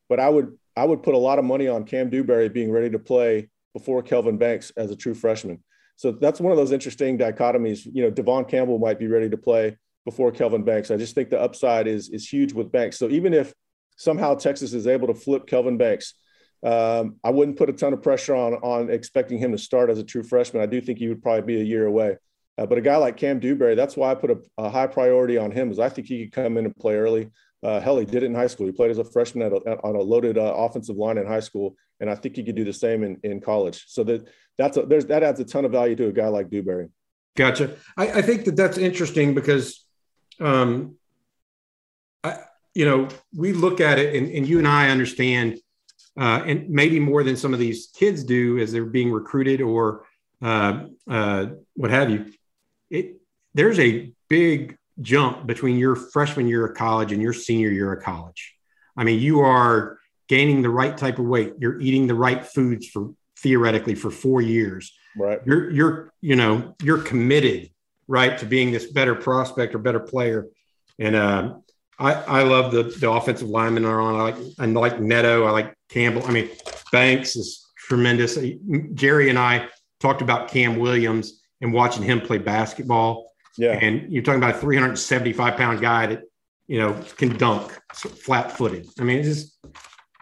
but 0.09 0.19
I 0.19 0.29
would 0.29 0.57
I 0.75 0.85
would 0.85 1.03
put 1.03 1.13
a 1.13 1.19
lot 1.19 1.37
of 1.37 1.45
money 1.45 1.67
on 1.67 1.83
Cam 1.83 2.09
Dewberry 2.09 2.49
being 2.49 2.71
ready 2.71 2.89
to 2.89 2.99
play 2.99 3.49
before 3.73 4.01
Kelvin 4.01 4.37
Banks 4.37 4.71
as 4.75 4.91
a 4.91 4.95
true 4.95 5.13
freshman. 5.13 5.63
So 5.95 6.11
that's 6.11 6.41
one 6.41 6.51
of 6.51 6.57
those 6.57 6.71
interesting 6.71 7.17
dichotomies. 7.17 7.85
You 7.85 8.03
know, 8.03 8.09
Devon 8.09 8.45
Campbell 8.45 8.79
might 8.79 8.97
be 8.97 9.07
ready 9.07 9.29
to 9.29 9.37
play 9.37 9.77
before 10.05 10.31
Kelvin 10.31 10.63
Banks. 10.63 10.89
I 10.89 10.97
just 10.97 11.13
think 11.13 11.29
the 11.29 11.39
upside 11.39 11.87
is 11.87 12.09
is 12.09 12.27
huge 12.27 12.53
with 12.53 12.71
Banks. 12.71 12.97
So 12.97 13.09
even 13.09 13.33
if 13.33 13.53
somehow 13.97 14.33
Texas 14.33 14.73
is 14.73 14.87
able 14.87 15.07
to 15.07 15.13
flip 15.13 15.45
Kelvin 15.45 15.77
Banks, 15.77 16.15
um, 16.63 17.15
I 17.23 17.31
wouldn't 17.31 17.57
put 17.57 17.69
a 17.69 17.73
ton 17.73 17.93
of 17.93 18.01
pressure 18.01 18.35
on 18.35 18.53
on 18.55 18.89
expecting 18.89 19.39
him 19.39 19.51
to 19.51 19.57
start 19.57 19.89
as 19.89 19.99
a 19.99 20.03
true 20.03 20.23
freshman. 20.23 20.61
I 20.61 20.67
do 20.67 20.81
think 20.81 20.99
he 20.99 21.07
would 21.07 21.23
probably 21.23 21.41
be 21.41 21.61
a 21.61 21.63
year 21.63 21.85
away. 21.85 22.17
Uh, 22.57 22.65
but 22.65 22.77
a 22.77 22.81
guy 22.81 22.97
like 22.97 23.17
Cam 23.17 23.39
Dewberry, 23.39 23.75
that's 23.75 23.95
why 23.95 24.11
I 24.11 24.15
put 24.15 24.29
a, 24.29 24.37
a, 24.57 24.69
high 24.69 24.87
priority 24.87 25.37
on 25.37 25.51
him, 25.51 25.71
is 25.71 25.79
I 25.79 25.89
think 25.89 26.07
he 26.07 26.25
could 26.25 26.33
come 26.33 26.57
in 26.57 26.65
and 26.65 26.75
play 26.75 26.95
early. 26.95 27.29
Uh, 27.63 27.79
hell, 27.79 27.97
he 27.97 28.05
did 28.05 28.23
it 28.23 28.25
in 28.25 28.35
high 28.35 28.47
school. 28.47 28.65
He 28.65 28.71
played 28.71 28.91
as 28.91 28.97
a 28.97 29.03
freshman 29.03 29.51
a, 29.51 29.55
on 29.55 29.95
a 29.95 30.01
loaded 30.01 30.37
uh, 30.37 30.53
offensive 30.55 30.97
line 30.97 31.17
in 31.17 31.25
high 31.25 31.39
school, 31.39 31.75
and 31.99 32.09
I 32.09 32.15
think 32.15 32.35
he 32.35 32.43
could 32.43 32.55
do 32.55 32.63
the 32.63 32.73
same 32.73 33.03
in, 33.03 33.17
in 33.23 33.39
college. 33.39 33.85
So 33.87 34.03
that 34.03 34.27
that's 34.57 34.77
a, 34.77 34.83
there's 34.83 35.05
that 35.05 35.23
adds 35.23 35.39
a 35.39 35.45
ton 35.45 35.65
of 35.65 35.71
value 35.71 35.95
to 35.95 36.07
a 36.07 36.11
guy 36.11 36.27
like 36.27 36.49
Dewberry. 36.49 36.89
Gotcha. 37.35 37.77
I, 37.95 38.11
I 38.11 38.21
think 38.21 38.45
that 38.45 38.55
that's 38.55 38.77
interesting 38.77 39.33
because, 39.33 39.85
um, 40.39 40.95
I, 42.23 42.39
you 42.75 42.85
know, 42.85 43.07
we 43.33 43.53
look 43.53 43.79
at 43.79 43.99
it, 43.99 44.15
and, 44.15 44.29
and 44.29 44.47
you 44.47 44.57
and 44.59 44.67
I 44.67 44.89
understand, 44.89 45.59
uh, 46.19 46.43
and 46.45 46.69
maybe 46.69 46.99
more 46.99 47.23
than 47.23 47.37
some 47.37 47.53
of 47.53 47.59
these 47.59 47.87
kids 47.93 48.23
do 48.23 48.59
as 48.59 48.71
they're 48.71 48.85
being 48.85 49.11
recruited 49.11 49.61
or 49.61 50.05
uh, 50.41 50.85
uh, 51.09 51.47
what 51.75 51.91
have 51.91 52.09
you. 52.09 52.31
It 52.89 53.21
there's 53.53 53.79
a 53.79 54.11
big 54.29 54.77
jump 55.01 55.45
between 55.45 55.77
your 55.77 55.95
freshman 55.95 56.47
year 56.47 56.65
of 56.65 56.75
college 56.75 57.11
and 57.11 57.21
your 57.21 57.33
senior 57.33 57.69
year 57.69 57.93
of 57.93 58.03
college. 58.03 58.55
I 58.95 59.03
mean, 59.03 59.19
you 59.19 59.41
are 59.41 59.99
gaining 60.27 60.61
the 60.61 60.69
right 60.69 60.97
type 60.97 61.19
of 61.19 61.25
weight. 61.25 61.53
You're 61.59 61.79
eating 61.79 62.07
the 62.07 62.15
right 62.15 62.45
foods 62.45 62.87
for 62.87 63.13
theoretically 63.37 63.95
for 63.95 64.11
four 64.11 64.41
years. 64.41 64.93
Right. 65.17 65.39
You're 65.45 65.69
you're 65.69 66.13
you 66.21 66.35
know 66.35 66.75
you're 66.81 67.01
committed 67.01 67.69
right 68.07 68.37
to 68.39 68.45
being 68.45 68.71
this 68.71 68.91
better 68.91 69.15
prospect 69.15 69.73
or 69.73 69.79
better 69.79 69.99
player. 69.99 70.47
And 70.99 71.15
uh, 71.15 71.55
I 72.01 72.13
I 72.13 72.43
love 72.43 72.71
the 72.71 72.83
the 72.83 73.09
offensive 73.09 73.47
linemen 73.47 73.85
are 73.85 74.01
on. 74.01 74.15
I 74.15 74.21
like 74.23 74.35
I 74.59 74.65
like 74.65 74.99
Neto. 74.99 75.45
I 75.45 75.51
like 75.51 75.73
Campbell. 75.89 76.23
I 76.25 76.31
mean 76.31 76.49
Banks 76.91 77.35
is 77.35 77.65
tremendous. 77.77 78.37
Jerry 78.93 79.29
and 79.29 79.39
I 79.39 79.67
talked 79.99 80.21
about 80.21 80.49
Cam 80.49 80.79
Williams 80.79 81.41
and 81.61 81.71
watching 81.71 82.03
him 82.03 82.21
play 82.21 82.39
basketball 82.39 83.31
yeah. 83.57 83.73
And 83.73 84.11
you're 84.11 84.23
talking 84.23 84.41
about 84.41 84.55
a 84.55 84.59
375 84.59 85.57
pound 85.57 85.81
guy 85.81 86.07
that, 86.07 86.23
you 86.67 86.79
know, 86.79 86.99
can 87.17 87.37
dunk 87.37 87.77
flat 87.93 88.51
footed. 88.57 88.87
I 88.99 89.03
mean, 89.03 89.19
it's 89.19 89.27
just 89.27 89.57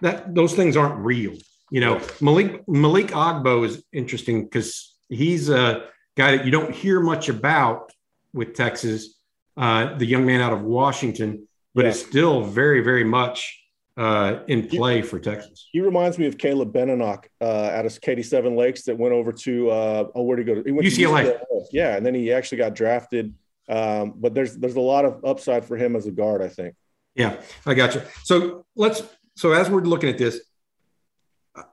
that 0.01 0.33
those 0.33 0.55
things 0.55 0.75
aren't 0.75 0.97
real. 0.97 1.35
You 1.69 1.81
know, 1.81 2.01
Malik 2.21 2.67
Malik 2.67 3.07
Agbo 3.07 3.65
is 3.65 3.83
interesting 3.93 4.45
because 4.45 4.97
he's 5.09 5.49
a 5.49 5.85
guy 6.17 6.37
that 6.37 6.45
you 6.45 6.51
don't 6.51 6.73
hear 6.73 6.99
much 6.99 7.29
about 7.29 7.91
with 8.33 8.55
Texas. 8.55 9.15
Uh, 9.55 9.95
the 9.97 10.05
young 10.05 10.25
man 10.25 10.41
out 10.41 10.53
of 10.53 10.61
Washington, 10.61 11.47
but 11.75 11.85
yeah. 11.85 11.91
is 11.91 12.01
still 12.01 12.43
very, 12.43 12.81
very 12.81 13.03
much 13.03 13.59
uh, 13.97 14.43
in 14.47 14.67
play 14.67 15.01
for 15.01 15.19
Texas. 15.19 15.67
He 15.71 15.81
reminds 15.81 16.17
me 16.17 16.25
of 16.25 16.37
Caleb 16.37 16.71
Benenoch 16.71 17.29
uh, 17.41 17.71
out 17.73 17.85
of 17.85 17.99
Katy 18.01 18.23
Seven 18.23 18.55
Lakes 18.55 18.83
that 18.83 18.97
went 18.97 19.13
over 19.13 19.31
to 19.33 19.69
uh, 19.69 20.07
oh, 20.15 20.23
where 20.23 20.37
did 20.37 20.47
he 20.47 20.53
go? 20.53 20.63
He 20.63 20.71
went 20.71 20.87
UCLA. 20.87 21.23
To 21.23 21.31
UCLA. 21.31 21.65
Yeah, 21.71 21.97
and 21.97 22.05
then 22.05 22.15
he 22.15 22.31
actually 22.31 22.59
got 22.59 22.75
drafted. 22.75 23.33
Um, 23.67 24.13
but 24.15 24.33
there's 24.33 24.55
there's 24.55 24.77
a 24.77 24.81
lot 24.81 25.05
of 25.05 25.23
upside 25.25 25.65
for 25.65 25.77
him 25.77 25.95
as 25.95 26.07
a 26.07 26.11
guard, 26.11 26.41
I 26.41 26.47
think. 26.47 26.75
Yeah, 27.13 27.41
I 27.65 27.73
got 27.73 27.93
you. 27.93 28.01
So 28.23 28.65
let's 28.75 29.03
so 29.35 29.51
as 29.51 29.69
we're 29.69 29.81
looking 29.81 30.09
at 30.09 30.17
this, 30.17 30.41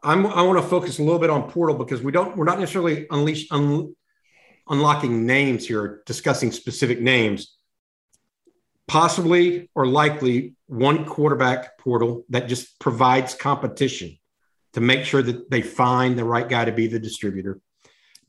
I'm 0.02 0.26
I 0.26 0.42
want 0.42 0.60
to 0.60 0.68
focus 0.68 0.98
a 0.98 1.02
little 1.02 1.20
bit 1.20 1.30
on 1.30 1.48
portal 1.48 1.76
because 1.76 2.02
we 2.02 2.12
don't 2.12 2.36
we're 2.36 2.44
not 2.44 2.58
necessarily 2.58 3.06
unleash 3.10 3.46
un, 3.52 3.94
unlocking 4.68 5.26
names 5.26 5.66
here, 5.66 6.02
discussing 6.06 6.50
specific 6.50 7.00
names 7.00 7.55
possibly 8.88 9.68
or 9.74 9.86
likely 9.86 10.54
one 10.66 11.04
quarterback 11.04 11.78
portal 11.78 12.24
that 12.28 12.48
just 12.48 12.78
provides 12.78 13.34
competition 13.34 14.16
to 14.74 14.80
make 14.80 15.04
sure 15.04 15.22
that 15.22 15.50
they 15.50 15.62
find 15.62 16.18
the 16.18 16.24
right 16.24 16.48
guy 16.48 16.64
to 16.64 16.72
be 16.72 16.86
the 16.86 16.98
distributor. 16.98 17.60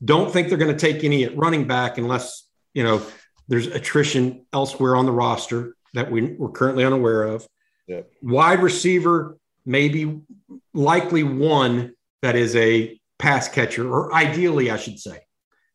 Don't 0.04 0.32
think 0.32 0.48
they're 0.48 0.58
going 0.58 0.76
to 0.76 0.92
take 0.92 1.04
any 1.04 1.24
at 1.24 1.36
running 1.36 1.66
back 1.66 1.98
unless, 1.98 2.48
you 2.72 2.84
know, 2.84 3.02
there's 3.48 3.66
attrition 3.66 4.46
elsewhere 4.52 4.96
on 4.96 5.06
the 5.06 5.12
roster 5.12 5.74
that 5.94 6.10
we, 6.10 6.22
we're 6.22 6.50
currently 6.50 6.84
unaware 6.84 7.24
of. 7.24 7.46
Yep. 7.86 8.10
Wide 8.22 8.62
receiver, 8.62 9.38
maybe 9.64 10.20
likely 10.74 11.22
one 11.22 11.94
that 12.22 12.36
is 12.36 12.54
a 12.56 13.00
pass 13.18 13.48
catcher, 13.48 13.90
or 13.90 14.14
ideally, 14.14 14.70
I 14.70 14.76
should 14.76 14.98
say, 14.98 15.20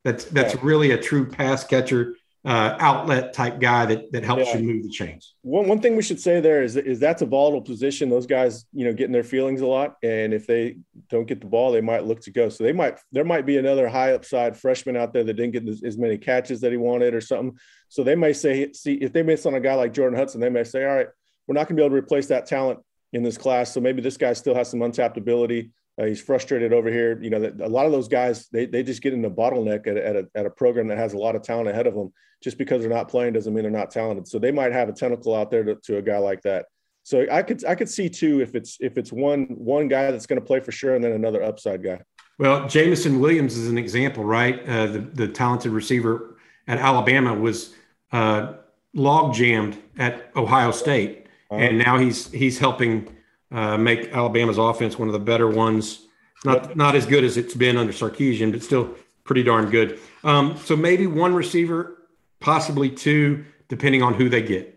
that's 0.03 0.25
that's 0.25 0.53
yeah. 0.55 0.59
really 0.63 0.91
a 0.91 0.97
true 0.97 1.25
pass 1.25 1.63
catcher 1.63 2.15
uh, 2.45 2.75
outlet 2.79 3.31
type 3.31 3.57
guy 3.59 3.85
that 3.85 4.11
that 4.11 4.23
helps 4.25 4.47
Yeah. 4.47 4.57
you 4.57 4.67
move 4.67 4.83
the 4.83 4.89
chains. 4.89 5.33
One, 5.43 5.67
one 5.67 5.79
thing 5.79 5.95
we 5.95 6.03
should 6.03 6.19
say 6.19 6.41
there 6.41 6.61
is 6.61 6.75
is 6.75 6.99
that's 6.99 7.21
a 7.21 7.25
volatile 7.25 7.61
position. 7.61 8.09
Those 8.09 8.25
guys, 8.25 8.65
you 8.73 8.83
know, 8.83 8.91
get 8.91 9.05
in 9.05 9.13
their 9.13 9.23
feelings 9.23 9.61
a 9.61 9.65
lot, 9.67 9.95
and 10.03 10.33
if 10.33 10.45
they 10.45 10.77
don't 11.09 11.25
get 11.25 11.39
the 11.39 11.47
ball, 11.47 11.71
they 11.71 11.79
might 11.79 12.03
look 12.03 12.19
to 12.21 12.31
go. 12.31 12.49
So 12.49 12.65
they 12.65 12.73
might 12.73 12.99
there 13.13 13.23
might 13.23 13.45
be 13.45 13.57
another 13.57 13.87
high 13.87 14.11
upside 14.13 14.57
freshman 14.57 14.97
out 14.97 15.13
there 15.13 15.23
that 15.23 15.33
didn't 15.35 15.53
get 15.53 15.67
as, 15.67 15.83
as 15.83 15.97
many 15.97 16.17
catches 16.17 16.59
that 16.61 16.71
he 16.71 16.77
wanted 16.77 17.13
or 17.13 17.21
something. 17.21 17.57
So 17.87 18.03
they 18.03 18.15
may 18.15 18.33
say, 18.33 18.73
see, 18.73 18.95
if 18.95 19.13
they 19.13 19.23
miss 19.23 19.45
on 19.45 19.53
a 19.53 19.61
guy 19.61 19.75
like 19.75 19.93
Jordan 19.93 20.19
Hudson, 20.19 20.41
they 20.41 20.49
may 20.49 20.65
say, 20.65 20.83
all 20.83 20.95
right, 20.95 21.07
we're 21.47 21.53
not 21.53 21.67
going 21.67 21.77
to 21.77 21.81
be 21.81 21.85
able 21.85 21.95
to 21.95 22.03
replace 22.03 22.27
that 22.27 22.45
talent 22.45 22.79
in 23.13 23.23
this 23.23 23.37
class. 23.37 23.71
So 23.73 23.79
maybe 23.79 24.01
this 24.01 24.17
guy 24.17 24.33
still 24.33 24.55
has 24.55 24.69
some 24.69 24.81
untapped 24.81 25.17
ability. 25.17 25.71
Uh, 26.01 26.05
he's 26.05 26.21
frustrated 26.21 26.73
over 26.73 26.89
here. 26.89 27.19
You 27.21 27.29
know, 27.29 27.39
that 27.39 27.61
a 27.61 27.67
lot 27.67 27.85
of 27.85 27.91
those 27.91 28.07
guys 28.07 28.47
they, 28.47 28.65
they 28.65 28.83
just 28.83 29.01
get 29.01 29.13
in 29.13 29.23
a 29.25 29.29
bottleneck 29.29 29.85
at, 29.87 29.97
a- 29.97 30.07
at, 30.07 30.15
a, 30.15 30.27
at 30.35 30.45
a 30.45 30.49
program 30.49 30.87
that 30.87 30.97
has 30.97 31.13
a 31.13 31.17
lot 31.17 31.35
of 31.35 31.43
talent 31.43 31.69
ahead 31.69 31.87
of 31.87 31.93
them. 31.93 32.11
Just 32.41 32.57
because 32.57 32.81
they're 32.81 32.89
not 32.89 33.07
playing 33.07 33.33
doesn't 33.33 33.53
mean 33.53 33.63
they're 33.63 33.71
not 33.71 33.89
talented. 33.89 34.27
So 34.27 34.37
they 34.37 34.51
might 34.51 34.73
have 34.73 34.89
a 34.89 34.91
tentacle 34.91 35.33
out 35.33 35.49
there 35.49 35.63
to, 35.63 35.75
to 35.75 35.97
a 35.97 36.01
guy 36.01 36.17
like 36.17 36.41
that. 36.41 36.65
So 37.03 37.25
I 37.31 37.41
could 37.41 37.63
I 37.65 37.75
could 37.75 37.89
see 37.89 38.09
too 38.09 38.41
if 38.41 38.55
it's 38.55 38.77
if 38.79 38.97
it's 38.97 39.11
one 39.11 39.43
one 39.49 39.87
guy 39.87 40.11
that's 40.11 40.25
going 40.25 40.39
to 40.41 40.45
play 40.45 40.59
for 40.59 40.71
sure 40.71 40.95
and 40.95 41.03
then 41.03 41.11
another 41.13 41.43
upside 41.43 41.83
guy. 41.83 42.01
Well, 42.39 42.67
Jameson 42.67 43.19
Williams 43.19 43.57
is 43.57 43.69
an 43.69 43.77
example, 43.77 44.23
right? 44.23 44.67
Uh, 44.67 44.87
the 44.87 44.99
the 44.99 45.27
talented 45.27 45.71
receiver 45.71 46.37
at 46.67 46.79
Alabama 46.79 47.33
was 47.33 47.75
uh, 48.11 48.53
log 48.93 49.33
jammed 49.33 49.77
at 49.97 50.31
Ohio 50.35 50.71
State, 50.71 51.27
and 51.51 51.77
now 51.77 51.97
he's 51.97 52.31
he's 52.31 52.57
helping 52.57 53.13
uh, 53.53 53.77
make 53.77 54.11
Alabama's 54.11 54.57
offense 54.57 54.97
one 54.99 55.07
of 55.07 55.13
the 55.13 55.19
better 55.19 55.47
ones. 55.47 56.01
Not 56.43 56.75
not 56.75 56.95
as 56.95 57.05
good 57.05 57.23
as 57.23 57.37
it's 57.37 57.53
been 57.53 57.77
under 57.77 57.93
Sarkisian, 57.93 58.51
but 58.51 58.63
still 58.63 58.95
pretty 59.23 59.43
darn 59.43 59.69
good. 59.69 59.99
Um, 60.23 60.57
so 60.57 60.75
maybe 60.75 61.07
one 61.07 61.33
receiver, 61.33 61.97
possibly 62.41 62.89
two, 62.89 63.45
depending 63.69 64.01
on 64.01 64.13
who 64.13 64.27
they 64.27 64.41
get 64.41 64.75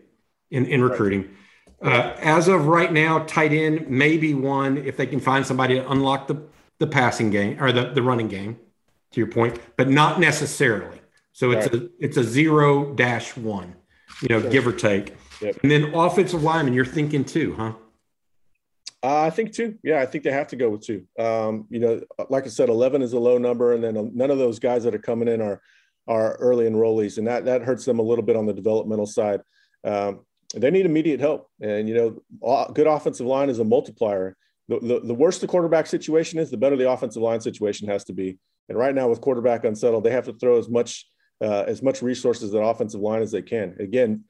in 0.49 0.65
in 0.65 0.81
recruiting. 0.81 1.35
Uh, 1.81 2.13
as 2.19 2.47
of 2.47 2.67
right 2.67 2.93
now, 2.93 3.19
tight 3.25 3.51
end 3.51 3.89
maybe 3.89 4.33
one 4.33 4.77
if 4.77 4.95
they 4.95 5.05
can 5.05 5.19
find 5.19 5.45
somebody 5.45 5.75
to 5.75 5.91
unlock 5.91 6.27
the 6.27 6.41
the 6.79 6.87
passing 6.87 7.29
game 7.31 7.61
or 7.61 7.71
the, 7.71 7.91
the 7.91 8.01
running 8.01 8.27
game. 8.27 8.57
To 9.11 9.21
your 9.21 9.27
point, 9.27 9.57
but 9.77 9.89
not 9.89 10.19
necessarily. 10.19 10.99
So 11.31 11.51
it's 11.51 11.67
a 11.67 11.89
it's 11.97 12.17
a 12.17 12.23
zero 12.23 12.93
dash 12.93 13.37
one, 13.37 13.73
you 14.21 14.27
know, 14.27 14.49
give 14.49 14.67
or 14.67 14.73
take. 14.73 15.15
Yep. 15.39 15.59
And 15.63 15.71
then 15.71 15.93
offensive 15.93 16.43
lineman, 16.43 16.73
you're 16.73 16.83
thinking 16.83 17.23
two, 17.23 17.55
huh? 17.55 17.73
Uh, 19.03 19.21
I 19.21 19.29
think 19.29 19.53
two. 19.53 19.77
Yeah, 19.83 20.01
I 20.01 20.05
think 20.05 20.23
they 20.23 20.31
have 20.31 20.47
to 20.47 20.55
go 20.55 20.69
with 20.69 20.81
two. 20.81 21.05
Um, 21.19 21.65
you 21.69 21.79
know, 21.79 22.01
like 22.29 22.45
I 22.45 22.49
said, 22.49 22.69
eleven 22.69 23.01
is 23.01 23.13
a 23.13 23.19
low 23.19 23.37
number, 23.37 23.73
and 23.73 23.83
then 23.83 24.11
none 24.15 24.31
of 24.31 24.39
those 24.39 24.59
guys 24.59 24.83
that 24.83 24.95
are 24.95 24.99
coming 24.99 25.27
in 25.27 25.41
are 25.41 25.61
are 26.07 26.35
early 26.37 26.65
enrollees, 26.65 27.17
and 27.17 27.27
that 27.27 27.45
that 27.45 27.61
hurts 27.61 27.85
them 27.85 27.99
a 27.99 28.03
little 28.03 28.23
bit 28.23 28.35
on 28.35 28.45
the 28.45 28.53
developmental 28.53 29.05
side. 29.05 29.41
Um, 29.83 30.25
they 30.55 30.71
need 30.71 30.85
immediate 30.85 31.19
help, 31.19 31.49
and 31.61 31.87
you 31.87 31.95
know, 32.41 32.67
good 32.73 32.87
offensive 32.87 33.27
line 33.27 33.49
is 33.49 33.59
a 33.59 33.63
multiplier. 33.63 34.35
The, 34.69 34.79
the, 34.79 34.99
the 34.99 35.13
worse 35.13 35.39
the 35.39 35.47
quarterback 35.47 35.87
situation 35.87 36.39
is, 36.39 36.51
the 36.51 36.57
better 36.57 36.75
the 36.75 36.89
offensive 36.89 37.21
line 37.21 37.39
situation 37.39 37.87
has 37.87 38.03
to 38.05 38.13
be. 38.13 38.37
And 38.67 38.77
right 38.77 38.93
now, 38.93 39.07
with 39.07 39.21
quarterback 39.21 39.63
unsettled, 39.63 40.03
they 40.03 40.11
have 40.11 40.25
to 40.25 40.33
throw 40.33 40.57
as 40.57 40.69
much 40.69 41.05
uh, 41.41 41.63
as 41.67 41.83
much 41.83 42.01
resources 42.01 42.53
at 42.53 42.63
offensive 42.63 43.01
line 43.01 43.21
as 43.21 43.31
they 43.31 43.41
can. 43.41 43.75
Again, 43.79 44.23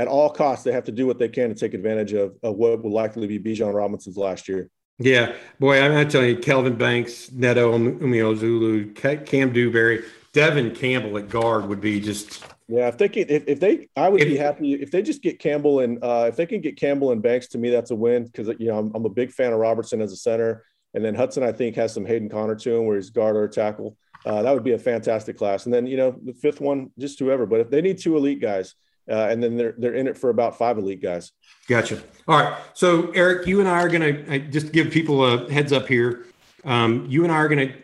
at 0.00 0.08
all 0.08 0.30
costs, 0.30 0.64
they 0.64 0.72
have 0.72 0.84
to 0.84 0.92
do 0.92 1.06
what 1.06 1.18
they 1.18 1.28
can 1.28 1.50
to 1.50 1.54
take 1.54 1.74
advantage 1.74 2.14
of, 2.14 2.34
of 2.42 2.56
what 2.56 2.82
will 2.82 2.90
likely 2.90 3.26
be 3.26 3.38
Bijan 3.38 3.74
Robinson's 3.74 4.16
last 4.16 4.48
year. 4.48 4.70
Yeah, 4.98 5.34
boy, 5.58 5.78
I'm 5.78 5.92
not 5.92 6.10
telling 6.10 6.30
you, 6.30 6.38
Kelvin 6.38 6.76
Banks, 6.76 7.30
Neto 7.30 7.76
Umeozulu, 7.76 8.96
Ca- 8.96 9.24
Cam 9.24 9.52
Dewberry, 9.52 10.04
Devon 10.32 10.74
Campbell 10.74 11.18
at 11.18 11.28
guard 11.28 11.68
would 11.68 11.82
be 11.82 12.00
just 12.00 12.42
Yeah, 12.66 12.88
if 12.88 12.96
they 12.96 13.10
can, 13.10 13.26
if, 13.28 13.44
if 13.46 13.60
they, 13.60 13.88
I 13.94 14.08
would 14.08 14.20
be 14.20 14.38
happy 14.38 14.72
if 14.72 14.90
they 14.90 15.02
just 15.02 15.22
get 15.22 15.38
Campbell 15.38 15.80
and 15.80 16.02
uh, 16.02 16.26
if 16.28 16.36
they 16.36 16.46
can 16.46 16.62
get 16.62 16.78
Campbell 16.78 17.12
and 17.12 17.22
Banks. 17.22 17.48
To 17.48 17.58
me, 17.58 17.68
that's 17.68 17.90
a 17.90 17.96
win 17.96 18.24
because 18.24 18.48
you 18.58 18.68
know 18.68 18.78
I'm, 18.78 18.92
I'm 18.94 19.04
a 19.04 19.10
big 19.10 19.32
fan 19.32 19.52
of 19.52 19.58
Robertson 19.58 20.00
as 20.00 20.12
a 20.12 20.16
center, 20.16 20.64
and 20.94 21.04
then 21.04 21.14
Hudson 21.14 21.42
I 21.42 21.52
think 21.52 21.76
has 21.76 21.92
some 21.92 22.06
Hayden 22.06 22.30
Conner 22.30 22.54
to 22.54 22.74
him 22.74 22.86
where 22.86 22.96
he's 22.96 23.10
guard 23.10 23.36
or 23.36 23.48
tackle. 23.48 23.98
Uh, 24.24 24.42
that 24.42 24.54
would 24.54 24.64
be 24.64 24.72
a 24.72 24.78
fantastic 24.78 25.36
class. 25.36 25.64
And 25.64 25.74
then 25.74 25.86
you 25.86 25.96
know 25.96 26.14
the 26.24 26.32
fifth 26.32 26.60
one, 26.60 26.90
just 26.98 27.18
whoever. 27.18 27.44
But 27.44 27.60
if 27.60 27.70
they 27.70 27.82
need 27.82 27.98
two 27.98 28.16
elite 28.16 28.40
guys, 28.40 28.74
uh, 29.10 29.28
and 29.28 29.42
then 29.42 29.56
they're 29.56 29.74
they're 29.76 29.94
in 29.94 30.06
it 30.06 30.16
for 30.16 30.30
about 30.30 30.56
five 30.56 30.78
elite 30.78 31.02
guys. 31.02 31.32
Gotcha. 31.66 32.02
All 32.26 32.38
right. 32.38 32.56
So, 32.74 33.10
Eric, 33.10 33.46
you 33.46 33.60
and 33.60 33.68
I 33.68 33.80
are 33.82 33.88
going 33.88 34.26
to 34.26 34.38
just 34.38 34.72
give 34.72 34.90
people 34.90 35.24
a 35.24 35.50
heads 35.50 35.72
up 35.72 35.86
here. 35.86 36.26
Um, 36.64 37.06
you 37.08 37.24
and 37.24 37.32
I 37.32 37.36
are 37.36 37.48
going 37.48 37.68
to 37.68 37.74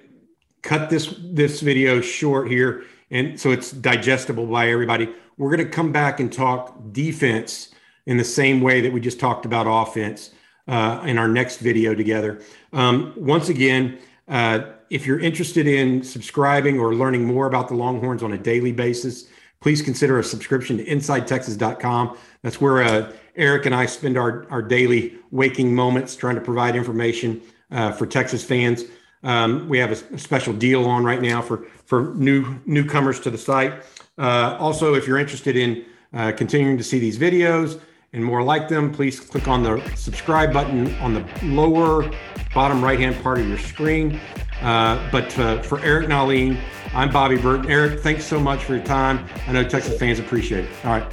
cut 0.63 0.91
this 0.91 1.15
this 1.21 1.61
video 1.61 2.01
short 2.01 2.49
here, 2.49 2.85
and 3.11 3.39
so 3.41 3.51
it's 3.51 3.71
digestible 3.71 4.47
by 4.47 4.71
everybody. 4.71 5.13
We're 5.37 5.55
going 5.55 5.69
to 5.69 5.73
come 5.73 5.93
back 5.93 6.21
and 6.21 6.33
talk 6.33 6.75
defense 6.93 7.75
in 8.07 8.17
the 8.17 8.25
same 8.25 8.61
way 8.61 8.81
that 8.81 8.93
we 8.93 9.01
just 9.01 9.21
talked 9.21 9.45
about 9.45 9.67
offense 9.69 10.31
uh, 10.69 11.03
in 11.05 11.19
our 11.19 11.29
next 11.29 11.59
video 11.59 11.95
together. 11.95 12.41
Um, 12.73 13.13
once 13.17 13.49
again, 13.49 13.99
uh, 14.29 14.61
if 14.91 15.07
you're 15.07 15.19
interested 15.21 15.67
in 15.67 16.03
subscribing 16.03 16.79
or 16.79 16.95
learning 16.95 17.25
more 17.25 17.47
about 17.47 17.69
the 17.69 17.75
Longhorns 17.75 18.23
on 18.23 18.33
a 18.33 18.39
daily 18.39 18.73
basis, 18.73 19.29
please 19.61 19.83
consider 19.83 20.19
a 20.19 20.25
subscription 20.25 20.77
to 20.79 20.85
InsideTexas.com. 20.85 22.17
That's 22.43 22.61
where 22.61 22.83
uh, 22.83 23.13
Eric 23.37 23.67
and 23.67 23.75
I 23.75 23.87
spend 23.87 24.17
our, 24.17 24.47
our 24.51 24.63
daily 24.63 25.19
waking 25.31 25.75
moments 25.75 26.17
trying 26.17 26.37
to 26.37 26.41
provide 26.41 26.77
information 26.77 27.43
uh, 27.71 27.93
for 27.93 28.07
Texas 28.07 28.45
fans. 28.45 28.85
Um, 29.23 29.69
we 29.69 29.79
have 29.79 29.91
a, 29.91 30.15
a 30.15 30.19
special 30.19 30.53
deal 30.53 30.85
on 30.85 31.05
right 31.05 31.21
now 31.21 31.43
for 31.43 31.67
for 31.85 32.15
new 32.15 32.61
newcomers 32.67 33.19
to 33.21 33.31
the 33.31 33.39
site. 33.39 33.83
Uh, 34.19 34.57
also, 34.59 34.95
if 34.95 35.07
you're 35.07 35.19
interested 35.19 35.57
in 35.57 35.85
uh, 36.13 36.33
continuing 36.33 36.79
to 36.79 36.85
see 36.85 36.99
these 36.99 37.19
videos 37.19 37.81
and 38.17 38.25
more 38.25 38.43
like 38.43 38.67
them, 38.67 38.91
please 38.91 39.21
click 39.21 39.47
on 39.47 39.63
the 39.63 39.79
subscribe 39.95 40.51
button 40.51 40.93
on 40.97 41.13
the 41.13 41.25
lower 41.43 42.11
bottom 42.55 42.83
right 42.83 42.99
hand 42.99 43.15
part 43.23 43.39
of 43.39 43.47
your 43.47 43.59
screen. 43.59 44.19
Uh, 44.63 45.07
but 45.13 45.39
uh, 45.39 45.61
for 45.61 45.81
Eric 45.81 46.09
Nahlin, 46.09 46.59
I'm 46.95 47.11
Bobby 47.11 47.37
Burton. 47.37 47.71
Eric, 47.71 48.01
thanks 48.01 48.25
so 48.25 48.41
much 48.41 48.65
for 48.65 48.75
your 48.75 48.85
time. 48.85 49.29
I 49.47 49.53
know 49.53 49.63
Texas 49.63 49.99
fans 49.99 50.19
appreciate 50.19 50.65
it. 50.65 50.71
All 50.85 50.93
right. 50.93 51.13